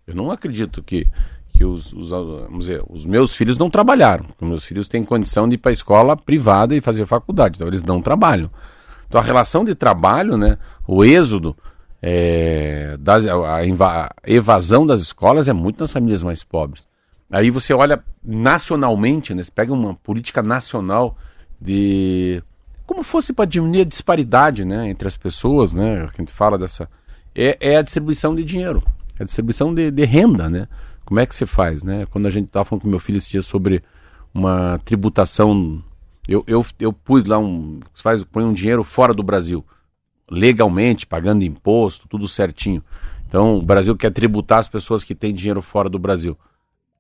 Eu 0.07 0.15
não 0.15 0.31
acredito 0.31 0.81
que, 0.81 1.07
que 1.55 1.63
os, 1.63 1.93
os, 1.93 2.12
ah, 2.12 2.47
dizer, 2.57 2.83
os 2.89 3.05
meus 3.05 3.36
filhos 3.36 3.55
não 3.55 3.69
trabalharam. 3.69 4.25
Os 4.41 4.47
meus 4.47 4.65
filhos 4.65 4.89
têm 4.89 5.05
condição 5.05 5.47
de 5.47 5.53
ir 5.53 5.57
para 5.59 5.69
a 5.69 5.73
escola 5.73 6.17
privada 6.17 6.75
e 6.75 6.81
fazer 6.81 7.05
faculdade. 7.05 7.57
Então 7.57 7.67
eles 7.67 7.83
não 7.83 8.01
trabalham. 8.01 8.49
Então 9.07 9.21
a 9.21 9.23
relação 9.23 9.63
de 9.63 9.75
trabalho, 9.75 10.38
né, 10.38 10.57
o 10.88 11.05
êxodo, 11.05 11.55
é, 12.01 12.97
das, 12.99 13.27
a, 13.27 13.57
a 13.57 13.62
evasão 14.25 14.88
das 14.88 15.01
escolas 15.01 15.47
é 15.47 15.53
muito 15.53 15.81
nas 15.81 15.91
famílias 15.91 16.23
mais 16.23 16.43
pobres. 16.43 16.88
Aí 17.34 17.50
você 17.50 17.74
olha 17.74 18.04
nacionalmente, 18.24 19.34
né, 19.34 19.41
você 19.41 19.50
pega 19.50 19.74
uma 19.74 19.96
política 19.96 20.43
nacional 20.43 21.17
de 21.60 22.43
como 22.86 23.02
fosse 23.02 23.34
para 23.34 23.46
diminuir 23.46 23.82
a 23.82 23.86
disparidade, 23.86 24.63
né, 24.63 24.88
entre 24.88 25.08
as 25.08 25.17
pessoas, 25.17 25.74
né, 25.74 26.06
que 26.13 26.22
a 26.22 26.24
gente 26.24 26.32
fala 26.32 26.60
dessa 26.60 26.88
é, 27.34 27.58
é 27.60 27.78
a 27.78 27.82
distribuição 27.82 28.36
de 28.36 28.43
dinheiro, 28.43 28.84
é 29.17 29.24
a 29.24 29.26
distribuição 29.26 29.74
de, 29.74 29.89
de 29.89 30.06
renda, 30.06 30.48
né? 30.48 30.67
Como 31.04 31.19
é 31.19 31.26
que 31.26 31.34
se 31.34 31.48
faz, 31.48 31.84
né? 31.84 32.06
Quando 32.12 32.28
a 32.28 32.30
gente 32.30 32.46
estava 32.46 32.65
falando 32.65 32.84
com 32.84 32.88
meu 32.88 33.00
filho 33.00 33.17
esse 33.17 33.32
dia 33.32 33.41
sobre 33.41 33.84
uma 34.32 34.80
tributação, 34.86 35.84
eu, 36.28 36.43
eu, 36.46 36.63
eu 36.80 36.93
pus 36.93 37.26
lá 37.26 37.39
um, 37.39 37.80
faz, 37.96 38.24
põe 38.24 38.43
um 38.43 38.54
dinheiro 38.54 38.84
fora 38.84 39.12
do 39.12 39.24
Brasil, 39.24 39.65
legalmente, 40.30 41.08
pagando 41.08 41.43
imposto, 41.43 42.08
tudo 42.08 42.28
certinho. 42.28 42.84
Então, 43.28 43.58
o 43.58 43.62
Brasil 43.63 43.98
quer 43.98 44.12
tributar 44.12 44.60
as 44.60 44.67
pessoas 44.67 45.04
que 45.04 45.15
têm 45.15 45.34
dinheiro 45.34 45.63
fora 45.63 45.89
do 45.89 45.98
Brasil. 45.98 46.38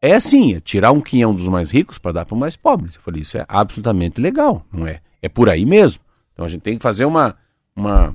É 0.03 0.15
assim, 0.15 0.55
é 0.55 0.59
tirar 0.59 0.91
um 0.91 0.99
quinhão 0.99 1.33
dos 1.33 1.47
mais 1.47 1.71
ricos 1.71 1.97
para 1.97 2.11
dar 2.11 2.25
para 2.25 2.35
os 2.35 2.39
mais 2.41 2.57
pobres. 2.57 2.95
Eu 2.95 3.01
falei, 3.01 3.21
isso 3.21 3.37
é 3.37 3.45
absolutamente 3.47 4.19
legal, 4.19 4.65
não 4.69 4.85
é? 4.85 4.99
É 5.21 5.29
por 5.29 5.49
aí 5.49 5.65
mesmo. 5.65 6.03
Então 6.33 6.43
a 6.43 6.49
gente 6.49 6.59
tem 6.59 6.75
que 6.75 6.83
fazer 6.83 7.05
uma, 7.05 7.37
uma, 7.73 8.13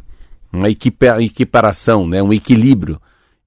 uma 0.53 0.69
equipa- 0.69 1.23
equiparação, 1.23 2.07
né? 2.07 2.23
um 2.23 2.31
equilíbrio. 2.31 3.01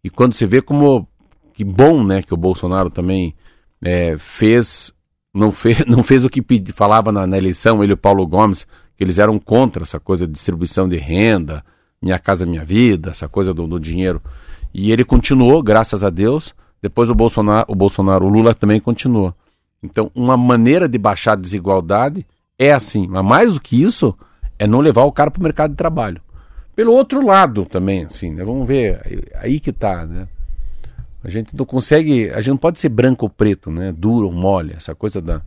E 0.03 0.09
quando 0.09 0.33
você 0.33 0.47
vê 0.47 0.59
como 0.59 1.07
que 1.53 1.63
bom 1.63 2.03
né, 2.03 2.23
que 2.23 2.33
o 2.33 2.37
Bolsonaro 2.37 2.89
também 2.89 3.35
é, 3.79 4.17
fez, 4.17 4.91
não 5.31 5.51
fez, 5.51 5.77
não 5.85 6.01
fez 6.01 6.25
o 6.25 6.29
que 6.29 6.41
pedi, 6.41 6.73
falava 6.73 7.11
na, 7.11 7.27
na 7.27 7.37
eleição, 7.37 7.83
ele 7.83 7.91
e 7.91 7.93
o 7.93 7.97
Paulo 7.97 8.25
Gomes, 8.25 8.65
que 8.97 9.03
eles 9.03 9.19
eram 9.19 9.37
contra 9.37 9.83
essa 9.83 9.99
coisa 9.99 10.25
de 10.25 10.33
distribuição 10.33 10.89
de 10.89 10.97
renda, 10.97 11.63
minha 12.01 12.17
casa, 12.17 12.43
minha 12.43 12.65
vida, 12.65 13.11
essa 13.11 13.29
coisa 13.29 13.53
do, 13.53 13.67
do 13.67 13.79
dinheiro. 13.79 14.19
E 14.73 14.91
ele 14.91 15.05
continuou, 15.05 15.61
graças 15.61 16.03
a 16.03 16.09
Deus. 16.09 16.55
Depois 16.81 17.09
o 17.09 17.15
Bolsonaro, 17.15 17.65
o 17.69 17.75
Bolsonaro, 17.75 18.25
o 18.25 18.29
Lula 18.29 18.55
também 18.55 18.79
continuou. 18.79 19.33
Então, 19.83 20.11
uma 20.15 20.35
maneira 20.35 20.87
de 20.87 20.97
baixar 20.97 21.33
a 21.33 21.35
desigualdade 21.35 22.25
é 22.57 22.71
assim. 22.71 23.07
Mas 23.07 23.23
mais 23.23 23.53
do 23.53 23.61
que 23.61 23.81
isso, 23.81 24.15
é 24.57 24.67
não 24.67 24.79
levar 24.79 25.03
o 25.03 25.11
cara 25.11 25.29
para 25.31 25.39
o 25.39 25.43
mercado 25.43 25.71
de 25.71 25.77
trabalho. 25.77 26.21
Pelo 26.75 26.93
outro 26.93 27.25
lado 27.25 27.65
também, 27.65 28.05
assim, 28.05 28.31
né? 28.31 28.43
Vamos 28.43 28.67
ver, 28.67 29.01
aí- 29.35 29.59
que 29.59 29.71
tá, 29.71 30.05
né? 30.05 30.27
A 31.23 31.29
gente 31.29 31.55
não 31.55 31.65
consegue, 31.65 32.29
a 32.31 32.37
gente 32.37 32.51
não 32.51 32.57
pode 32.57 32.79
ser 32.79 32.89
branco 32.89 33.25
ou 33.25 33.29
preto, 33.29 33.69
né? 33.69 33.91
Duro 33.91 34.27
ou 34.27 34.31
mole, 34.31 34.73
essa 34.75 34.95
coisa 34.95 35.21
da... 35.21 35.41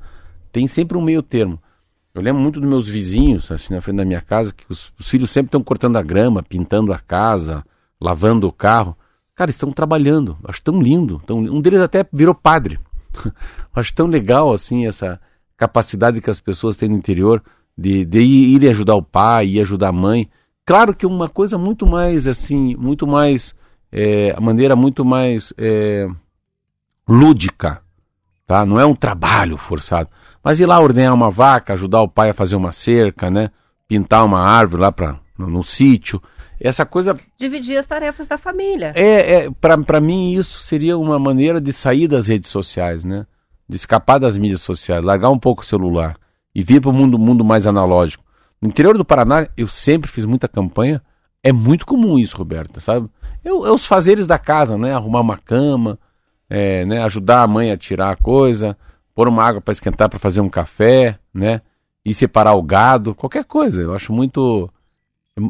Tem 0.53 0.69
sempre 0.69 0.97
um 0.97 1.03
meio 1.03 1.23
termo. 1.23 1.59
Eu 2.15 2.23
lembro 2.23 2.41
muito 2.41 2.61
dos 2.61 2.69
meus 2.69 2.87
vizinhos, 2.87 3.51
assim, 3.51 3.75
na 3.75 3.81
frente 3.81 3.97
da 3.97 4.05
minha 4.05 4.21
casa, 4.21 4.53
que 4.53 4.65
os, 4.69 4.93
os 4.97 5.09
filhos 5.09 5.31
sempre 5.31 5.49
estão 5.49 5.65
cortando 5.65 5.97
a 5.97 6.03
grama, 6.03 6.45
pintando 6.45 6.93
a 6.93 6.99
casa, 6.99 7.65
lavando 8.01 8.47
o 8.47 8.53
carro. 8.53 8.97
Cara, 9.35 9.51
estão 9.51 9.71
trabalhando. 9.73 10.39
Acho 10.45 10.63
tão 10.63 10.81
lindo. 10.81 11.21
Tão, 11.27 11.39
um 11.39 11.61
deles 11.61 11.81
até 11.81 12.07
virou 12.13 12.35
padre. 12.35 12.79
Acho 13.75 13.93
tão 13.95 14.07
legal, 14.07 14.53
assim, 14.53 14.87
essa 14.87 15.21
capacidade 15.57 16.21
que 16.21 16.31
as 16.31 16.41
pessoas 16.41 16.77
têm 16.77 16.89
no 16.89 16.97
interior 16.97 17.43
de, 17.77 18.05
de 18.05 18.21
ir, 18.21 18.69
ajudar 18.69 18.95
o 18.95 19.03
pai, 19.03 19.47
ir 19.49 19.61
ajudar 19.61 19.89
a 19.89 19.93
mãe. 19.93 20.31
Claro 20.65 20.95
que 20.95 21.07
uma 21.07 21.29
coisa 21.29 21.59
muito 21.59 21.87
mais, 21.87 22.27
assim, 22.27 22.75
muito 22.77 23.07
mais, 23.07 23.55
é, 23.91 24.33
a 24.37 24.41
maneira 24.41 24.77
muito 24.77 25.05
mais 25.05 25.53
é, 25.59 26.09
lúdica, 27.09 27.83
tá? 28.47 28.65
Não 28.65 28.79
é 28.79 28.87
um 28.87 28.95
trabalho 28.95 29.57
forçado. 29.57 30.09
Mas 30.43 30.61
ir 30.61 30.67
lá 30.67 30.79
ordenhar 30.79 31.13
uma 31.13 31.31
vaca, 31.31 31.73
ajudar 31.73 32.03
o 32.03 32.09
pai 32.09 32.31
a 32.31 32.35
fazer 32.35 32.57
uma 32.57 32.73
cerca, 32.73 33.31
né? 33.31 33.51
Pintar 33.89 34.25
uma 34.25 34.41
árvore 34.41 34.83
lá 34.83 34.93
pra, 34.93 35.19
no, 35.37 35.49
no 35.49 35.65
sítio. 35.65 36.23
Essa 36.65 36.87
coisa 36.87 37.19
Dividir 37.37 37.77
as 37.77 37.85
tarefas 37.85 38.27
da 38.27 38.39
família. 38.39 38.93
é, 38.97 39.45
é 39.45 39.51
para 39.51 40.01
mim 40.01 40.33
isso 40.33 40.61
seria 40.61 40.97
uma 40.97 41.19
maneira 41.19 41.61
de 41.61 41.75
sair 41.75 42.09
das 42.09 42.29
redes 42.29 42.49
sociais, 42.49 43.05
né? 43.05 43.27
De 43.69 43.77
escapar 43.77 44.19
das 44.19 44.39
mídias 44.39 44.63
sociais, 44.63 45.05
largar 45.05 45.29
um 45.29 45.39
pouco 45.39 45.61
o 45.61 45.65
celular 45.65 46.17
e 46.55 46.63
vir 46.63 46.81
para 46.81 46.89
o 46.89 46.93
mundo, 46.93 47.19
mundo 47.19 47.45
mais 47.45 47.67
analógico. 47.67 48.25
No 48.63 48.69
interior 48.69 48.97
do 48.97 49.05
Paraná, 49.05 49.47
eu 49.59 49.69
sempre 49.69 50.11
fiz 50.11 50.25
muita 50.25 50.49
campanha. 50.49 51.03
É 51.43 51.53
muito 51.53 51.85
comum 51.85 52.19
isso, 52.19 52.35
Roberto, 52.35 52.81
sabe? 52.81 53.11
Eu, 53.45 53.67
é 53.67 53.71
os 53.71 53.85
fazeres 53.85 54.27
da 54.27 54.39
casa, 54.39 54.79
né? 54.79 54.95
Arrumar 54.95 55.21
uma 55.21 55.37
cama, 55.37 55.99
é, 56.49 56.87
né? 56.87 57.03
ajudar 57.03 57.43
a 57.43 57.47
mãe 57.47 57.73
a 57.73 57.77
tirar 57.77 58.11
a 58.11 58.17
coisa, 58.17 58.75
pôr 59.15 59.29
uma 59.29 59.45
água 59.45 59.61
para 59.61 59.73
esquentar 59.73 60.09
para 60.09 60.19
fazer 60.19 60.41
um 60.41 60.49
café, 60.49 61.19
né? 61.33 61.61
E 62.03 62.15
separar 62.15 62.55
o 62.55 62.63
gado, 62.63 63.15
qualquer 63.15 63.45
coisa. 63.45 63.83
Eu 63.83 63.95
acho 63.95 64.15
muito 64.15 64.71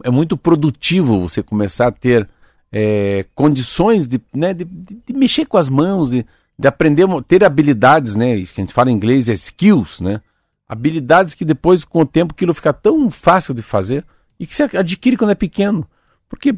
é, 0.04 0.10
muito 0.10 0.36
produtivo 0.36 1.20
você 1.20 1.42
começar 1.42 1.88
a 1.88 1.92
ter 1.92 2.28
é, 2.72 3.24
condições 3.34 4.08
de, 4.08 4.20
né, 4.34 4.52
de, 4.54 4.64
de- 4.64 5.12
mexer 5.12 5.44
com 5.46 5.56
as 5.56 5.68
mãos, 5.68 6.10
de, 6.10 6.26
de 6.58 6.68
aprender, 6.68 7.06
ter 7.28 7.44
habilidades, 7.44 8.16
né? 8.16 8.34
Isso 8.34 8.54
que 8.54 8.60
a 8.60 8.64
gente 8.64 8.74
fala 8.74 8.90
em 8.90 8.94
inglês 8.94 9.28
é 9.28 9.32
skills, 9.32 10.00
né? 10.00 10.20
Habilidades 10.68 11.34
que 11.34 11.44
depois, 11.44 11.84
com 11.84 12.00
o 12.00 12.06
tempo, 12.06 12.32
aquilo 12.34 12.54
fica 12.54 12.72
tão 12.72 13.10
fácil 13.10 13.54
de 13.54 13.62
fazer 13.62 14.04
e 14.40 14.46
que 14.46 14.54
você 14.54 14.62
adquire 14.76 15.16
quando 15.16 15.30
é 15.30 15.34
pequeno. 15.34 15.86
Porque 16.28 16.54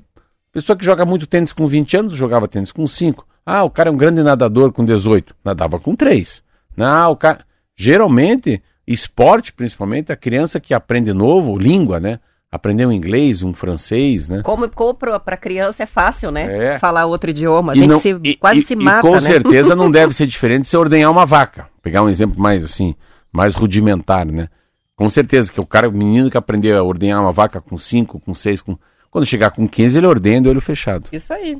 pessoa 0.52 0.76
que 0.76 0.84
joga 0.84 1.04
muito 1.04 1.26
tênis 1.26 1.52
com 1.52 1.66
20 1.66 1.96
anos 1.96 2.12
jogava 2.14 2.48
tênis 2.48 2.72
com 2.72 2.86
5. 2.86 3.26
Ah, 3.44 3.64
o 3.64 3.70
cara 3.70 3.90
é 3.90 3.92
um 3.92 3.96
grande 3.96 4.22
nadador 4.22 4.72
com 4.72 4.84
18, 4.84 5.34
nadava 5.44 5.78
com 5.78 5.94
3. 5.94 6.42
Ah, 6.78 7.08
o 7.08 7.16
cara. 7.16 7.44
Geralmente, 7.76 8.62
esporte, 8.86 9.52
principalmente, 9.52 10.10
a 10.10 10.16
criança 10.16 10.58
que 10.58 10.72
aprende 10.72 11.12
novo, 11.12 11.58
língua, 11.58 12.00
né? 12.00 12.20
Aprender 12.50 12.86
um 12.86 12.92
inglês, 12.92 13.42
um 13.42 13.52
francês, 13.52 14.28
né? 14.28 14.40
Como, 14.42 14.68
como 14.70 14.94
para 14.94 15.36
criança 15.36 15.82
é 15.82 15.86
fácil, 15.86 16.30
né? 16.30 16.74
É. 16.74 16.78
Falar 16.78 17.04
outro 17.06 17.30
idioma. 17.30 17.72
A 17.72 17.74
E 17.74 17.78
gente 17.80 17.88
não- 17.90 18.00
se, 18.00 18.16
e- 18.22 18.36
quase 18.36 18.60
e- 18.60 18.64
se 18.64 18.72
e 18.74 18.76
mata, 18.76 19.00
com 19.02 19.12
né? 19.12 19.20
certeza 19.20 19.74
não 19.74 19.90
deve 19.90 20.12
ser 20.14 20.26
diferente 20.26 20.68
se 20.68 20.76
ordenhar 20.76 21.10
uma 21.10 21.26
vaca. 21.26 21.68
Pegar 21.82 22.02
um 22.02 22.08
exemplo 22.08 22.40
mais 22.40 22.64
assim, 22.64 22.94
mais 23.32 23.54
rudimentar, 23.56 24.24
né? 24.26 24.48
Com 24.94 25.10
certeza 25.10 25.52
que 25.52 25.60
o 25.60 25.66
cara, 25.66 25.88
o 25.88 25.92
menino 25.92 26.30
que 26.30 26.38
aprendeu 26.38 26.78
a 26.78 26.82
ordenhar 26.82 27.20
uma 27.20 27.32
vaca 27.32 27.60
com 27.60 27.76
5, 27.76 28.20
com 28.20 28.32
6, 28.34 28.62
com... 28.62 28.78
quando 29.10 29.26
chegar 29.26 29.50
com 29.50 29.68
15, 29.68 29.98
ele 29.98 30.06
ordena 30.06 30.42
de 30.42 30.48
olho 30.48 30.60
fechado. 30.60 31.08
Isso 31.12 31.32
aí. 31.34 31.58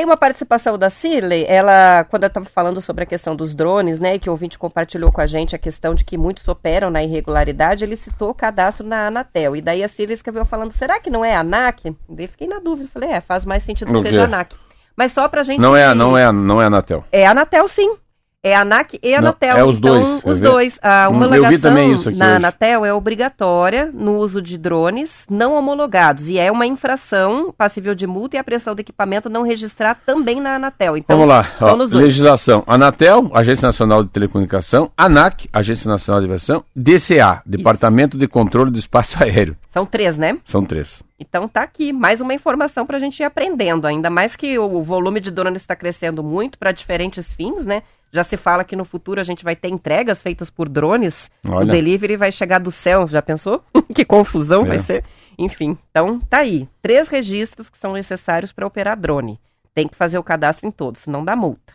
Tem 0.00 0.06
uma 0.06 0.16
participação 0.16 0.78
da 0.78 0.88
Cirley, 0.88 1.44
ela, 1.46 2.04
quando 2.04 2.22
eu 2.22 2.28
estava 2.28 2.46
falando 2.46 2.80
sobre 2.80 3.02
a 3.02 3.06
questão 3.06 3.36
dos 3.36 3.54
drones, 3.54 4.00
né, 4.00 4.18
que 4.18 4.30
o 4.30 4.32
ouvinte 4.32 4.58
compartilhou 4.58 5.12
com 5.12 5.20
a 5.20 5.26
gente 5.26 5.54
a 5.54 5.58
questão 5.58 5.94
de 5.94 6.04
que 6.04 6.16
muitos 6.16 6.48
operam 6.48 6.88
na 6.88 7.04
irregularidade, 7.04 7.84
ele 7.84 7.96
citou 7.96 8.30
o 8.30 8.34
cadastro 8.34 8.86
na 8.86 9.08
Anatel. 9.08 9.56
E 9.56 9.60
daí 9.60 9.84
a 9.84 9.88
Cirley 9.88 10.14
escreveu 10.14 10.46
falando, 10.46 10.72
será 10.72 10.98
que 10.98 11.10
não 11.10 11.22
é 11.22 11.34
a 11.34 11.40
ANAC? 11.40 11.94
Daí 12.08 12.26
fiquei 12.28 12.48
na 12.48 12.60
dúvida, 12.60 12.88
falei, 12.90 13.10
é, 13.10 13.20
faz 13.20 13.44
mais 13.44 13.62
sentido 13.62 13.92
que 13.92 14.00
seja 14.00 14.24
ANAC. 14.24 14.56
Mas 14.96 15.12
só 15.12 15.28
pra 15.28 15.42
gente... 15.42 15.60
Não 15.60 15.76
é, 15.76 15.94
não 15.94 16.16
é, 16.16 16.32
não 16.32 16.62
é 16.62 16.64
a 16.64 16.68
Anatel. 16.68 17.04
É 17.12 17.26
a 17.26 17.32
Anatel, 17.32 17.68
sim. 17.68 17.94
É 18.42 18.56
a 18.56 18.62
ANAC 18.62 18.98
e 19.02 19.14
a 19.14 19.20
Não, 19.20 19.28
Anatel. 19.28 19.56
é 19.58 19.64
os 19.64 19.76
então, 19.76 19.92
dois, 19.92 20.24
Os 20.24 20.40
dois. 20.40 20.78
A 20.80 21.08
vi 21.08 21.14
homologação 21.14 21.92
isso 21.92 22.10
na. 22.10 22.36
Anatel 22.36 22.86
é 22.86 22.94
obrigatória 22.94 23.90
no 23.92 24.16
uso 24.16 24.40
de 24.40 24.56
drones 24.56 25.26
não 25.28 25.52
homologados. 25.52 26.26
E 26.26 26.38
é 26.38 26.50
uma 26.50 26.64
infração 26.64 27.52
passível 27.52 27.94
de 27.94 28.06
multa 28.06 28.36
e 28.36 28.38
a 28.38 28.44
pressão 28.44 28.74
do 28.74 28.80
equipamento 28.80 29.28
não 29.28 29.42
registrar 29.42 29.94
também 30.06 30.40
na 30.40 30.54
Anatel. 30.54 30.96
Então, 30.96 31.18
Vamos 31.18 31.28
lá, 31.28 31.46
ó, 31.60 31.74
legislação. 31.74 32.64
Anatel, 32.66 33.30
Agência 33.34 33.66
Nacional 33.66 34.02
de 34.02 34.08
Telecomunicação, 34.08 34.90
ANAC, 34.96 35.46
Agência 35.52 35.90
Nacional 35.90 36.22
de 36.22 36.26
Aviação, 36.26 36.64
DCA, 36.74 37.42
Departamento 37.44 38.16
de 38.16 38.26
Controle 38.26 38.70
do 38.70 38.78
Espaço 38.78 39.18
Aéreo. 39.22 39.54
São 39.68 39.84
três, 39.84 40.16
né? 40.16 40.38
São 40.46 40.64
três. 40.64 41.04
Então 41.18 41.46
tá 41.46 41.62
aqui, 41.62 41.92
mais 41.92 42.22
uma 42.22 42.32
informação 42.32 42.86
para 42.86 42.96
a 42.96 43.00
gente 43.00 43.20
ir 43.20 43.24
aprendendo. 43.24 43.86
Ainda 43.86 44.08
mais 44.08 44.34
que 44.34 44.58
o 44.58 44.82
volume 44.82 45.20
de 45.20 45.30
drones 45.30 45.60
está 45.60 45.76
crescendo 45.76 46.24
muito 46.24 46.58
para 46.58 46.72
diferentes 46.72 47.34
fins, 47.34 47.66
né? 47.66 47.82
Já 48.12 48.24
se 48.24 48.36
fala 48.36 48.64
que 48.64 48.74
no 48.74 48.84
futuro 48.84 49.20
a 49.20 49.24
gente 49.24 49.44
vai 49.44 49.54
ter 49.54 49.68
entregas 49.68 50.20
feitas 50.20 50.50
por 50.50 50.68
drones. 50.68 51.30
O 51.44 51.52
Olha. 51.52 51.70
delivery 51.72 52.16
vai 52.16 52.32
chegar 52.32 52.58
do 52.58 52.70
céu, 52.70 53.06
já 53.06 53.22
pensou? 53.22 53.62
que 53.94 54.04
confusão 54.04 54.62
É. 54.62 54.64
vai 54.66 54.78
ser. 54.80 55.04
Enfim, 55.38 55.78
então 55.90 56.18
tá 56.18 56.38
aí. 56.38 56.68
Três 56.82 57.08
registros 57.08 57.70
que 57.70 57.78
são 57.78 57.92
necessários 57.92 58.52
para 58.52 58.66
operar 58.66 58.98
drone. 58.98 59.40
Tem 59.74 59.86
que 59.86 59.96
fazer 59.96 60.18
o 60.18 60.22
cadastro 60.24 60.66
em 60.66 60.70
todos, 60.70 61.02
senão 61.02 61.24
dá 61.24 61.36
multa. 61.36 61.72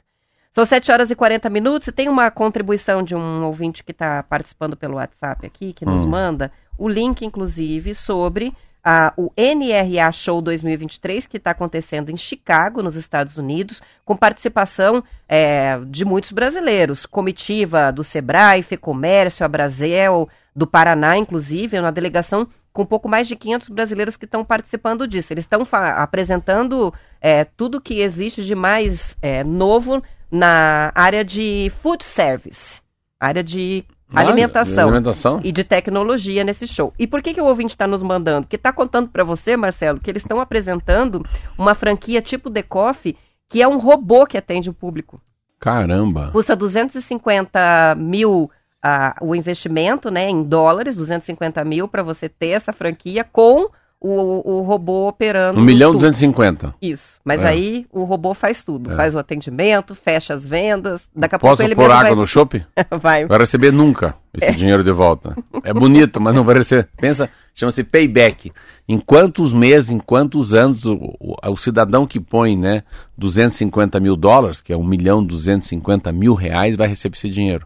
São 0.54 0.66
7 0.66 0.92
horas 0.92 1.12
e 1.12 1.16
40 1.16 1.50
minutos 1.50 1.88
e 1.88 1.92
tem 1.92 2.08
uma 2.08 2.30
contribuição 2.32 3.04
de 3.04 3.14
um 3.16 3.44
ouvinte 3.44 3.84
que 3.84 3.92
está 3.92 4.24
participando 4.24 4.78
pelo 4.78 4.96
WhatsApp 4.96 5.46
aqui, 5.46 5.74
que 5.74 5.86
nos 5.86 6.04
Hum. 6.06 6.10
manda 6.10 6.52
o 6.78 6.88
link, 6.88 7.26
inclusive, 7.26 7.94
sobre 7.96 8.54
a- 8.86 9.12
o 9.18 9.32
NRA 9.36 10.12
Show 10.12 10.40
2023, 10.42 11.26
que 11.26 11.38
está 11.38 11.50
acontecendo 11.52 12.12
em 12.12 12.18
Chicago, 12.18 12.84
nos 12.84 12.96
Estados 12.96 13.36
Unidos, 13.36 13.82
com 14.06 14.16
participação 14.16 15.04
é, 15.28 15.80
de 15.88 16.06
muitos 16.06 16.32
brasileiros. 16.32 17.08
Comitiva 17.08 17.92
do 17.92 18.04
Sebrae, 18.04 18.62
Fecomércio, 18.62 19.44
a 19.44 19.50
Brasel, 19.50 20.30
do 20.56 20.68
Paraná, 20.68 21.18
inclusive, 21.18 21.80
uma 21.80 21.92
delegação 21.92 22.48
com 22.72 22.84
um 22.84 22.86
pouco 22.86 23.10
mais 23.10 23.28
de 23.28 23.36
500 23.36 23.70
brasileiros 23.70 24.16
que 24.18 24.26
estão 24.26 24.46
participando 24.46 25.08
disso. 25.08 25.34
Eles 25.34 25.46
estão 25.46 25.66
apresentando 25.98 26.94
é, 27.20 27.44
tudo 27.44 27.82
que 27.82 28.02
existe 28.02 28.46
de 28.46 28.54
mais 28.54 29.18
é, 29.22 29.44
novo 29.44 30.04
na 30.30 30.92
área 30.94 31.24
de 31.26 31.72
food 31.82 32.04
service, 32.04 32.80
área 33.20 33.44
de 33.44 33.84
Alimentação 34.16 34.84
Alimentação. 34.84 35.40
e 35.44 35.52
de 35.52 35.64
tecnologia 35.64 36.44
nesse 36.44 36.68
show. 36.68 36.94
E 36.98 37.06
por 37.06 37.22
que, 37.22 37.34
que 37.34 37.42
o 37.42 37.46
ouvinte 37.46 37.74
está 37.74 37.86
nos 37.88 38.02
mandando? 38.02 38.44
Porque 38.44 38.56
está 38.56 38.72
contando 38.72 39.10
para 39.10 39.24
você, 39.24 39.58
Marcelo, 39.58 40.00
que 40.00 40.10
eles 40.10 40.24
estão 40.24 40.40
apresentando 40.40 41.26
uma 41.58 41.76
franquia 41.76 42.22
tipo 42.22 42.50
The 42.50 42.64
Coffee, 42.64 43.18
que 43.50 43.62
é 43.62 43.68
um 43.68 43.78
robô 43.78 44.26
que 44.26 44.38
atende 44.38 44.70
o 44.70 44.74
público. 44.74 45.22
Caramba. 45.60 46.30
Custa 46.32 46.56
250 46.56 47.96
mil 47.98 48.50
ah, 48.88 49.16
o 49.20 49.34
investimento, 49.34 50.12
né, 50.12 50.30
em 50.30 50.44
dólares, 50.44 50.96
250 50.96 51.66
mil 51.66 51.88
para 51.88 52.04
você 52.04 52.30
ter 52.30 52.50
essa 52.50 52.72
franquia 52.72 53.24
com 53.24 53.68
o, 54.06 54.60
o 54.60 54.62
robô 54.62 55.08
operando. 55.08 55.60
1 55.60 55.64
milhão 55.64 55.90
e 55.90 55.94
tudo. 55.94 56.02
250. 56.02 56.76
Isso. 56.82 57.20
Mas 57.24 57.42
É. 57.44 57.48
aí 57.48 57.86
o 57.92 58.04
robô 58.04 58.34
faz 58.34 58.64
tudo. 58.64 58.92
É. 58.92 58.96
Faz 58.96 59.16
o 59.16 59.20
atendimento, 59.20 59.96
fecha 59.96 60.34
as 60.34 60.48
vendas. 60.48 61.10
Daqui 61.16 61.36
a 61.36 61.40
pouco 61.40 61.56
Posso 61.58 61.68
ele 61.68 61.76
pôr 61.76 61.90
água 61.92 62.10
vai... 62.10 62.16
no 62.16 62.28
chopp? 62.28 62.64
vai. 63.02 63.26
Vai 63.26 63.40
receber 63.40 63.72
nunca 63.72 64.16
esse 64.34 64.52
dinheiro 64.54 64.84
de 64.84 64.92
volta. 64.92 65.36
É 65.64 65.74
bonito, 65.74 66.22
mas 66.22 66.36
não 66.36 66.44
vai 66.44 66.56
receber. 66.56 66.88
Pensa, 66.98 67.30
chama-se 67.54 67.84
payback. 67.84 68.52
Em 68.88 69.00
quantos 69.00 69.52
meses, 69.54 69.90
em 69.90 69.98
quantos 70.00 70.54
anos 70.54 70.86
o, 70.86 70.94
o, 71.20 71.36
o 71.52 71.58
cidadão 71.58 72.06
que 72.06 72.20
põe, 72.20 72.56
né, 72.56 72.84
250 73.18 74.00
mil 74.00 74.16
dólares, 74.16 74.62
que 74.62 74.72
é 74.72 74.78
1 74.78 74.84
milhão 74.84 75.24
e 75.24 75.28
250 75.28 76.12
mil 76.12 76.34
reais, 76.36 76.76
vai 76.76 76.88
receber 76.88 77.16
esse 77.16 77.30
dinheiro? 77.30 77.66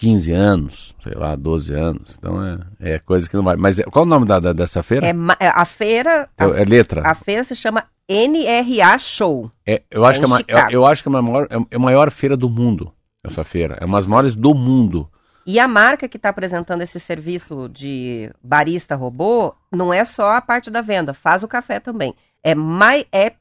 15 0.00 0.32
anos, 0.32 0.94
sei 1.04 1.12
lá, 1.14 1.36
12 1.36 1.74
anos. 1.74 2.16
Então 2.18 2.42
é, 2.42 2.58
é 2.94 2.98
coisa 2.98 3.28
que 3.28 3.36
não 3.36 3.44
vai. 3.44 3.54
Mas 3.56 3.78
é- 3.78 3.84
qual 3.84 4.06
o 4.06 4.08
nome 4.08 4.24
da, 4.26 4.40
da- 4.40 4.54
dessa 4.54 4.82
feira? 4.82 5.06
É, 5.06 5.14
é, 5.38 5.48
a 5.48 5.64
feira. 5.66 6.26
É, 6.38 6.44
A, 6.44 6.46
é 6.60 6.64
letra. 6.64 7.02
a 7.06 7.14
feira 7.14 7.44
se 7.44 7.54
chama 7.54 7.84
NRA 8.08 8.98
Show. 8.98 9.50
É, 9.66 9.82
eu, 9.90 10.04
acho 10.04 10.18
É 10.24 10.42
que 10.44 10.52
é 10.52 10.54
eu, 10.66 10.70
eu 10.70 10.86
acho 10.86 11.02
que 11.02 11.08
é 11.08 11.12
a 11.16 11.22
maior, 11.22 11.46
é 11.70 11.76
a 11.76 11.78
maior 11.78 12.10
feira 12.10 12.34
do 12.36 12.48
mundo, 12.48 12.90
essa 13.22 13.44
feira. 13.44 13.76
É 13.78 13.84
uma 13.84 13.98
das 13.98 14.06
maiores 14.06 14.34
do 14.34 14.54
mundo. 14.54 15.06
E 15.46 15.60
a 15.60 15.68
marca 15.68 16.08
que 16.08 16.16
está 16.16 16.30
apresentando 16.30 16.80
esse 16.82 16.98
serviço 16.98 17.68
de 17.68 18.30
barista 18.42 18.96
robô 18.96 19.54
não 19.70 19.92
é 19.92 20.04
só 20.04 20.32
a 20.32 20.40
parte 20.40 20.70
da 20.70 20.80
venda, 20.80 21.12
faz 21.14 21.42
o 21.42 21.48
café 21.48 21.78
também. 21.78 22.14
É 22.42 22.54
My 22.54 23.06
App 23.12 23.36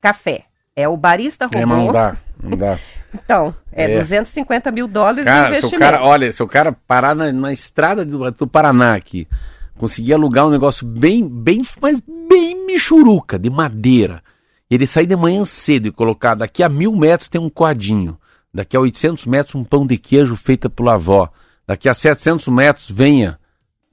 Café. 0.00 0.44
É 0.76 0.86
o 0.86 0.96
barista 0.96 1.46
robô. 1.46 1.58
É, 1.58 1.64
mas 1.64 1.78
não 1.78 1.92
dá, 1.92 2.16
não 2.42 2.56
dá. 2.56 2.78
Então, 3.24 3.54
é, 3.72 3.84
É. 3.94 3.98
250 4.00 4.70
mil 4.70 4.86
dólares 4.86 5.20
de 5.20 5.24
Cara, 5.24 5.42
se 5.44 5.46
o 5.46 5.50
investimento. 5.58 5.78
cara, 5.78 6.04
olha, 6.04 6.30
se 6.30 6.42
o 6.42 6.46
cara 6.46 6.72
parar 6.86 7.14
na, 7.14 7.32
na 7.32 7.50
estrada 7.50 8.04
do, 8.04 8.30
do 8.30 8.46
Paraná 8.46 8.94
aqui, 8.94 9.26
conseguir 9.78 10.12
alugar 10.12 10.44
um 10.46 10.50
negócio 10.50 10.86
bem, 10.86 11.26
bem, 11.26 11.62
mas 11.80 11.98
bem 12.28 12.66
michuruca, 12.66 13.38
de 13.38 13.48
madeira, 13.48 14.22
ele 14.70 14.86
sair 14.86 15.06
de 15.06 15.16
manhã 15.16 15.46
cedo 15.46 15.88
e 15.88 15.92
colocar 15.92 16.34
daqui 16.34 16.62
a 16.62 16.68
mil 16.68 16.94
metros 16.94 17.28
tem 17.28 17.40
um 17.40 17.48
coadinho, 17.48 18.18
daqui 18.52 18.76
a 18.76 18.80
800 18.80 19.24
metros 19.24 19.54
um 19.54 19.64
pão 19.64 19.86
de 19.86 19.96
queijo 19.96 20.36
feito 20.36 20.68
pela 20.68 20.94
avó, 20.94 21.30
daqui 21.66 21.88
a 21.88 21.94
700 21.94 22.48
metros 22.48 22.90
venha 22.90 23.38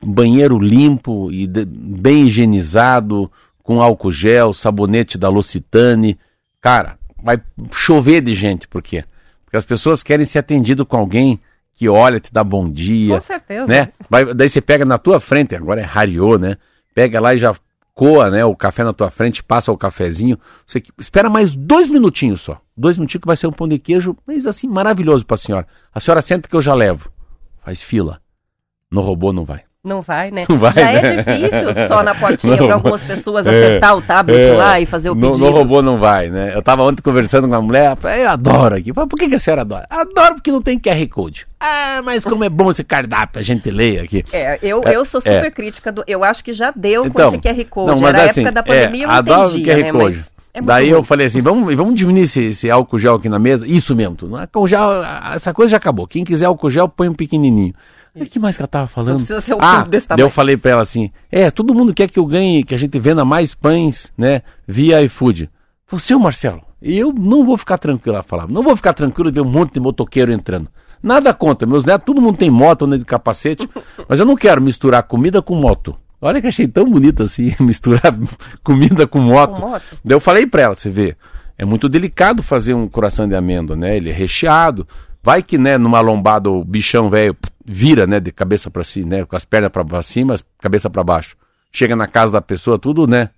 um 0.04 0.12
banheiro 0.12 0.60
limpo 0.60 1.32
e 1.32 1.48
de- 1.48 1.64
bem 1.66 2.26
higienizado, 2.28 3.32
com 3.62 3.82
álcool 3.82 4.12
gel, 4.12 4.52
sabonete 4.54 5.18
da 5.18 5.30
L'Occitane, 5.30 6.20
cara, 6.64 6.98
vai 7.22 7.40
chover 7.72 8.22
de 8.22 8.34
gente, 8.34 8.68
por 8.70 8.82
quê? 8.82 9.04
Porque 9.44 9.58
as 9.58 9.66
pessoas 9.66 10.02
querem 10.02 10.26
ser 10.26 10.40
atendido 10.40 10.86
com 10.86 10.96
alguém 10.98 11.40
que 11.76 11.90
olha, 11.90 12.20
te 12.20 12.32
dá 12.32 12.44
bom 12.44 12.70
dia, 12.70 13.16
Com 13.16 13.22
certeza. 13.22 13.68
né? 13.68 13.92
Vai- 14.10 14.34
daí 14.34 14.50
você 14.50 14.62
pega 14.62 14.86
na 14.86 14.98
tua 14.98 15.20
frente, 15.20 15.56
agora 15.56 15.82
é 15.82 15.84
rariô, 15.84 16.38
né? 16.38 16.56
Pega 16.96 17.20
lá 17.20 17.34
e 17.34 17.38
já 17.38 17.54
coa, 17.94 18.30
né, 18.32 18.44
o 18.46 18.56
café 18.56 18.84
na 18.84 18.94
tua 18.94 19.12
frente, 19.12 19.44
passa 19.44 19.72
o 19.72 19.78
cafezinho. 19.78 20.40
Você 20.66 20.82
espera 20.98 21.30
mais 21.30 21.54
dois 21.56 21.90
minutinhos 21.90 22.42
só. 22.42 22.60
Dois 22.78 22.98
minutinhos 22.98 23.22
que 23.22 23.28
vai 23.28 23.38
ser 23.38 23.48
um 23.48 23.52
pão 23.52 23.68
de 23.68 23.78
queijo, 23.78 24.16
mas 24.26 24.46
assim, 24.48 24.68
maravilhoso 24.68 25.26
pra 25.26 25.36
senhora. 25.38 25.68
A 25.94 26.00
senhora 26.00 26.22
senta 26.22 26.48
que 26.48 26.56
eu 26.56 26.62
já 26.62 26.74
levo. 26.74 27.12
Faz 27.64 27.84
fila. 27.84 28.20
No 28.90 29.02
robô 29.02 29.34
não 29.34 29.44
vai. 29.44 29.64
Não 29.86 30.02
vai, 30.02 30.32
né? 30.32 30.46
Não 30.48 30.58
vai, 30.58 30.72
Já 30.72 30.86
né? 30.86 30.96
é 30.96 31.16
difícil 31.18 31.88
só 31.90 32.02
na 32.04 32.16
portinha 32.16 32.56
para 32.56 32.74
algumas 32.76 33.04
pessoas 33.04 33.46
É, 33.46 33.50
acertar 33.50 33.98
o 33.98 34.02
tablet 34.02 34.40
é. 34.42 34.54
lá 34.54 34.80
e 34.80 34.86
fazer 34.86 35.10
o 35.10 35.16
pedido. 35.16 35.38
no 35.38 35.50
robô 35.50 35.82
não 35.82 36.00
vai, 36.00 36.30
né? 36.30 36.56
Eu 36.56 36.62
tava 36.62 36.84
ontem 36.84 37.02
conversando 37.02 37.50
com 37.50 37.54
uma 37.54 37.62
mulher, 37.62 37.98
eu 38.18 38.30
adoro 38.30 38.78
aqui. 38.78 38.94
Por 38.94 39.10
que, 39.10 39.28
que 39.28 39.36
a 39.36 39.40
senhora 39.40 39.64
adora? 39.64 39.86
Adoro 39.90 40.36
porque 40.36 40.54
não 40.54 40.62
tem 40.62 40.80
QR 40.80 41.06
Code. 41.10 41.46
Ah, 41.60 42.00
mas 42.02 42.24
como 42.24 42.46
é 42.46 42.50
bom 42.50 42.72
esse 42.72 42.82
cardápio, 42.82 43.42
a 43.42 43.44
gente 43.44 43.70
lê 43.70 44.00
aqui. 44.00 44.24
É, 44.32 44.58
eu, 44.64 44.82
É, 44.86 44.96
eu 44.96 45.04
sou 45.04 45.20
super 45.20 45.52
crítica 45.52 45.92
do. 45.92 46.02
Eu 46.08 46.24
acho 46.24 46.46
que 46.46 46.54
já 46.54 46.72
deu 46.74 47.06
Então, 47.06 47.32
com 47.32 47.36
esse 47.38 47.42
QR 47.56 47.66
Code. 47.70 47.88
não, 47.92 48.00
mas 48.00 48.14
Era 48.16 48.24
a 48.24 48.30
assim, 48.32 48.40
época 48.42 48.52
da 48.54 48.60
é, 48.62 48.64
pandemia, 48.64 49.04
eu 49.04 49.08
não 49.10 49.16
adoro 49.16 49.50
o 49.50 49.52
entendia, 49.52 49.76
QR 49.76 49.84
né? 49.84 49.92
Code. 49.92 50.16
Mas 50.16 50.34
é 50.54 50.62
Daí 50.62 50.90
eu 50.92 51.04
falei 51.04 51.28
assim, 51.28 51.42
vamos, 51.42 51.76
vamos 51.76 51.94
diminuir 51.96 52.22
esse, 52.24 52.42
esse 52.42 52.72
álcool 52.72 52.98
gel 53.00 53.16
aqui 53.16 53.28
na 53.28 53.38
mesa. 53.40 53.68
Isso 53.68 53.94
mesmo. 53.94 54.16
tu- 54.16 54.34
Álcool 54.34 54.66
gel, 54.66 55.04
essa 55.34 55.54
coisa 55.54 55.72
já 55.72 55.78
acabou. 55.78 56.08
Quem 56.08 56.24
quiser 56.24 56.46
álcool 56.46 56.70
gel, 56.70 56.88
põe 56.88 57.10
um 57.10 57.14
pequenininho. 57.14 57.74
O 58.16 58.26
que 58.26 58.38
mais 58.40 58.56
que 58.56 58.62
ela 58.62 58.68
tava 58.68 58.88
falando? 58.88 59.16
precisa 59.16 59.42
ser 59.42 59.56
um 59.56 59.58
ah, 59.60 59.82
desse 59.82 60.08
daí 60.08 60.18
tamanho. 60.18 60.26
eu 60.26 60.30
falei 60.30 60.56
pra 60.56 60.72
ela 60.72 60.82
assim, 60.82 61.12
é, 61.32 61.50
todo 61.50 61.74
mundo 61.74 61.94
quer 61.94 62.08
que 62.08 62.20
eu 62.20 62.26
ganhe, 62.26 62.64
que 62.64 62.76
a 62.76 62.78
gente 62.78 63.00
venda 63.00 63.26
mais 63.26 63.56
pães, 63.56 64.14
né, 64.18 64.44
via 64.68 65.02
iFood. 65.02 65.50
Seu 65.98 66.20
Marcelo, 66.20 66.62
eu 66.82 67.12
não 67.12 67.46
vou 67.46 67.58
ficar 67.58 67.78
tranquilo, 67.78 68.16
ela 68.16 68.24
falava, 68.24 68.52
não 68.52 68.62
vou 68.64 68.76
ficar 68.76 68.94
tranquilo 68.94 69.32
de 69.32 69.40
ver 69.40 69.48
um 69.48 69.50
monte 69.50 69.74
de 69.74 69.80
motoqueiro 69.80 70.32
entrando. 70.32 70.68
Nada 71.02 71.34
contra, 71.34 71.68
meus 71.68 71.86
netos, 71.86 72.06
todo 72.06 72.22
mundo 72.22 72.38
tem 72.38 72.50
moto, 72.50 72.86
anda 72.86 72.98
de 72.98 73.06
capacete, 73.06 73.68
mas 74.08 74.20
eu 74.20 74.26
não 74.26 74.36
quero 74.36 74.62
misturar 74.62 75.04
comida 75.04 75.42
com 75.42 75.56
moto. 75.56 75.96
Olha 76.22 76.40
que 76.40 76.48
achei 76.48 76.68
tão 76.68 76.86
bonito 76.86 77.24
assim, 77.24 77.54
misturar 77.60 78.16
comida 78.64 79.06
com 79.06 79.20
moto. 79.20 79.62
Com 79.62 79.70
moto? 79.70 79.84
Daí 80.04 80.16
eu 80.16 80.22
falei 80.22 80.48
pra 80.48 80.62
ela, 80.62 80.74
você 80.74 80.90
vê, 80.90 81.16
é 81.58 81.66
muito 81.66 81.90
delicado 81.90 82.42
fazer 82.42 82.74
um 82.74 82.88
coração 82.88 83.28
de 83.28 83.36
amêndoa, 83.36 83.76
né? 83.76 83.96
Ele 83.98 84.10
é 84.10 84.14
recheado. 84.14 84.88
Vai 85.22 85.42
que, 85.42 85.58
né, 85.58 85.78
numa 85.78 86.02
lombada 86.02 86.50
o 86.50 86.66
bichão 86.66 87.10
velho 87.10 87.36
vira, 87.66 88.06
né, 88.08 88.20
de 88.20 88.32
cabeça 88.32 88.70
pra 88.70 88.84
cima, 88.84 89.10
né, 89.18 89.26
com 89.26 89.36
as 89.36 89.46
pernas 89.46 89.72
pra 89.72 90.04
cima, 90.04 90.36
cabeça 90.60 90.90
pra 90.90 91.04
baixo. 91.04 91.36
Chega 91.72 91.96
na 91.96 92.08
casa 92.08 92.34
da 92.34 92.42
pessoa, 92.42 92.78
tudo, 92.78 93.08
né, 93.08 93.30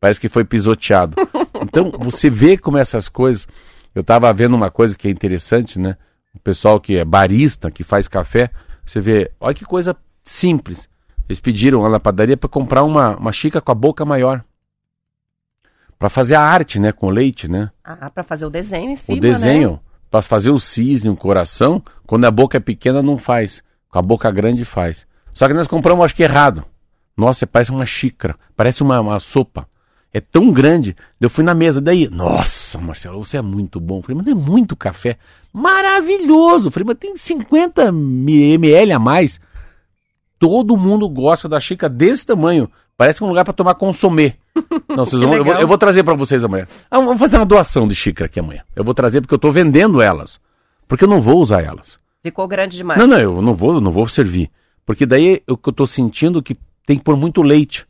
parece 0.00 0.20
que 0.20 0.28
foi 0.28 0.44
pisoteado. 0.44 1.16
Então, 1.62 1.90
você 1.98 2.28
vê 2.28 2.58
como 2.58 2.76
essas 2.76 3.08
coisas... 3.08 3.48
Eu 3.94 4.04
tava 4.04 4.30
vendo 4.34 4.54
uma 4.54 4.70
coisa 4.70 4.98
que 4.98 5.08
é 5.08 5.10
interessante, 5.10 5.78
né? 5.78 5.96
O 6.34 6.38
pessoal 6.38 6.78
que 6.78 6.96
é 6.96 7.04
barista, 7.06 7.70
que 7.70 7.82
faz 7.82 8.06
café, 8.06 8.50
você 8.84 9.00
vê, 9.00 9.30
olha 9.40 9.54
que 9.54 9.64
coisa 9.64 9.96
simples. 10.22 10.88
Eles 11.26 11.40
pediram 11.40 11.80
lá 11.80 11.88
na 11.88 11.98
padaria 11.98 12.36
para 12.36 12.50
comprar 12.50 12.82
uma, 12.82 13.16
uma 13.16 13.32
xícara 13.32 13.62
com 13.62 13.72
a 13.72 13.74
boca 13.74 14.04
maior. 14.04 14.44
Pra 15.98 16.10
fazer 16.10 16.34
a 16.34 16.40
arte, 16.42 16.78
né? 16.78 16.92
Com 16.92 17.08
leite, 17.08 17.48
né? 17.48 17.70
Ah, 17.82 18.10
pra 18.10 18.22
fazer 18.24 18.44
o 18.44 18.50
desenho 18.50 18.90
em 18.90 18.96
cima, 18.96 19.16
o 19.16 19.20
desenho. 19.20 19.70
né? 19.72 19.80
Pra 20.10 20.20
fazer 20.20 20.50
o 20.50 20.58
cisne, 20.60 21.08
o 21.08 21.16
coração. 21.16 21.82
Quando 22.06 22.24
a 22.26 22.30
boca 22.30 22.58
é 22.58 22.60
pequena, 22.60 23.00
não 23.02 23.16
faz. 23.16 23.62
Com 23.94 24.00
a 24.00 24.02
boca 24.02 24.28
grande, 24.28 24.64
faz. 24.64 25.06
Só 25.32 25.46
que 25.46 25.54
nós 25.54 25.68
compramos, 25.68 26.04
acho 26.04 26.16
que 26.16 26.24
errado. 26.24 26.64
Nossa, 27.16 27.46
parece 27.46 27.70
uma 27.70 27.86
xícara. 27.86 28.34
Parece 28.56 28.82
uma, 28.82 29.00
uma 29.00 29.20
sopa. 29.20 29.68
É 30.12 30.20
tão 30.20 30.50
grande. 30.50 30.96
Eu 31.20 31.30
fui 31.30 31.44
na 31.44 31.54
mesa. 31.54 31.80
Daí, 31.80 32.08
nossa, 32.10 32.76
Marcelo, 32.76 33.24
você 33.24 33.36
é 33.36 33.40
muito 33.40 33.78
bom. 33.78 33.98
Eu 33.98 34.02
falei, 34.02 34.16
mas 34.16 34.26
não 34.26 34.32
é 34.32 34.34
muito 34.34 34.74
café. 34.74 35.16
Maravilhoso. 35.52 36.66
Eu 36.66 36.72
falei, 36.72 36.88
mas 36.88 36.96
tem 36.98 37.16
50 37.16 37.84
ml 37.84 38.92
a 38.92 38.98
mais. 38.98 39.40
Todo 40.40 40.76
mundo 40.76 41.08
gosta 41.08 41.48
da 41.48 41.60
xícara 41.60 41.88
desse 41.88 42.26
tamanho. 42.26 42.68
Parece 42.96 43.22
um 43.22 43.28
lugar 43.28 43.44
para 43.44 43.54
tomar 43.54 43.76
consomê. 43.76 44.34
Não, 44.90 45.06
vocês 45.06 45.22
vão, 45.22 45.34
eu, 45.34 45.44
vou, 45.44 45.54
eu 45.54 45.68
vou 45.68 45.78
trazer 45.78 46.02
para 46.02 46.14
vocês 46.14 46.44
amanhã. 46.44 46.66
Ah, 46.90 46.98
vamos 46.98 47.20
fazer 47.20 47.36
uma 47.36 47.46
doação 47.46 47.86
de 47.86 47.94
xícara 47.94 48.26
aqui 48.26 48.40
amanhã. 48.40 48.64
Eu 48.74 48.82
vou 48.82 48.92
trazer 48.92 49.20
porque 49.20 49.34
eu 49.34 49.38
tô 49.38 49.52
vendendo 49.52 50.02
elas. 50.02 50.40
Porque 50.88 51.04
eu 51.04 51.08
não 51.08 51.20
vou 51.20 51.40
usar 51.40 51.62
elas. 51.62 52.02
Ficou 52.24 52.48
grande 52.48 52.78
demais. 52.78 52.98
Não, 52.98 53.06
não, 53.06 53.18
eu 53.18 53.42
não 53.42 53.52
vou, 53.52 53.82
não 53.82 53.90
vou 53.90 54.08
servir. 54.08 54.50
Porque 54.86 55.04
daí 55.04 55.42
eu, 55.46 55.58
que 55.58 55.68
eu 55.68 55.72
tô 55.74 55.86
sentindo 55.86 56.42
que 56.42 56.56
tem 56.86 56.96
que 56.96 57.04
pôr 57.04 57.18
muito 57.18 57.42
leite. 57.42 57.86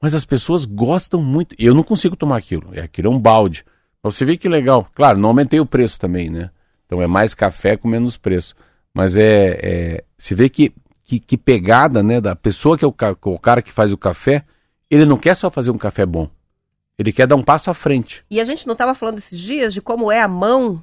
Mas 0.00 0.14
as 0.14 0.24
pessoas 0.24 0.64
gostam 0.64 1.22
muito. 1.22 1.54
Eu 1.58 1.74
não 1.74 1.82
consigo 1.82 2.16
tomar 2.16 2.38
aquilo. 2.38 2.70
É 2.72 2.80
aquilo 2.80 3.08
é 3.08 3.10
um 3.10 3.20
balde. 3.20 3.66
Pra 4.00 4.10
você 4.10 4.24
ver 4.24 4.38
que 4.38 4.48
legal. 4.48 4.88
Claro, 4.94 5.18
não 5.18 5.28
aumentei 5.28 5.60
o 5.60 5.66
preço 5.66 6.00
também, 6.00 6.30
né? 6.30 6.50
Então 6.86 7.02
é 7.02 7.06
mais 7.06 7.34
café 7.34 7.76
com 7.76 7.86
menos 7.86 8.16
preço. 8.16 8.54
Mas 8.94 9.18
é. 9.18 9.60
é 9.62 10.04
você 10.16 10.34
vê 10.34 10.48
que, 10.48 10.72
que, 11.04 11.20
que 11.20 11.36
pegada, 11.36 12.02
né? 12.02 12.22
Da 12.22 12.34
pessoa 12.34 12.78
que 12.78 12.86
é 12.86 12.88
o, 12.88 12.94
o 13.24 13.38
cara 13.38 13.60
que 13.60 13.70
faz 13.70 13.92
o 13.92 13.98
café, 13.98 14.44
ele 14.90 15.04
não 15.04 15.18
quer 15.18 15.34
só 15.34 15.50
fazer 15.50 15.70
um 15.70 15.78
café 15.78 16.06
bom. 16.06 16.30
Ele 16.98 17.12
quer 17.12 17.26
dar 17.26 17.36
um 17.36 17.42
passo 17.42 17.70
à 17.70 17.74
frente. 17.74 18.24
E 18.30 18.40
a 18.40 18.44
gente 18.44 18.66
não 18.66 18.72
estava 18.72 18.94
falando 18.94 19.18
esses 19.18 19.38
dias 19.38 19.74
de 19.74 19.82
como 19.82 20.10
é 20.10 20.22
a 20.22 20.26
mão. 20.26 20.82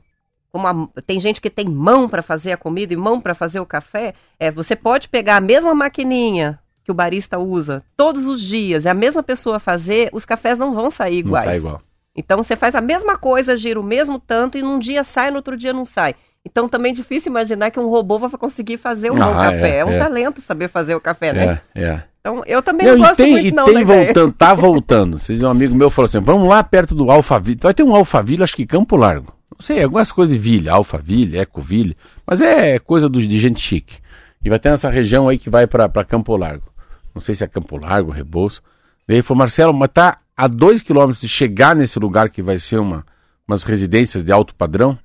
Como 0.56 0.68
a- 0.68 1.02
tem 1.06 1.20
gente 1.20 1.42
que 1.42 1.50
tem 1.50 1.68
mão 1.68 2.08
para 2.08 2.22
fazer 2.22 2.54
a 2.54 2.58
comida 2.58 2.94
e 2.94 2.96
mão 2.96 3.20
para 3.20 3.36
fazer 3.36 3.60
o 3.60 3.66
café. 3.66 4.14
É, 4.40 4.50
você 4.50 4.74
pode 4.74 5.10
pegar 5.10 5.36
a 5.36 5.42
mesma 5.42 5.76
maquininha 5.76 6.58
que 6.82 6.90
o 6.92 6.94
barista 6.94 7.38
usa 7.38 7.84
todos 7.98 8.26
os 8.26 8.42
dias, 8.42 8.86
é 8.86 8.90
a 8.90 8.94
mesma 8.94 9.22
pessoa 9.22 9.60
fazer, 9.60 10.10
os 10.14 10.24
cafés 10.24 10.58
não 10.58 10.74
vão 10.74 10.90
sair 10.90 11.24
Não 11.24 11.28
iguais. 11.32 11.44
sai 11.44 11.58
igual. 11.58 11.82
Então 12.16 12.42
você 12.42 12.56
faz 12.56 12.74
a 12.74 12.80
mesma 12.80 13.18
coisa, 13.18 13.58
gira 13.58 13.78
o 13.78 13.84
mesmo 13.84 14.18
tanto 14.18 14.58
e 14.58 14.62
num 14.62 14.80
dia 14.80 15.04
sai, 15.04 15.30
no 15.30 15.36
outro 15.36 15.58
dia 15.58 15.74
não 15.74 15.84
sai. 15.84 16.16
Então 16.46 16.70
também 16.70 16.94
é 16.94 16.96
difícil 16.96 17.30
imaginar 17.32 17.70
que 17.70 17.80
um 17.82 17.90
robô 17.90 18.18
vai 18.18 18.30
conseguir 18.30 18.78
fazer 18.78 19.12
um 19.12 19.22
Ah, 19.22 19.34
café. 19.36 19.70
é, 19.72 19.78
É, 19.80 19.86
um 19.86 19.92
é. 19.92 20.00
talento 20.00 20.40
saber 20.40 20.70
fazer 20.70 20.96
o 20.96 21.02
café, 21.02 21.34
né? 21.34 21.60
É, 21.76 21.84
é. 21.84 22.04
Então 22.22 22.44
eu 22.46 22.62
também 22.64 22.88
Não, 22.88 22.94
não, 22.94 23.00
e 23.00 23.08
gosto 23.10 23.18
tem, 23.18 23.32
muito 23.32 23.48
e 23.48 23.52
não 23.52 23.66
tem 23.66 23.74
da 23.74 23.82
ideia. 23.82 24.06
voltando, 24.06 24.32
tá 24.32 24.54
voltando. 24.54 25.20
Vocês, 25.20 25.44
um 25.44 25.50
amigo 25.50 25.76
meu 25.76 25.90
falou 25.90 26.06
assim: 26.06 26.22
vamos 26.22 26.48
lá 26.48 26.64
perto 26.64 26.96
do 26.96 27.12
Alphaville. 27.12 27.60
Vai 27.62 27.74
ter 27.74 27.84
um 27.84 27.94
Alphaville, 27.94 28.42
acho 28.44 28.56
que 28.56 28.66
Campo 28.66 28.96
Largo. 28.96 29.35
Não 29.58 29.66
sei, 29.66 29.82
algumas 29.84 30.12
coisas 30.12 30.36
de 30.36 30.42
Ville, 30.42 30.70
Alphaville, 30.70 31.38
Ecoville, 31.38 31.96
mas 32.28 32.42
é 32.42 32.78
coisa 32.80 33.08
do- 33.08 33.26
de 33.26 33.40
gente 33.40 33.60
chique. 33.62 33.98
E 34.44 34.50
vai 34.50 34.60
ter 34.60 34.70
nessa 34.70 34.90
região 34.90 35.28
aí 35.30 35.38
que 35.38 35.50
vai 35.50 35.66
pra 35.66 35.90
Campo 36.04 36.36
Largo. 36.36 36.66
Não 37.14 37.22
sei 37.22 37.34
se 37.34 37.44
é 37.44 37.48
Campo 37.48 37.80
Largo, 37.80 38.12
Rebouço. 38.12 38.62
Daí 39.08 39.18
ele 39.18 39.24
falou, 39.24 39.40
Marcelo, 39.40 39.74
mas 39.74 39.90
tá 39.94 40.20
a 40.36 40.48
dois 40.48 40.82
quilômetros 40.82 41.22
de 41.22 41.30
chegar 41.30 41.76
nesse 41.76 41.98
lugar 41.98 42.30
que 42.30 42.42
vai 42.42 42.60
ser 42.60 42.78
uma, 42.78 43.06
umas 43.48 43.64
residências 43.64 44.24
de 44.24 44.32
alto 44.32 44.54
padrão, 44.54 45.00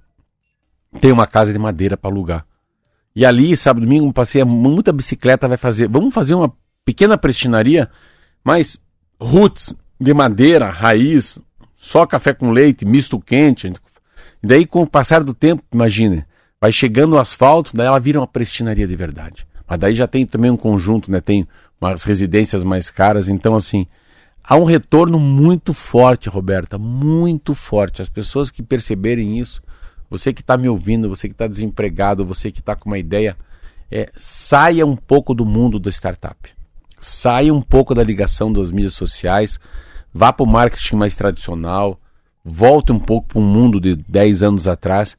tem 1.00 1.12
uma 1.12 1.26
casa 1.26 1.52
de 1.52 1.58
madeira 1.58 1.96
para 1.96 2.10
alugar. 2.10 2.44
E 3.14 3.24
ali, 3.24 3.56
sábado 3.56 3.84
domingo, 3.84 4.12
passeia 4.12 4.44
muita 4.44 4.92
bicicleta, 4.92 5.46
vai 5.48 5.56
fazer. 5.56 5.88
Vamos 5.88 6.12
fazer 6.12 6.34
uma 6.34 6.52
pequena 6.84 7.16
prestinaria, 7.16 7.88
mas 8.42 8.80
roots 9.20 9.74
de 10.00 10.12
madeira, 10.14 10.68
raiz, 10.70 11.38
só 11.76 12.04
café 12.06 12.32
com 12.34 12.50
leite, 12.50 12.84
misto 12.84 13.20
quente. 13.20 13.72
E 14.42 14.46
daí, 14.46 14.66
com 14.66 14.82
o 14.82 14.86
passar 14.86 15.22
do 15.22 15.34
tempo, 15.34 15.62
imagine, 15.72 16.24
vai 16.60 16.72
chegando 16.72 17.14
o 17.14 17.18
asfalto, 17.18 17.72
daí 17.74 17.86
ela 17.86 17.98
vira 17.98 18.20
uma 18.20 18.26
prestinaria 18.26 18.86
de 18.86 18.96
verdade. 18.96 19.46
Mas 19.68 19.78
daí 19.78 19.94
já 19.94 20.06
tem 20.06 20.26
também 20.26 20.50
um 20.50 20.56
conjunto, 20.56 21.10
né? 21.10 21.20
Tem 21.20 21.46
umas 21.80 22.02
residências 22.02 22.64
mais 22.64 22.90
caras, 22.90 23.28
então 23.28 23.54
assim, 23.54 23.86
há 24.42 24.56
um 24.56 24.64
retorno 24.64 25.18
muito 25.18 25.72
forte, 25.72 26.28
Roberta, 26.28 26.76
muito 26.76 27.54
forte. 27.54 28.02
As 28.02 28.08
pessoas 28.08 28.50
que 28.50 28.62
perceberem 28.62 29.38
isso, 29.38 29.62
você 30.10 30.32
que 30.32 30.40
está 30.40 30.56
me 30.56 30.68
ouvindo, 30.68 31.08
você 31.08 31.28
que 31.28 31.34
está 31.34 31.46
desempregado, 31.46 32.26
você 32.26 32.50
que 32.50 32.58
está 32.58 32.74
com 32.74 32.90
uma 32.90 32.98
ideia, 32.98 33.36
é, 33.90 34.10
saia 34.16 34.84
um 34.84 34.96
pouco 34.96 35.34
do 35.34 35.46
mundo 35.46 35.78
da 35.78 35.90
startup. 35.90 36.50
Saia 37.00 37.54
um 37.54 37.62
pouco 37.62 37.94
da 37.94 38.02
ligação 38.02 38.52
das 38.52 38.70
mídias 38.70 38.94
sociais, 38.94 39.58
vá 40.12 40.32
para 40.32 40.44
o 40.44 40.46
marketing 40.46 40.96
mais 40.96 41.14
tradicional, 41.14 41.98
volte 42.44 42.92
um 42.92 42.98
pouco 42.98 43.28
para 43.28 43.38
um 43.38 43.44
mundo 43.44 43.80
de 43.80 43.94
10 43.96 44.42
anos 44.42 44.66
atrás, 44.68 45.16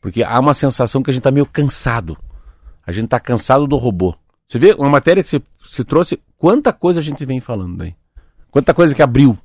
porque 0.00 0.22
há 0.22 0.38
uma 0.38 0.54
sensação 0.54 1.02
que 1.02 1.10
a 1.10 1.12
gente 1.12 1.20
está 1.20 1.30
meio 1.30 1.46
cansado. 1.46 2.16
A 2.86 2.92
gente 2.92 3.06
está 3.06 3.18
cansado 3.18 3.66
do 3.66 3.76
robô. 3.76 4.14
Você 4.48 4.58
vê 4.58 4.74
uma 4.74 4.90
matéria 4.90 5.22
que 5.22 5.28
se, 5.28 5.42
se 5.64 5.84
trouxe, 5.84 6.20
quanta 6.36 6.72
coisa 6.72 7.00
a 7.00 7.02
gente 7.02 7.24
vem 7.24 7.40
falando 7.40 7.76
daí. 7.78 7.94
Quanta 8.50 8.74
coisa 8.74 8.94
que 8.94 9.02
abriu. 9.02 9.36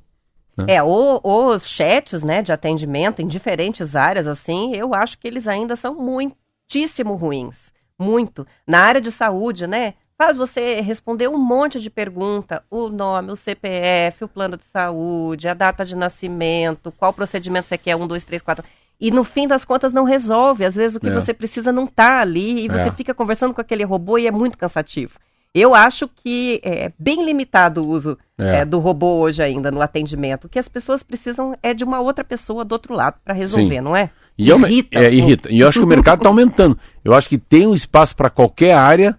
É, 0.68 0.82
o- 0.82 1.20
os 1.24 1.66
chats, 1.66 2.22
né, 2.22 2.42
de 2.42 2.52
atendimento 2.52 3.22
em 3.22 3.26
diferentes 3.26 3.96
áreas, 3.96 4.26
assim, 4.26 4.74
eu 4.76 4.92
acho 4.94 5.18
que 5.18 5.26
eles 5.26 5.48
ainda 5.48 5.74
são 5.74 5.94
muitíssimo 5.94 7.14
ruins. 7.14 7.72
Muito. 7.98 8.46
Na 8.66 8.80
área 8.80 9.00
de 9.00 9.10
saúde, 9.10 9.66
né, 9.66 9.94
faz 10.20 10.36
você 10.36 10.82
responder 10.82 11.28
um 11.28 11.38
monte 11.38 11.80
de 11.80 11.88
pergunta, 11.88 12.62
o 12.70 12.90
nome, 12.90 13.32
o 13.32 13.36
CPF, 13.36 14.24
o 14.24 14.28
plano 14.28 14.58
de 14.58 14.64
saúde, 14.64 15.48
a 15.48 15.54
data 15.54 15.82
de 15.82 15.96
nascimento, 15.96 16.92
qual 16.92 17.10
procedimento 17.10 17.66
você 17.68 17.78
quer, 17.78 17.96
um, 17.96 18.06
dois, 18.06 18.22
três, 18.22 18.42
quatro. 18.42 18.62
E 19.00 19.10
no 19.10 19.24
fim 19.24 19.48
das 19.48 19.64
contas 19.64 19.94
não 19.94 20.04
resolve. 20.04 20.62
Às 20.66 20.74
vezes 20.74 20.94
o 20.96 21.00
que 21.00 21.08
É. 21.08 21.14
você 21.14 21.32
precisa 21.32 21.72
não 21.72 21.86
tá 21.86 22.20
ali 22.20 22.66
e 22.66 22.68
você 22.68 22.88
É. 22.88 22.92
fica 22.92 23.14
conversando 23.14 23.54
com 23.54 23.62
aquele 23.62 23.82
robô 23.82 24.18
e 24.18 24.26
é 24.26 24.30
muito 24.30 24.58
cansativo. 24.58 25.18
Eu 25.54 25.74
acho 25.74 26.06
que 26.06 26.60
é 26.62 26.92
bem 26.98 27.24
limitado 27.24 27.82
o 27.82 27.88
uso 27.88 28.18
É. 28.38 28.56
é, 28.58 28.64
do 28.66 28.78
robô 28.78 29.20
hoje 29.20 29.42
ainda 29.42 29.70
no 29.70 29.80
atendimento. 29.80 30.44
O 30.44 30.48
que 30.50 30.58
as 30.58 30.68
pessoas 30.68 31.02
precisam 31.02 31.54
é 31.62 31.72
de 31.72 31.82
uma 31.82 31.98
outra 31.98 32.22
pessoa 32.24 32.62
do 32.62 32.72
outro 32.72 32.92
lado 32.92 33.16
para 33.24 33.32
resolver, 33.32 33.76
Sim. 33.76 33.80
não 33.80 33.96
é? 33.96 34.10
E 34.36 34.52
é 34.52 34.54
Irrita. 34.54 34.98
É, 34.98 35.14
irrita. 35.14 35.50
E 35.50 35.60
eu 35.60 35.68
acho 35.68 35.78
que 35.78 35.84
o 35.86 35.88
mercado 35.88 36.18
está 36.18 36.28
aumentando. 36.28 36.78
Eu 37.02 37.14
acho 37.14 37.26
que 37.26 37.38
tem 37.38 37.66
um 37.66 37.72
espaço 37.72 38.14
para 38.14 38.28
qualquer 38.28 38.74
área 38.74 39.18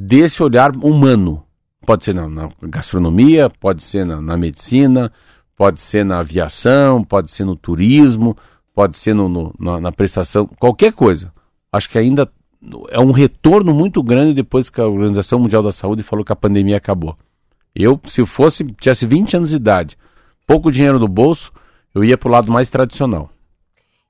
desse 0.00 0.40
olhar 0.42 0.76
humano. 0.76 1.42
Pode 1.84 2.04
ser 2.04 2.14
na, 2.14 2.28
na 2.28 2.48
gastronomia, 2.62 3.50
pode 3.50 3.82
ser 3.82 4.04
na, 4.06 4.20
na 4.20 4.36
medicina, 4.36 5.10
pode 5.56 5.80
ser 5.80 6.04
na 6.04 6.20
aviação, 6.20 7.02
pode 7.02 7.30
ser 7.30 7.44
no 7.44 7.56
turismo, 7.56 8.36
pode 8.74 8.96
ser 8.96 9.14
no, 9.14 9.28
no- 9.28 9.54
na, 9.58 9.80
na 9.80 9.90
prestação, 9.92 10.46
qualquer 10.46 10.92
coisa. 10.92 11.32
Acho 11.72 11.90
que 11.90 11.98
ainda 11.98 12.30
é 12.90 13.00
um 13.00 13.10
retorno 13.10 13.74
muito 13.74 14.02
grande 14.02 14.34
depois 14.34 14.70
que 14.70 14.80
a 14.80 14.86
Organização 14.86 15.38
Mundial 15.40 15.62
da 15.62 15.72
Saúde 15.72 16.02
falou 16.02 16.24
que 16.24 16.32
a 16.32 16.36
pandemia 16.36 16.76
acabou. 16.76 17.16
Eu, 17.74 18.00
se 18.06 18.24
fosse, 18.24 18.64
tivesse 18.80 19.06
20 19.06 19.36
anos 19.36 19.50
de 19.50 19.56
idade, 19.56 19.96
pouco 20.46 20.70
dinheiro 20.70 20.98
no 20.98 21.08
bolso, 21.08 21.50
eu 21.94 22.04
ia 22.04 22.16
para 22.18 22.28
o 22.28 22.32
lado 22.32 22.52
mais 22.52 22.70
tradicional. 22.70 23.30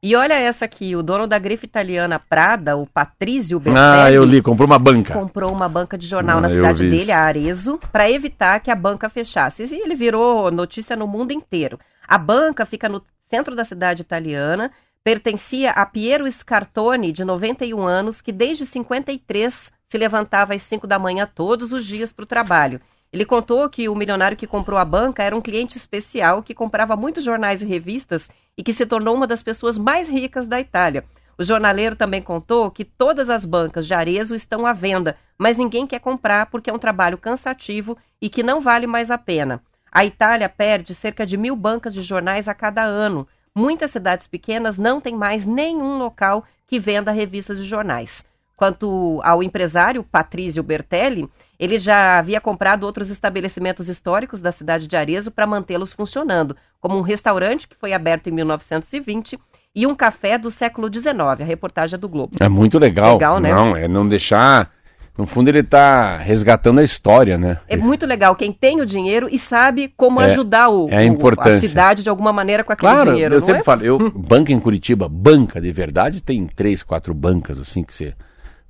E 0.01 0.15
olha 0.15 0.35
essa 0.35 0.65
aqui, 0.65 0.95
o 0.95 1.03
dono 1.03 1.27
da 1.27 1.41
grife 1.41 1.67
italiana 1.67 2.21
Prada, 2.21 2.77
o 2.77 2.87
Patrizio 2.87 3.59
Bertelli, 3.59 3.85
Ah, 3.85 4.13
eu 4.13 4.25
li, 4.25 4.41
comprou 4.41 4.65
uma 4.69 4.79
banca. 4.79 5.13
comprou 5.13 5.53
uma 5.53 5.69
banca 5.69 5.99
de 5.99 6.07
jornal 6.07 6.39
Ah, 6.39 6.43
na 6.43 6.49
cidade 6.49 6.89
dele, 6.89 7.11
a 7.11 7.21
Arezzo, 7.21 7.81
para 7.91 8.09
evitar 8.09 8.61
que 8.61 8.71
a 8.71 8.77
banca 8.77 9.09
fechasse. 9.09 9.65
E 9.65 9.75
ele 9.75 9.97
virou 9.97 10.53
notícia 10.53 10.95
no 10.95 11.09
mundo 11.09 11.33
inteiro. 11.33 11.81
A 12.07 12.17
banca 12.17 12.65
fica 12.65 12.89
no 12.89 13.03
centro 13.29 13.57
da 13.57 13.65
cidade 13.65 14.03
italiana, 14.03 14.71
pertencia 15.03 15.73
a 15.73 15.85
Piero 15.85 16.31
Scartoni, 16.31 17.11
de 17.11 17.25
91 17.25 17.85
anos, 17.85 18.21
que 18.21 18.31
desde 18.31 18.67
53 18.67 19.73
se 19.89 19.99
levantava 19.99 20.55
às 20.55 20.63
5 20.63 20.87
da 20.87 20.99
manhã 21.01 21.29
todos 21.35 21.73
os 21.73 21.85
dias 21.85 22.13
para 22.13 22.23
o 22.23 22.27
trabalho. 22.27 22.81
Ele 23.13 23.25
contou 23.25 23.69
que 23.69 23.89
o 23.89 23.97
milionário 23.97 24.37
que 24.37 24.47
comprou 24.47 24.79
a 24.79 24.85
banca 24.85 25.25
era 25.25 25.35
um 25.35 25.41
cliente 25.41 25.77
especial 25.77 26.41
que 26.43 26.55
comprava 26.55 26.95
muitos 26.95 27.25
jornais 27.25 27.63
e 27.63 27.67
revistas 27.67 28.29
e 28.59 28.63
que 28.65 28.75
se 28.75 28.85
tornou 28.85 29.15
uma 29.15 29.27
das 29.27 29.43
pessoas 29.43 29.79
mais 29.79 30.09
ricas 30.09 30.49
da 30.49 30.61
Itália. 30.61 31.05
O 31.39 31.45
jornaleiro 31.45 31.95
também 31.95 32.21
contou 32.21 32.69
que 32.69 32.85
todas 32.85 33.31
as 33.31 33.45
bancas 33.45 33.87
de 33.87 33.95
Arezzo 33.95 34.35
estão 34.35 34.67
à 34.67 34.73
venda, 34.73 35.17
mas 35.39 35.57
ninguém 35.57 35.87
quer 35.87 36.01
comprar 36.01 36.47
porque 36.47 36.69
é 36.69 36.73
um 36.73 36.79
trabalho 36.79 37.17
cansativo 37.17 37.97
e 38.21 38.29
que 38.29 38.43
não 38.43 38.61
vale 38.61 38.89
mais 38.89 39.13
a 39.13 39.17
pena. 39.17 39.63
A 39.93 40.05
Itália 40.05 40.49
perde 40.49 40.93
cerca 40.95 41.25
de 41.25 41.37
mil 41.37 41.55
bancas 41.55 41.95
de 41.95 42.03
jornais 42.03 42.49
a 42.49 42.55
cada 42.55 42.83
ano. 42.83 43.27
Muitas 43.55 43.93
cidades 43.93 44.27
pequenas 44.27 44.77
não 44.77 45.01
têm 45.01 45.15
mais 45.15 45.47
nenhum 45.47 45.97
local 45.97 46.45
que 46.67 46.81
venda 46.81 47.13
revistas 47.13 47.61
e 47.61 47.65
jornais. 47.65 48.27
Quanto 48.57 49.21
ao 49.23 49.41
empresário 49.41 50.03
Patrício 50.03 50.65
Bertelli, 50.65 51.31
ele 51.59 51.79
já 51.79 52.19
havia 52.19 52.41
comprado 52.41 52.85
outros 52.85 53.11
estabelecimentos 53.11 53.89
históricos 53.89 54.41
da 54.41 54.53
cidade 54.53 54.87
de 54.87 54.97
Arezzo 54.97 55.31
para 55.31 55.47
mantê-los 55.47 55.93
funcionando, 55.93 56.57
como 56.81 56.97
um 56.97 57.03
restaurante 57.03 57.67
que 57.67 57.77
foi 57.77 57.93
aberto 57.93 58.29
em 58.29 58.33
1920 58.33 59.39
e 59.75 59.87
um 59.87 59.95
café 59.95 60.39
do 60.39 60.51
século 60.51 60.89
XIX. 60.93 61.09
A 61.41 61.45
reportagem 61.45 61.95
é 61.97 61.99
do 61.99 62.09
Globo. 62.09 62.37
É 62.41 62.49
muito 62.49 62.79
legal. 62.79 63.15
Legal, 63.15 63.41
né? 63.41 63.53
Não, 63.53 63.77
é 63.77 63.89
não 63.89 64.07
deixar. 64.09 64.71
No 65.17 65.27
fundo, 65.27 65.49
ele 65.49 65.59
está 65.61 66.17
resgatando 66.17 66.79
a 66.79 66.83
história, 66.85 67.37
né? 67.37 67.59
É 67.67 67.77
muito 67.77 68.07
legal 68.07 68.37
quem 68.37 68.53
tem 68.53 68.81
o 68.81 68.87
dinheiro 68.87 69.29
e 69.29 69.37
sabe 69.37 69.93
como 69.97 70.21
É, 70.21 70.27
ajudar 70.27 70.69
o, 70.69 70.89
é 70.89 70.99
a 70.99 71.01
o- 71.01 71.05
importância. 71.07 71.69
cidade 71.69 72.05
de 72.05 72.09
alguma 72.09 72.33
maneira 72.33 72.63
com 72.63 72.73
aquele 72.73 72.93
Claro, 72.93 73.11
dinheiro. 73.11 73.35
eu 73.35 73.41
sempre 73.41 73.61
é? 73.63 73.65
falo, 73.65 73.85
eu, 73.85 73.99
banca 74.15 74.53
em 74.53 74.61
Curitiba, 74.61 75.09
banca 75.09 75.61
de 75.61 75.73
verdade, 75.73 76.23
tem 76.23 76.47
três, 76.47 76.85
quatro 76.85 77.13
bancas, 77.13 77.59
assim, 77.59 77.83
que 77.83 77.93
você 77.93 78.15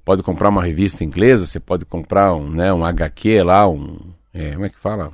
pode 0.08 0.22
comprar 0.22 0.48
uma 0.48 0.64
revista 0.64 1.04
inglesa, 1.04 1.44
você 1.44 1.60
pode 1.60 1.84
comprar 1.84 2.34
um, 2.34 2.48
né, 2.48 2.72
um 2.72 2.82
HQ 2.82 3.42
lá, 3.42 3.68
um, 3.68 3.98
é, 4.32 4.52
como 4.52 4.64
é 4.64 4.70
que 4.70 4.78
fala? 4.78 5.12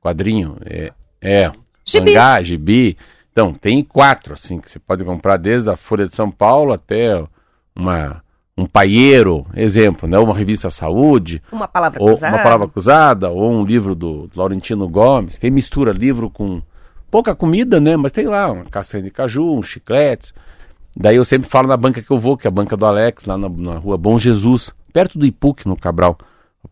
Quadrinho, 0.00 0.56
é, 0.64 0.92
é 1.20 1.50
Gibi. 1.84 2.12
mangá, 2.12 2.40
gibi. 2.42 2.96
Então, 3.32 3.52
tem 3.52 3.82
quatro, 3.82 4.34
assim, 4.34 4.60
que 4.60 4.70
você 4.70 4.78
pode 4.78 5.02
comprar 5.02 5.36
desde 5.36 5.68
a 5.68 5.74
Folha 5.76 6.06
de 6.06 6.14
São 6.14 6.30
Paulo 6.30 6.72
até 6.72 7.20
uma, 7.74 8.22
um 8.56 8.66
paieiro, 8.66 9.44
exemplo, 9.56 10.08
né, 10.08 10.16
uma 10.16 10.32
revista 10.32 10.70
Saúde, 10.70 11.42
Uma 11.50 11.66
palavra 11.66 12.00
ou 12.00 12.10
cruzada. 12.10 12.36
uma 12.36 12.42
palavra 12.44 12.68
cruzada, 12.68 13.30
ou 13.30 13.50
um 13.50 13.64
livro 13.64 13.96
do 13.96 14.30
Laurentino 14.36 14.88
Gomes. 14.88 15.40
Tem 15.40 15.50
mistura 15.50 15.90
livro 15.90 16.30
com 16.30 16.62
pouca 17.10 17.34
comida, 17.34 17.80
né? 17.80 17.96
Mas 17.96 18.12
tem 18.12 18.26
lá 18.26 18.52
uma 18.52 18.64
castanha 18.66 19.02
de 19.02 19.10
caju, 19.10 19.56
uns 19.58 19.66
chicletes. 19.66 20.32
Daí 20.96 21.16
eu 21.16 21.24
sempre 21.24 21.48
falo 21.48 21.68
na 21.68 21.76
banca 21.76 22.00
que 22.00 22.10
eu 22.10 22.18
vou, 22.18 22.36
que 22.38 22.46
é 22.46 22.48
a 22.48 22.50
banca 22.50 22.76
do 22.76 22.86
Alex, 22.86 23.26
lá 23.26 23.36
na, 23.36 23.48
na 23.48 23.76
rua 23.76 23.98
Bom 23.98 24.18
Jesus, 24.18 24.72
perto 24.92 25.18
do 25.18 25.26
Ipuc, 25.26 25.66
no 25.68 25.76
Cabral. 25.76 26.16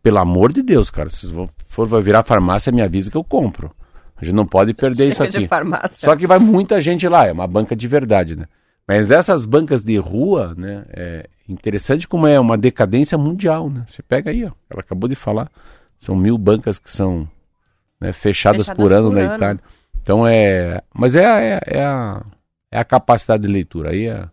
Pelo 0.03 0.19
amor 0.19 0.53
de 0.53 0.63
Deus, 0.63 0.91
cara, 0.91 1.11
se 1.11 1.31
for 1.69 1.87
vai 1.87 2.03
virar 2.03 2.25
farmácia, 2.25 2.73
me 2.73 2.83
avisa 2.83 3.11
que 3.11 3.17
eu 3.17 3.23
compro. 3.23 3.71
A 4.17 4.25
gente 4.25 4.35
não 4.35 4.47
pode 4.47 4.73
perder 4.73 5.09
isso 5.09 5.23
Chega 5.25 5.39
aqui. 5.39 5.47
farmácia. 5.47 5.99
Só 5.99 6.17
que 6.17 6.27
vai 6.27 6.39
muita 6.39 6.81
gente 6.81 7.07
lá, 7.07 7.27
é 7.27 7.33
uma 7.33 7.47
banca 7.47 7.77
de 7.77 7.87
verdade, 7.87 8.35
né? 8.35 8.47
Mas 8.89 9.11
essas 9.11 9.45
bancas 9.45 9.83
de 9.83 9.97
rua, 9.99 10.55
né? 10.57 10.85
É 10.91 11.29
interessante 11.49 12.09
como 12.09 12.27
é 12.27 12.39
uma 12.41 12.57
decadência 12.57 13.17
mundial, 13.19 13.69
né? 13.71 13.85
Você 13.89 14.03
pega 14.03 14.31
aí, 14.31 14.45
ó. 14.45 14.51
Ela 14.71 14.81
acabou 14.81 15.09
de 15.09 15.15
falar. 15.15 15.51
São 15.99 16.15
mil 16.17 16.37
bancas 16.37 16.79
que 16.79 16.91
são 16.91 17.29
né, 18.01 18.13
fechadas, 18.13 18.67
Fechadas 18.67 18.77
por 18.77 18.95
ano 18.95 19.09
por 19.09 19.15
na 19.15 19.21
ano. 19.23 19.37
Itália. 19.37 19.61
Então 20.03 20.27
é. 20.27 20.83
Mas 20.95 21.17
é, 21.17 21.25
é, 21.25 21.61
é 21.79 21.85
a, 21.85 22.23
é 22.75 22.79
a 22.79 22.85
capacidade 22.85 23.47
de 23.47 23.53
leitura. 23.53 23.91
Aí 23.91 24.07
é 24.07 24.29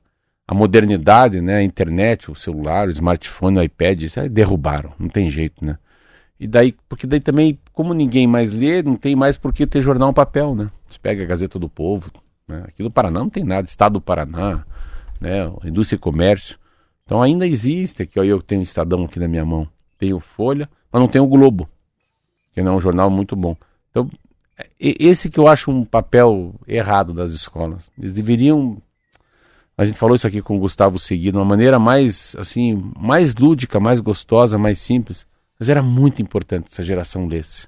a 0.48 0.54
modernidade, 0.56 1.40
né? 1.40 1.58
A 1.58 1.64
internet, 1.64 2.32
o 2.32 2.36
celular, 2.36 2.88
o 2.88 2.92
smartphone, 2.92 3.60
o 3.60 3.64
iPad, 3.64 4.02
isso 4.02 4.20
aí 4.20 4.28
derrubaram. 4.28 4.92
Não 4.98 5.08
tem 5.08 5.30
jeito, 5.30 5.64
né? 5.64 5.78
E 6.40 6.48
daí, 6.48 6.74
porque 6.90 7.06
daí 7.06 7.20
também, 7.20 7.60
como 7.72 7.94
ninguém 7.94 8.26
mais 8.26 8.52
lê, 8.52 8.82
não 8.82 8.96
tem 8.96 9.16
mais 9.16 9.38
por 9.38 9.54
que 9.54 9.68
ter 9.68 9.80
jornal 9.80 10.10
em 10.10 10.14
papel, 10.14 10.56
né? 10.56 10.72
Você 10.90 10.98
pega 10.98 11.24
a 11.24 11.28
Gazeta 11.28 11.60
do 11.60 11.70
Povo, 11.70 12.12
né? 12.48 12.64
Aqui 12.68 12.82
do 12.82 12.90
Paraná 12.90 13.20
não 13.20 13.30
tem 13.30 13.44
nada, 13.44 13.68
Estado 13.68 13.94
do 13.94 14.02
Paraná, 14.02 14.66
né? 15.20 15.52
Indústria 15.64 15.98
e 15.98 16.00
Comércio. 16.00 16.58
Então 17.06 17.22
ainda 17.22 17.46
existe, 17.46 18.02
aqui 18.02 18.20
ó, 18.20 18.24
eu 18.24 18.42
tenho 18.42 18.62
o 18.62 18.64
Estadão 18.64 19.04
aqui 19.04 19.20
na 19.20 19.28
minha 19.28 19.46
mão, 19.46 19.68
tenho 20.00 20.20
Folha, 20.20 20.68
mas 20.92 21.00
não 21.00 21.08
tenho 21.08 21.26
o 21.26 21.28
Globo, 21.28 21.70
que 22.54 22.64
não 22.64 22.74
é 22.74 22.76
um 22.76 22.82
jornal 22.82 23.12
muito 23.12 23.36
bom. 23.36 23.56
Então, 23.92 24.10
esse 24.80 25.30
que 25.30 25.40
eu 25.40 25.48
acho 25.48 25.72
um 25.72 25.84
papel 25.84 26.56
errado 26.68 27.14
das 27.14 27.32
escolas. 27.32 27.90
Eles 27.98 28.14
deveriam 28.14 28.82
a 29.78 29.86
gente 29.86 29.98
falou 29.98 30.16
isso 30.16 30.28
aqui 30.28 30.44
com 30.44 30.56
o 30.56 30.60
Gustavo 30.60 31.00
Segui, 31.00 31.32
de 31.32 31.38
uma 31.38 31.46
maneira 31.46 31.80
mais, 31.80 32.36
assim, 32.38 32.92
mais 32.96 33.34
lúdica, 33.34 33.80
mais 33.80 34.00
gostosa, 34.00 34.56
mais 34.56 34.80
simples. 34.80 35.26
Mas 35.58 35.70
era 35.70 35.82
muito 35.82 36.22
importante 36.22 36.68
essa 36.72 36.84
geração 36.84 37.26
lesse. 37.26 37.68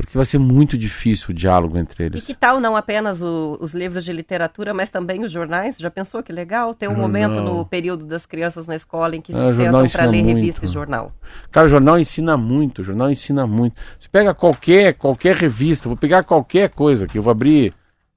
Porque 0.00 0.16
vai 0.16 0.24
ser 0.24 0.38
muito 0.38 0.78
difícil 0.78 1.30
o 1.30 1.34
diálogo 1.34 1.76
entre 1.76 2.04
E 2.04 2.06
eles. 2.06 2.24
que 2.24 2.32
tal 2.32 2.60
não 2.60 2.76
apenas 2.76 3.20
o- 3.20 3.58
os 3.60 3.74
livros 3.74 4.04
de 4.04 4.12
literatura, 4.12 4.72
mas 4.72 4.88
também 4.90 5.24
os 5.24 5.32
jornais? 5.32 5.76
Já 5.76 5.90
pensou 5.90 6.22
que 6.22 6.32
legal 6.32 6.72
ter 6.72 6.86
um 6.86 6.92
Jornal. 6.92 7.08
momento 7.08 7.40
no 7.42 7.66
período 7.66 8.06
das 8.06 8.24
crianças 8.24 8.68
na 8.68 8.76
escola 8.76 9.16
em 9.16 9.20
que 9.20 9.32
Ah, 9.32 9.48
se 9.50 9.54
jornal 9.56 9.80
sentam 9.80 9.88
para 10.00 10.04
ler 10.08 10.22
muito. 10.22 10.36
revista 10.36 10.64
e 10.64 10.68
jornal? 10.68 11.12
Cara, 11.50 11.66
o 11.66 11.68
jornal 11.68 11.98
ensina 11.98 12.36
muito, 12.36 12.78
o 12.80 12.84
jornal 12.84 13.10
ensina 13.10 13.44
muito. 13.44 13.74
Você 13.98 14.08
pega 14.08 14.32
qualquer, 14.32 14.94
qualquer 14.94 15.34
revista, 15.34 15.88
vou 15.88 15.96
pegar 15.96 16.22
qualquer 16.22 16.70
coisa 16.70 17.04
que 17.08 17.18
eu 17.18 17.22
vou 17.22 17.32
abrir, 17.32 17.74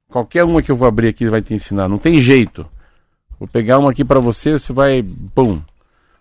qualquer 0.08 0.44
uma 0.44 0.62
que 0.62 0.72
eu 0.72 0.76
vou 0.76 0.88
abrir 0.88 1.08
aqui 1.08 1.28
vai 1.30 1.42
te 1.42 1.56
ensinar, 1.56 1.88
não 1.90 1.98
tem 1.98 2.22
jeito. 2.22 2.64
Vou 3.40 3.48
pegar 3.48 3.80
uma 3.80 3.90
aqui 3.90 4.06
pra 4.06 4.20
você, 4.20 4.52
você 4.52 4.72
vai, 4.72 5.04
pum. 5.34 5.60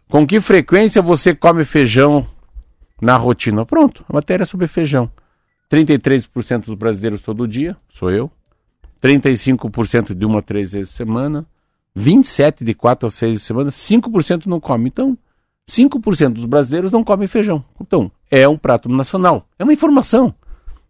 Com 0.09 0.27
que 0.27 0.41
frequência 0.41 1.03
você 1.03 1.35
come 1.35 1.67
feijão 1.67 2.27
na 2.99 3.19
rotina? 3.19 3.67
Pronto, 3.67 4.03
a 4.09 4.15
matéria 4.15 4.45
é 4.45 4.47
sobre 4.47 4.67
feijão. 4.67 5.11
33% 5.71 6.66
dos 6.66 6.75
brasileiros 6.75 7.23
todo 7.23 7.47
dia, 7.47 7.77
sou 7.89 8.11
eu. 8.11 8.31
35% 9.03 10.14
de 10.14 10.27
uma 10.27 10.41
a 10.41 10.43
três 10.43 10.73
vezes 10.73 10.91
por 10.91 10.97
semana. 10.97 11.47
27% 11.97 12.64
de 12.64 12.75
quatro 12.75 13.07
a 13.07 13.11
seis 13.11 13.33
vezes 13.33 13.43
por 13.43 13.47
semana. 13.47 13.71
5% 13.71 14.47
não 14.47 14.61
come. 14.61 14.89
Então, 14.89 15.16
5% 15.68 16.33
dos 16.33 16.45
brasileiros 16.45 16.91
não 16.91 17.05
comem 17.05 17.29
feijão. 17.29 17.64
Então, 17.81 18.11
é 18.31 18.49
um 18.49 18.59
prato 18.59 18.89
nacional. 18.89 19.47
É 19.59 19.64
uma 19.64 19.73
informação 19.73 20.35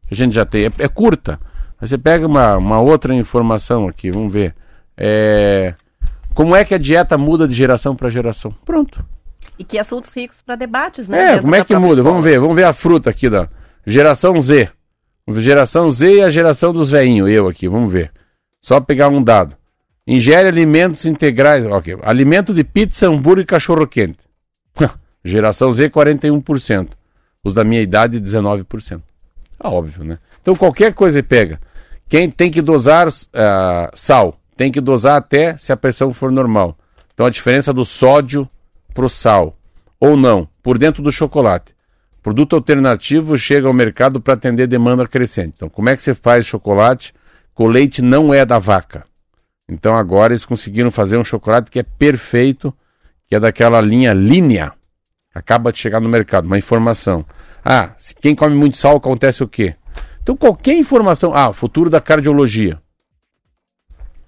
que 0.08 0.14
a 0.14 0.16
gente 0.16 0.34
já 0.34 0.44
tem. 0.44 0.66
É, 0.66 0.72
é 0.78 0.88
curta. 0.88 1.38
Aí 1.80 1.86
você 1.86 1.98
pega 1.98 2.26
uma, 2.26 2.56
uma 2.56 2.80
outra 2.80 3.14
informação 3.14 3.86
aqui, 3.86 4.10
vamos 4.10 4.32
ver. 4.32 4.54
É, 4.96 5.74
como 6.34 6.56
é 6.56 6.64
que 6.64 6.74
a 6.74 6.78
dieta 6.78 7.16
muda 7.16 7.46
de 7.46 7.54
geração 7.54 7.94
para 7.94 8.10
geração? 8.10 8.54
Pronto. 8.64 9.04
E 9.58 9.64
que 9.64 9.78
assuntos 9.78 10.12
ricos 10.14 10.40
para 10.42 10.56
debates, 10.56 11.06
né? 11.06 11.36
É, 11.36 11.40
como 11.40 11.54
é 11.54 11.64
que 11.64 11.74
muda? 11.76 12.00
escola. 12.00 12.02
Vamos 12.02 12.24
ver, 12.24 12.40
vamos 12.40 12.56
ver 12.56 12.64
a 12.64 12.72
fruta 12.72 13.10
aqui 13.10 13.28
da 13.28 13.48
geração 13.86 14.40
Z. 14.40 14.70
Geração 15.36 15.90
Z 15.90 16.16
e 16.16 16.22
a 16.22 16.30
geração 16.30 16.72
dos 16.72 16.90
veinhos, 16.90 17.30
eu 17.30 17.46
aqui, 17.46 17.68
vamos 17.68 17.92
ver. 17.92 18.12
Só 18.60 18.80
pegar 18.80 19.08
um 19.08 19.22
dado. 19.22 19.56
Ingere 20.06 20.48
alimentos 20.48 21.06
integrais, 21.06 21.66
ok. 21.66 21.98
Alimento 22.02 22.52
de 22.52 22.64
pizza, 22.64 23.06
hambúrguer 23.06 23.44
e 23.44 23.46
cachorro 23.46 23.86
quente. 23.86 24.18
geração 25.24 25.72
Z 25.72 25.90
41%. 25.90 26.88
Os 27.44 27.54
da 27.54 27.64
minha 27.64 27.80
idade 27.80 28.20
19%. 28.20 29.00
Ah, 29.58 29.70
óbvio, 29.70 30.04
né? 30.04 30.18
Então 30.42 30.56
qualquer 30.56 30.92
coisa 30.94 31.22
pega. 31.22 31.60
Quem 32.08 32.30
tem 32.30 32.50
que 32.50 32.60
dosar 32.60 33.08
ah, 33.34 33.90
sal, 33.94 34.38
tem 34.56 34.72
que 34.72 34.80
dosar 34.80 35.16
até 35.16 35.56
se 35.56 35.72
a 35.72 35.76
pressão 35.76 36.12
for 36.12 36.32
normal. 36.32 36.76
Então 37.14 37.26
a 37.26 37.30
diferença 37.30 37.72
do 37.72 37.84
sódio 37.84 38.48
pro 38.92 39.08
sal 39.08 39.56
ou 40.00 40.16
não, 40.16 40.48
por 40.62 40.78
dentro 40.78 41.02
do 41.02 41.12
chocolate. 41.12 41.74
Produto 42.22 42.54
alternativo 42.54 43.38
chega 43.38 43.66
ao 43.66 43.72
mercado 43.72 44.20
para 44.20 44.34
atender 44.34 44.66
demanda 44.66 45.08
crescente. 45.08 45.54
Então, 45.56 45.68
como 45.70 45.88
é 45.88 45.96
que 45.96 46.02
você 46.02 46.14
faz 46.14 46.44
chocolate 46.44 47.14
com 47.54 47.66
leite 47.66 48.02
não 48.02 48.32
é 48.32 48.44
da 48.44 48.58
vaca? 48.58 49.04
Então, 49.68 49.96
agora 49.96 50.32
eles 50.32 50.44
conseguiram 50.44 50.90
fazer 50.90 51.16
um 51.16 51.24
chocolate 51.24 51.70
que 51.70 51.78
é 51.78 51.82
perfeito, 51.82 52.74
que 53.26 53.34
é 53.34 53.40
daquela 53.40 53.80
linha 53.80 54.12
linha. 54.12 54.72
Acaba 55.34 55.72
de 55.72 55.78
chegar 55.78 56.00
no 56.00 56.08
mercado, 56.08 56.44
uma 56.44 56.58
informação. 56.58 57.24
Ah, 57.64 57.92
se 57.96 58.14
quem 58.14 58.34
come 58.34 58.54
muito 58.54 58.76
sal 58.76 58.96
acontece 58.96 59.42
o 59.42 59.48
quê? 59.48 59.76
Então, 60.22 60.36
qualquer 60.36 60.76
informação. 60.76 61.32
Ah, 61.34 61.52
futuro 61.52 61.88
da 61.88 62.00
cardiologia. 62.00 62.80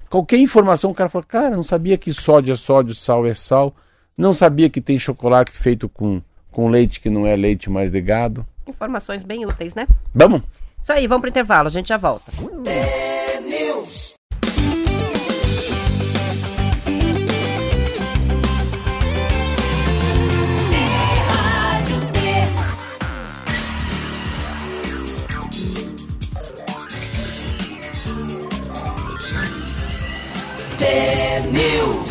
Qualquer 0.08 0.38
informação, 0.38 0.90
o 0.90 0.94
cara 0.94 1.08
fala, 1.08 1.24
cara, 1.24 1.56
não 1.56 1.64
sabia 1.64 1.98
que 1.98 2.12
sódio 2.12 2.52
é 2.52 2.56
sódio, 2.56 2.94
sal 2.94 3.26
é 3.26 3.34
sal. 3.34 3.74
Não 4.16 4.32
sabia 4.32 4.70
que 4.70 4.80
tem 4.80 4.98
chocolate 4.98 5.50
feito 5.50 5.88
com, 5.88 6.22
com 6.52 6.68
leite 6.68 7.00
que 7.00 7.10
não 7.10 7.26
é 7.26 7.34
leite 7.34 7.68
mais 7.68 7.90
de 7.90 8.00
gado. 8.00 8.46
Informações 8.66 9.24
bem 9.24 9.44
úteis, 9.44 9.74
né? 9.74 9.88
Vamos? 10.14 10.42
Isso 10.80 10.92
aí, 10.92 11.06
vamos 11.06 11.22
pro 11.22 11.30
intervalo, 11.30 11.66
a 11.66 11.70
gente 11.70 11.88
já 11.88 11.96
volta. 11.96 12.30
News. 31.52 32.01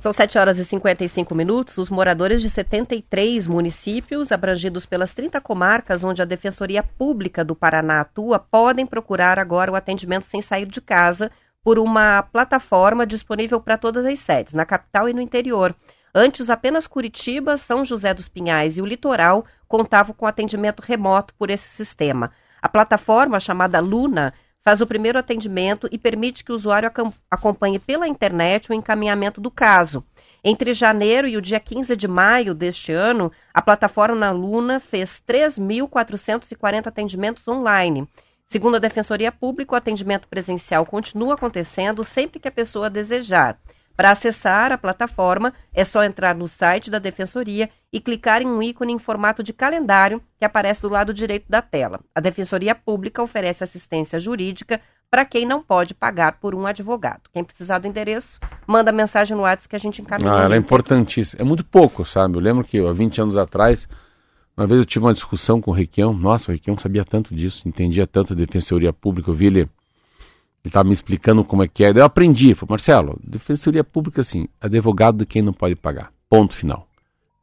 São 0.00 0.12
7 0.12 0.38
horas 0.38 0.58
e 0.58 0.64
55 0.64 1.34
minutos. 1.34 1.76
Os 1.76 1.90
moradores 1.90 2.40
de 2.40 2.48
73 2.48 3.48
municípios, 3.48 4.30
abrangidos 4.30 4.86
pelas 4.86 5.12
30 5.12 5.40
comarcas 5.40 6.04
onde 6.04 6.22
a 6.22 6.24
Defensoria 6.24 6.84
Pública 6.84 7.44
do 7.44 7.56
Paraná 7.56 8.00
atua, 8.00 8.38
podem 8.38 8.86
procurar 8.86 9.40
agora 9.40 9.72
o 9.72 9.74
atendimento 9.74 10.24
sem 10.24 10.40
sair 10.40 10.66
de 10.66 10.80
casa 10.80 11.32
por 11.64 11.80
uma 11.80 12.22
plataforma 12.22 13.04
disponível 13.04 13.60
para 13.60 13.76
todas 13.76 14.06
as 14.06 14.20
sedes, 14.20 14.54
na 14.54 14.64
capital 14.64 15.08
e 15.08 15.12
no 15.12 15.20
interior. 15.20 15.74
Antes, 16.14 16.48
apenas 16.48 16.86
Curitiba, 16.86 17.56
São 17.56 17.84
José 17.84 18.14
dos 18.14 18.28
Pinhais 18.28 18.78
e 18.78 18.82
o 18.82 18.86
litoral 18.86 19.44
contavam 19.66 20.14
com 20.14 20.26
atendimento 20.26 20.80
remoto 20.80 21.34
por 21.34 21.50
esse 21.50 21.68
sistema. 21.70 22.30
A 22.62 22.68
plataforma, 22.68 23.40
chamada 23.40 23.80
Luna, 23.80 24.32
faz 24.68 24.82
o 24.82 24.86
primeiro 24.86 25.18
atendimento 25.18 25.88
e 25.90 25.96
permite 25.96 26.44
que 26.44 26.52
o 26.52 26.54
usuário 26.54 26.90
acompanhe 27.30 27.78
pela 27.78 28.06
internet 28.06 28.70
o 28.70 28.74
encaminhamento 28.74 29.40
do 29.40 29.50
caso. 29.50 30.04
Entre 30.44 30.74
janeiro 30.74 31.26
e 31.26 31.38
o 31.38 31.40
dia 31.40 31.58
15 31.58 31.96
de 31.96 32.06
maio 32.06 32.54
deste 32.54 32.92
ano, 32.92 33.32
a 33.54 33.62
plataforma 33.62 34.30
Luna 34.30 34.78
fez 34.78 35.22
3.440 35.26 36.86
atendimentos 36.86 37.48
online. 37.48 38.06
Segundo 38.46 38.74
a 38.74 38.78
Defensoria 38.78 39.32
Pública, 39.32 39.72
o 39.72 39.76
atendimento 39.76 40.28
presencial 40.28 40.84
continua 40.84 41.32
acontecendo 41.32 42.04
sempre 42.04 42.38
que 42.38 42.48
a 42.48 42.52
pessoa 42.52 42.90
desejar. 42.90 43.58
Para 43.98 44.12
acessar 44.12 44.70
a 44.70 44.78
plataforma, 44.78 45.52
é 45.74 45.84
só 45.84 46.04
entrar 46.04 46.32
no 46.32 46.46
site 46.46 46.88
da 46.88 47.00
Defensoria 47.00 47.68
e 47.92 48.00
clicar 48.00 48.40
em 48.40 48.46
um 48.46 48.62
ícone 48.62 48.92
em 48.92 48.98
formato 49.00 49.42
de 49.42 49.52
calendário 49.52 50.22
que 50.38 50.44
aparece 50.44 50.82
do 50.82 50.88
lado 50.88 51.12
direito 51.12 51.46
da 51.48 51.60
tela. 51.60 51.98
A 52.14 52.20
Defensoria 52.20 52.76
Pública 52.76 53.20
oferece 53.20 53.64
assistência 53.64 54.20
jurídica 54.20 54.80
para 55.10 55.24
quem 55.24 55.44
não 55.44 55.60
pode 55.60 55.94
pagar 55.94 56.38
por 56.38 56.54
um 56.54 56.64
advogado. 56.64 57.22
Quem 57.32 57.42
precisar 57.42 57.80
do 57.80 57.88
endereço, 57.88 58.38
manda 58.68 58.92
mensagem 58.92 59.36
no 59.36 59.42
WhatsApp 59.42 59.68
que 59.68 59.74
a 59.74 59.80
gente 59.80 60.00
encaminha. 60.00 60.32
Ah, 60.32 60.44
ela 60.44 60.54
é 60.54 60.58
importantíssima. 60.58 61.42
É 61.42 61.44
muito 61.44 61.64
pouco, 61.64 62.04
sabe? 62.04 62.36
Eu 62.36 62.40
lembro 62.40 62.62
que 62.62 62.78
há 62.78 62.92
20 62.92 63.22
anos 63.22 63.36
atrás, 63.36 63.88
uma 64.56 64.64
vez 64.68 64.80
eu 64.80 64.86
tive 64.86 65.06
uma 65.06 65.12
discussão 65.12 65.60
com 65.60 65.72
o 65.72 65.74
Requião. 65.74 66.12
Nossa, 66.12 66.52
o 66.52 66.54
Requião 66.54 66.78
sabia 66.78 67.04
tanto 67.04 67.34
disso, 67.34 67.66
entendia 67.68 68.06
tanto 68.06 68.32
a 68.32 68.36
defensoria 68.36 68.92
pública. 68.92 69.28
Eu 69.28 69.34
vi 69.34 69.46
ele, 69.46 69.68
ele 70.64 70.70
estava 70.70 70.86
me 70.86 70.92
explicando 70.92 71.44
como 71.44 71.62
é 71.62 71.68
que 71.68 71.84
é. 71.84 71.90
Eu 71.90 72.04
aprendi. 72.04 72.54
Falei, 72.54 72.70
Marcelo, 72.70 73.18
defensoria 73.22 73.84
pública, 73.84 74.20
assim, 74.20 74.46
advogado 74.60 75.18
de 75.18 75.26
quem 75.26 75.42
não 75.42 75.52
pode 75.52 75.76
pagar. 75.76 76.12
Ponto 76.28 76.54
final. 76.54 76.86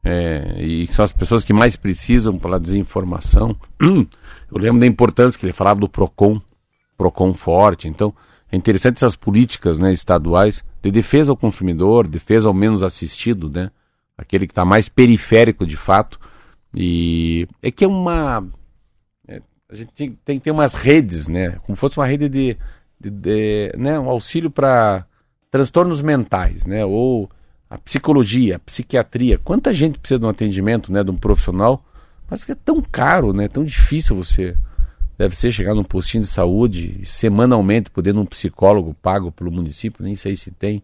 É, 0.04 0.62
e 0.62 0.86
são 0.88 1.04
as 1.04 1.12
pessoas 1.12 1.42
que 1.42 1.52
mais 1.52 1.74
precisam 1.74 2.38
pela 2.38 2.60
desinformação. 2.60 3.56
Eu 3.80 4.58
lembro 4.58 4.80
da 4.80 4.86
importância 4.86 5.38
que 5.38 5.44
ele 5.44 5.52
falava 5.52 5.80
do 5.80 5.88
PROCON, 5.88 6.40
PROCON 6.96 7.34
forte. 7.34 7.88
Então, 7.88 8.14
é 8.50 8.56
interessante 8.56 8.96
essas 8.96 9.16
políticas 9.16 9.80
né, 9.80 9.92
estaduais 9.92 10.64
de 10.80 10.90
defesa 10.92 11.32
ao 11.32 11.36
consumidor, 11.36 12.06
defesa 12.06 12.46
ao 12.46 12.54
menos 12.54 12.84
assistido, 12.84 13.50
né? 13.50 13.70
Aquele 14.16 14.46
que 14.46 14.52
está 14.52 14.64
mais 14.64 14.88
periférico 14.88 15.66
de 15.66 15.76
fato. 15.76 16.20
E 16.72 17.48
é 17.60 17.70
que 17.72 17.84
é 17.84 17.88
uma. 17.88 18.46
é, 19.26 19.42
a 19.68 19.74
gente 19.74 19.92
tem, 19.92 20.18
tem 20.24 20.38
que 20.38 20.44
ter 20.44 20.52
umas 20.52 20.74
redes, 20.74 21.26
né? 21.26 21.58
Como 21.66 21.74
fosse 21.76 21.98
uma 21.98 22.06
rede 22.06 22.28
de. 22.28 22.56
De, 22.98 23.10
de, 23.10 23.72
né, 23.76 23.98
um 23.98 24.08
auxílio 24.08 24.50
para 24.50 25.06
transtornos 25.50 26.00
mentais, 26.00 26.64
né? 26.64 26.84
Ou 26.84 27.30
a 27.68 27.78
psicologia, 27.78 28.56
a 28.56 28.58
psiquiatria. 28.58 29.38
Quanta 29.38 29.72
gente 29.72 29.98
precisa 29.98 30.18
de 30.18 30.26
um 30.26 30.28
atendimento, 30.28 30.92
né? 30.92 31.02
De 31.02 31.10
um 31.10 31.16
profissional, 31.16 31.84
mas 32.28 32.44
que 32.44 32.52
é 32.52 32.54
tão 32.54 32.80
caro, 32.80 33.32
né? 33.32 33.48
Tão 33.48 33.64
difícil 33.64 34.16
você 34.16 34.56
deve 35.18 35.34
ser 35.34 35.50
chegar 35.50 35.74
num 35.74 35.84
postinho 35.84 36.22
de 36.22 36.28
saúde 36.28 37.00
semanalmente 37.04 37.90
poder 37.90 38.10
ir 38.10 38.12
num 38.12 38.26
psicólogo 38.26 38.94
pago 38.94 39.32
pelo 39.32 39.50
município, 39.50 40.04
nem 40.04 40.14
sei 40.14 40.36
se 40.36 40.50
tem. 40.50 40.82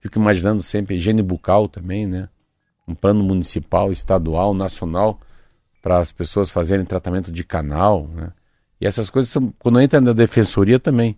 Fico 0.00 0.18
imaginando 0.18 0.62
sempre 0.62 0.96
higiene 0.96 1.22
bucal 1.22 1.68
também, 1.68 2.06
né? 2.06 2.28
Um 2.86 2.94
plano 2.94 3.22
municipal, 3.22 3.92
estadual, 3.92 4.52
nacional 4.52 5.20
para 5.80 5.98
as 5.98 6.12
pessoas 6.12 6.50
fazerem 6.50 6.84
tratamento 6.84 7.32
de 7.32 7.44
canal, 7.44 8.08
né? 8.08 8.32
E 8.80 8.86
essas 8.86 9.08
coisas 9.08 9.30
são 9.30 9.54
quando 9.58 9.80
entra 9.80 10.00
na 10.00 10.12
defensoria 10.12 10.78
também. 10.78 11.16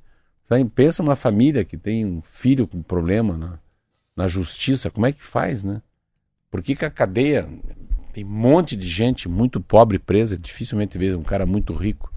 Pensa 0.75 1.03
numa 1.03 1.17
família 1.17 1.65
que 1.65 1.77
tem 1.77 2.05
um 2.05 2.21
filho 2.23 2.67
com 2.67 2.83
problema 2.83 3.37
na, 3.37 3.59
na 4.17 4.29
justiça, 4.29 4.91
como 4.91 5.07
é 5.07 5.13
que 5.13 5.23
faz, 5.23 5.65
né? 5.65 5.81
Por 6.51 6.63
que, 6.63 6.77
que 6.77 6.85
a 6.85 6.91
cadeia 6.91 7.49
tem 8.13 8.25
um 8.25 8.29
monte 8.29 8.77
de 8.77 8.89
gente 8.89 9.29
muito 9.29 9.61
pobre 9.61 9.99
presa, 9.99 10.39
dificilmente 10.39 10.97
vê 10.97 11.15
um 11.15 11.23
cara 11.23 11.45
muito 11.45 11.73
rico, 11.73 12.13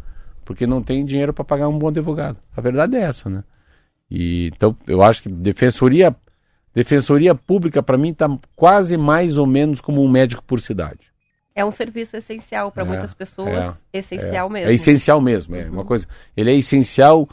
porque 0.45 0.67
não 0.67 0.83
tem 0.83 1.03
dinheiro 1.03 1.33
para 1.33 1.43
pagar 1.43 1.67
um 1.67 1.79
bom 1.79 1.87
advogado. 1.87 2.37
A 2.55 2.61
verdade 2.61 2.95
é 2.95 3.01
essa, 3.01 3.29
né? 3.29 3.43
E 4.09 4.51
então 4.55 4.77
eu 4.85 5.01
acho 5.01 5.23
que 5.23 5.29
defensoria 5.29 6.15
defensoria 6.73 7.33
pública 7.33 7.81
para 7.81 7.97
mim 7.97 8.11
está 8.11 8.29
quase 8.55 8.95
mais 8.95 9.37
ou 9.37 9.47
menos 9.47 9.81
como 9.81 10.03
um 10.03 10.07
médico 10.07 10.43
por 10.43 10.61
cidade. 10.61 11.11
É 11.55 11.65
um 11.65 11.71
serviço 11.71 12.15
essencial 12.15 12.71
para 12.71 12.83
É, 12.83 12.85
muitas 12.85 13.15
pessoas, 13.15 13.73
essencial 13.91 14.47
mesmo. 14.47 14.69
É 14.69 14.73
essencial 14.75 15.19
mesmo, 15.19 15.55
é 15.55 15.67
uma 15.67 15.83
coisa. 15.83 16.05
Ele 16.35 16.51
é 16.51 16.55
essencial 16.55 17.27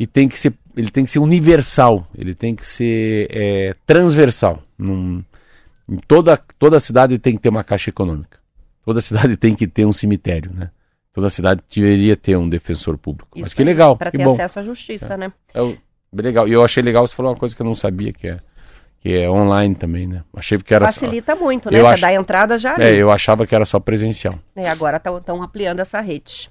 e 0.00 0.06
tem 0.06 0.26
que 0.26 0.38
ser, 0.38 0.54
ele 0.74 0.90
tem 0.90 1.04
que 1.04 1.10
ser 1.10 1.18
universal, 1.18 2.08
ele 2.16 2.34
tem 2.34 2.56
que 2.56 2.66
ser 2.66 3.28
é, 3.30 3.74
transversal. 3.86 4.62
Num- 4.78 5.22
em 5.86 5.96
toda 6.08 6.38
toda 6.58 6.80
cidade 6.80 7.18
tem 7.18 7.36
que 7.36 7.42
ter 7.42 7.50
uma 7.50 7.62
caixa 7.62 7.90
econômica. 7.90 8.38
Toda 8.84 9.00
cidade 9.02 9.36
tem 9.36 9.54
que 9.54 9.66
ter 9.66 9.84
um 9.84 9.92
cemitério, 9.92 10.50
né? 10.54 10.70
Toda 11.12 11.28
cidade 11.28 11.60
deveria 11.70 12.16
ter 12.16 12.36
um 12.36 12.48
defensor 12.48 12.96
público. 12.96 13.28
Mas 13.36 13.48
Isso 13.48 13.56
que 13.56 13.62
aí, 13.62 13.66
legal, 13.66 13.96
Para 13.96 14.10
ter 14.10 14.24
bom. 14.24 14.32
acesso 14.32 14.58
à 14.60 14.62
justiça, 14.62 15.16
né? 15.18 15.30
É 15.52 15.60
bem 15.60 16.24
legal. 16.24 16.48
E 16.48 16.52
eu 16.52 16.64
achei 16.64 16.82
legal 16.82 17.06
você 17.06 17.14
falou 17.14 17.32
uma 17.32 17.38
coisa 17.38 17.54
que 17.54 17.60
eu 17.60 17.66
não 17.66 17.74
sabia 17.74 18.12
que 18.12 18.26
é 18.28 18.38
que 19.02 19.12
é 19.18 19.28
online 19.30 19.74
também, 19.74 20.06
né? 20.06 20.22
Achei 20.36 20.58
que 20.58 20.72
era 20.74 20.86
Facilita 20.86 21.34
muito, 21.34 21.70
né? 21.70 21.78
Eu 21.78 21.84
Você 21.86 21.92
acho- 21.94 22.02
dá 22.02 22.08
a 22.08 22.14
entrada 22.14 22.56
já 22.58 22.76
só, 22.76 22.82
ali. 22.82 22.84
é, 22.96 23.02
eu 23.02 23.10
achava 23.10 23.46
que 23.46 23.54
era 23.54 23.64
só 23.64 23.80
presencial. 23.80 24.34
E 24.56 24.66
agora 24.66 24.98
estão 24.98 25.42
ampliando 25.42 25.80
essa 25.80 26.00
rede. 26.00 26.50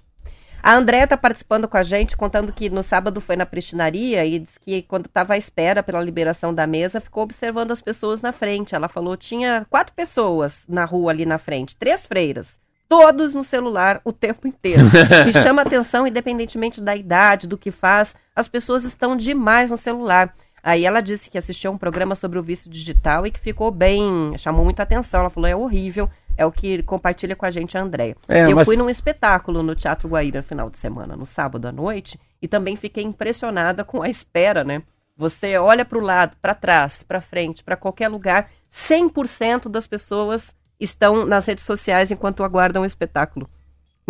A 0.62 0.76
André 0.76 1.04
está 1.04 1.16
participando 1.16 1.68
com 1.68 1.78
a 1.78 1.84
gente, 1.84 2.18
contando 2.18 2.52
que 2.52 2.70
no 2.70 2.84
sábado 2.84 3.22
foi 3.22 3.36
na 3.36 3.46
prestinaria 3.46 4.26
e 4.26 4.40
disse 4.40 4.60
que 4.60 4.82
quando 4.84 5.06
estava 5.06 5.34
à 5.34 5.38
espera 5.38 5.82
pela 5.82 6.02
liberação 6.02 6.54
da 6.54 6.68
mesa, 6.68 7.00
ficou 7.00 7.24
observando 7.24 7.72
as 7.72 7.82
pessoas 7.82 8.22
na 8.22 8.32
frente. 8.32 8.76
Ela 8.76 8.90
falou 8.90 9.16
tinha 9.16 9.66
quatro 9.70 9.94
pessoas 9.94 10.64
na 10.68 10.86
rua 10.86 11.12
ali 11.12 11.26
na 11.26 11.38
frente, 11.38 11.76
três 11.76 12.06
freiras, 12.06 12.60
todos 12.90 13.34
no 13.34 13.44
celular 13.44 14.02
o 14.04 14.12
tempo 14.12 14.48
inteiro. 14.48 14.84
Me 15.26 15.32
chama 15.32 15.62
atenção, 15.62 16.06
independentemente 16.06 16.82
da 16.82 16.96
idade, 16.96 17.48
do 17.48 17.58
que 17.58 17.72
faz, 17.72 18.16
as 18.36 18.48
pessoas 18.48 18.84
estão 18.84 19.16
demais 19.16 19.72
no 19.72 19.78
celular. 19.78 20.34
Aí 20.62 20.86
ela 20.86 21.02
disse 21.02 21.30
que 21.30 21.38
assistiu 21.38 21.72
a 21.72 21.74
um 21.74 21.78
programa 21.78 22.16
sobre 22.16 22.38
o 22.38 22.44
vício 22.44 22.70
digital 22.70 23.26
e 23.26 23.32
que 23.32 23.40
ficou 23.40 23.72
bem, 23.72 24.34
chamou 24.38 24.66
muita 24.66 24.84
atenção. 24.84 25.22
Ela 25.22 25.30
falou, 25.30 25.50
é 25.50 25.56
horrível, 25.56 26.10
é 26.40 26.46
o 26.46 26.52
que 26.54 26.82
compartilha 26.84 27.36
com 27.36 27.46
a 27.46 27.52
gente 27.52 27.78
a 27.78 27.82
Andréia. 27.82 28.16
É, 28.28 28.46
Eu 28.46 28.56
mas- 28.56 28.66
fui 28.66 28.78
num 28.78 28.90
espetáculo 28.90 29.62
no 29.62 29.76
Teatro 29.76 30.08
Guaíra 30.08 30.40
no 30.40 30.44
final 30.48 30.70
de 30.70 30.78
semana, 30.78 31.16
no 31.18 31.26
sábado 31.26 31.68
à 31.68 31.72
noite, 31.72 32.18
e 32.42 32.48
também 32.48 32.78
fiquei 32.78 33.04
impressionada 33.04 33.84
com 33.84 34.02
a 34.02 34.10
espera, 34.10 34.64
né? 34.64 34.82
Você 35.18 35.58
olha 35.58 35.84
para 35.84 35.98
o 35.98 36.02
lado, 36.02 36.38
para 36.42 36.56
trás, 36.56 37.04
para 37.04 37.20
frente, 37.20 37.62
para 37.62 37.76
qualquer 37.76 38.08
lugar, 38.08 38.50
100% 38.72 39.68
das 39.68 39.86
pessoas 39.86 40.56
estão 40.80 41.26
nas 41.26 41.46
redes 41.46 41.66
sociais 41.66 42.10
enquanto 42.10 42.42
aguardam 42.42 42.84
o 42.84 42.86
espetáculo. 42.86 43.50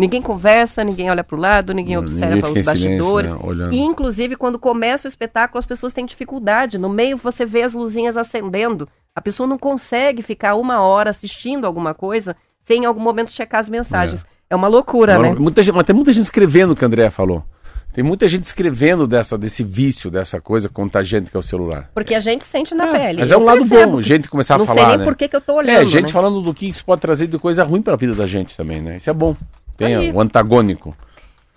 Ninguém 0.00 0.22
conversa, 0.22 0.82
ninguém 0.82 1.10
olha 1.10 1.22
para 1.22 1.36
o 1.36 1.38
lado, 1.38 1.74
ninguém 1.74 1.94
Não, 1.96 2.02
observa 2.02 2.34
ninguém 2.34 2.50
os 2.52 2.66
silêncio, 2.66 3.14
bastidores. 3.14 3.58
né. 3.58 3.68
E, 3.72 3.80
inclusive, 3.80 4.34
quando 4.34 4.58
começa 4.58 5.06
o 5.06 5.10
espetáculo, 5.10 5.58
as 5.58 5.66
pessoas 5.66 5.92
têm 5.92 6.06
dificuldade. 6.06 6.78
No 6.78 6.88
meio, 6.88 7.18
você 7.18 7.44
vê 7.44 7.62
as 7.62 7.74
luzinhas 7.74 8.16
acendendo. 8.16 8.88
A 9.14 9.20
pessoa 9.20 9.46
não 9.46 9.58
consegue 9.58 10.22
ficar 10.22 10.54
uma 10.54 10.80
hora 10.80 11.10
assistindo 11.10 11.66
alguma 11.66 11.92
coisa 11.92 12.34
sem 12.64 12.82
em 12.82 12.86
algum 12.86 13.00
momento 13.00 13.30
checar 13.30 13.60
as 13.60 13.68
mensagens. 13.68 14.24
É, 14.48 14.56
uma 14.56 14.68
loucura, 14.68 15.18
né? 15.18 15.34
muita 15.38 15.62
gente, 15.62 15.74
mas 15.74 15.84
tem 15.84 15.94
muita 15.94 16.12
gente 16.12 16.24
escrevendo 16.24 16.72
o 16.72 16.76
que 16.76 16.84
a 16.84 16.86
Andrea 16.86 17.10
falou. 17.10 17.44
Tem 17.92 18.04
muita 18.04 18.28
gente 18.28 18.44
escrevendo 18.44 19.06
dessa, 19.06 19.36
desse 19.36 19.64
vício, 19.64 20.10
dessa 20.10 20.40
coisa 20.40 20.68
contagiante 20.68 21.30
que 21.30 21.36
é 21.36 21.40
o 21.40 21.42
celular. 21.42 21.90
Porque 21.92 22.14
a 22.14 22.20
gente 22.20 22.44
sente 22.44 22.72
na 22.72 22.86
pele. 22.86 23.18
Mas 23.18 23.32
é 23.32 23.36
um 23.36 23.44
lado 23.44 23.64
bom, 23.64 24.00
gente 24.00 24.28
começar 24.28 24.54
a 24.54 24.58
não 24.58 24.66
falar, 24.66 24.78
sei 24.80 24.88
nem 24.90 24.98
né? 24.98 25.04
por 25.04 25.16
que, 25.16 25.28
que 25.28 25.34
eu 25.34 25.40
tô 25.40 25.54
olhando, 25.54 25.82
É, 25.82 25.84
gente 25.84 26.04
né? 26.04 26.08
falando 26.08 26.40
do 26.40 26.54
que 26.54 26.68
isso 26.68 26.84
pode 26.84 27.00
trazer 27.00 27.26
de 27.26 27.36
coisa 27.36 27.64
ruim 27.64 27.82
para 27.82 27.94
a 27.94 27.96
vida 27.96 28.14
da 28.14 28.28
gente 28.28 28.56
também, 28.56 28.80
né? 28.80 28.96
Isso 28.96 29.10
é 29.10 29.12
bom. 29.12 29.36
Tem 29.80 29.96
Aí. 29.96 30.12
o 30.12 30.20
antagônico. 30.20 30.94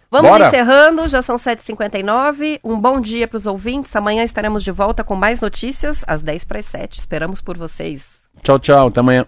Vamos 0.10 0.30
Bora. 0.30 0.48
encerrando, 0.48 1.08
já 1.10 1.22
são 1.22 1.36
7h59. 1.36 2.60
Um 2.64 2.80
bom 2.80 3.02
dia 3.02 3.28
para 3.28 3.36
os 3.36 3.46
ouvintes. 3.46 3.94
Amanhã 3.96 4.24
estaremos 4.24 4.64
de 4.64 4.72
volta 4.72 5.04
com 5.04 5.14
mais 5.14 5.42
notícias 5.42 6.06
às 6.08 6.22
10 6.22 6.46
para 6.46 6.60
as 6.60 6.66
7. 6.68 7.00
Esperamos 7.00 7.42
por 7.42 7.58
vocês. 7.58 8.06
Tchau, 8.42 8.58
tchau. 8.60 8.88
Até 8.88 9.02
amanhã. 9.02 9.26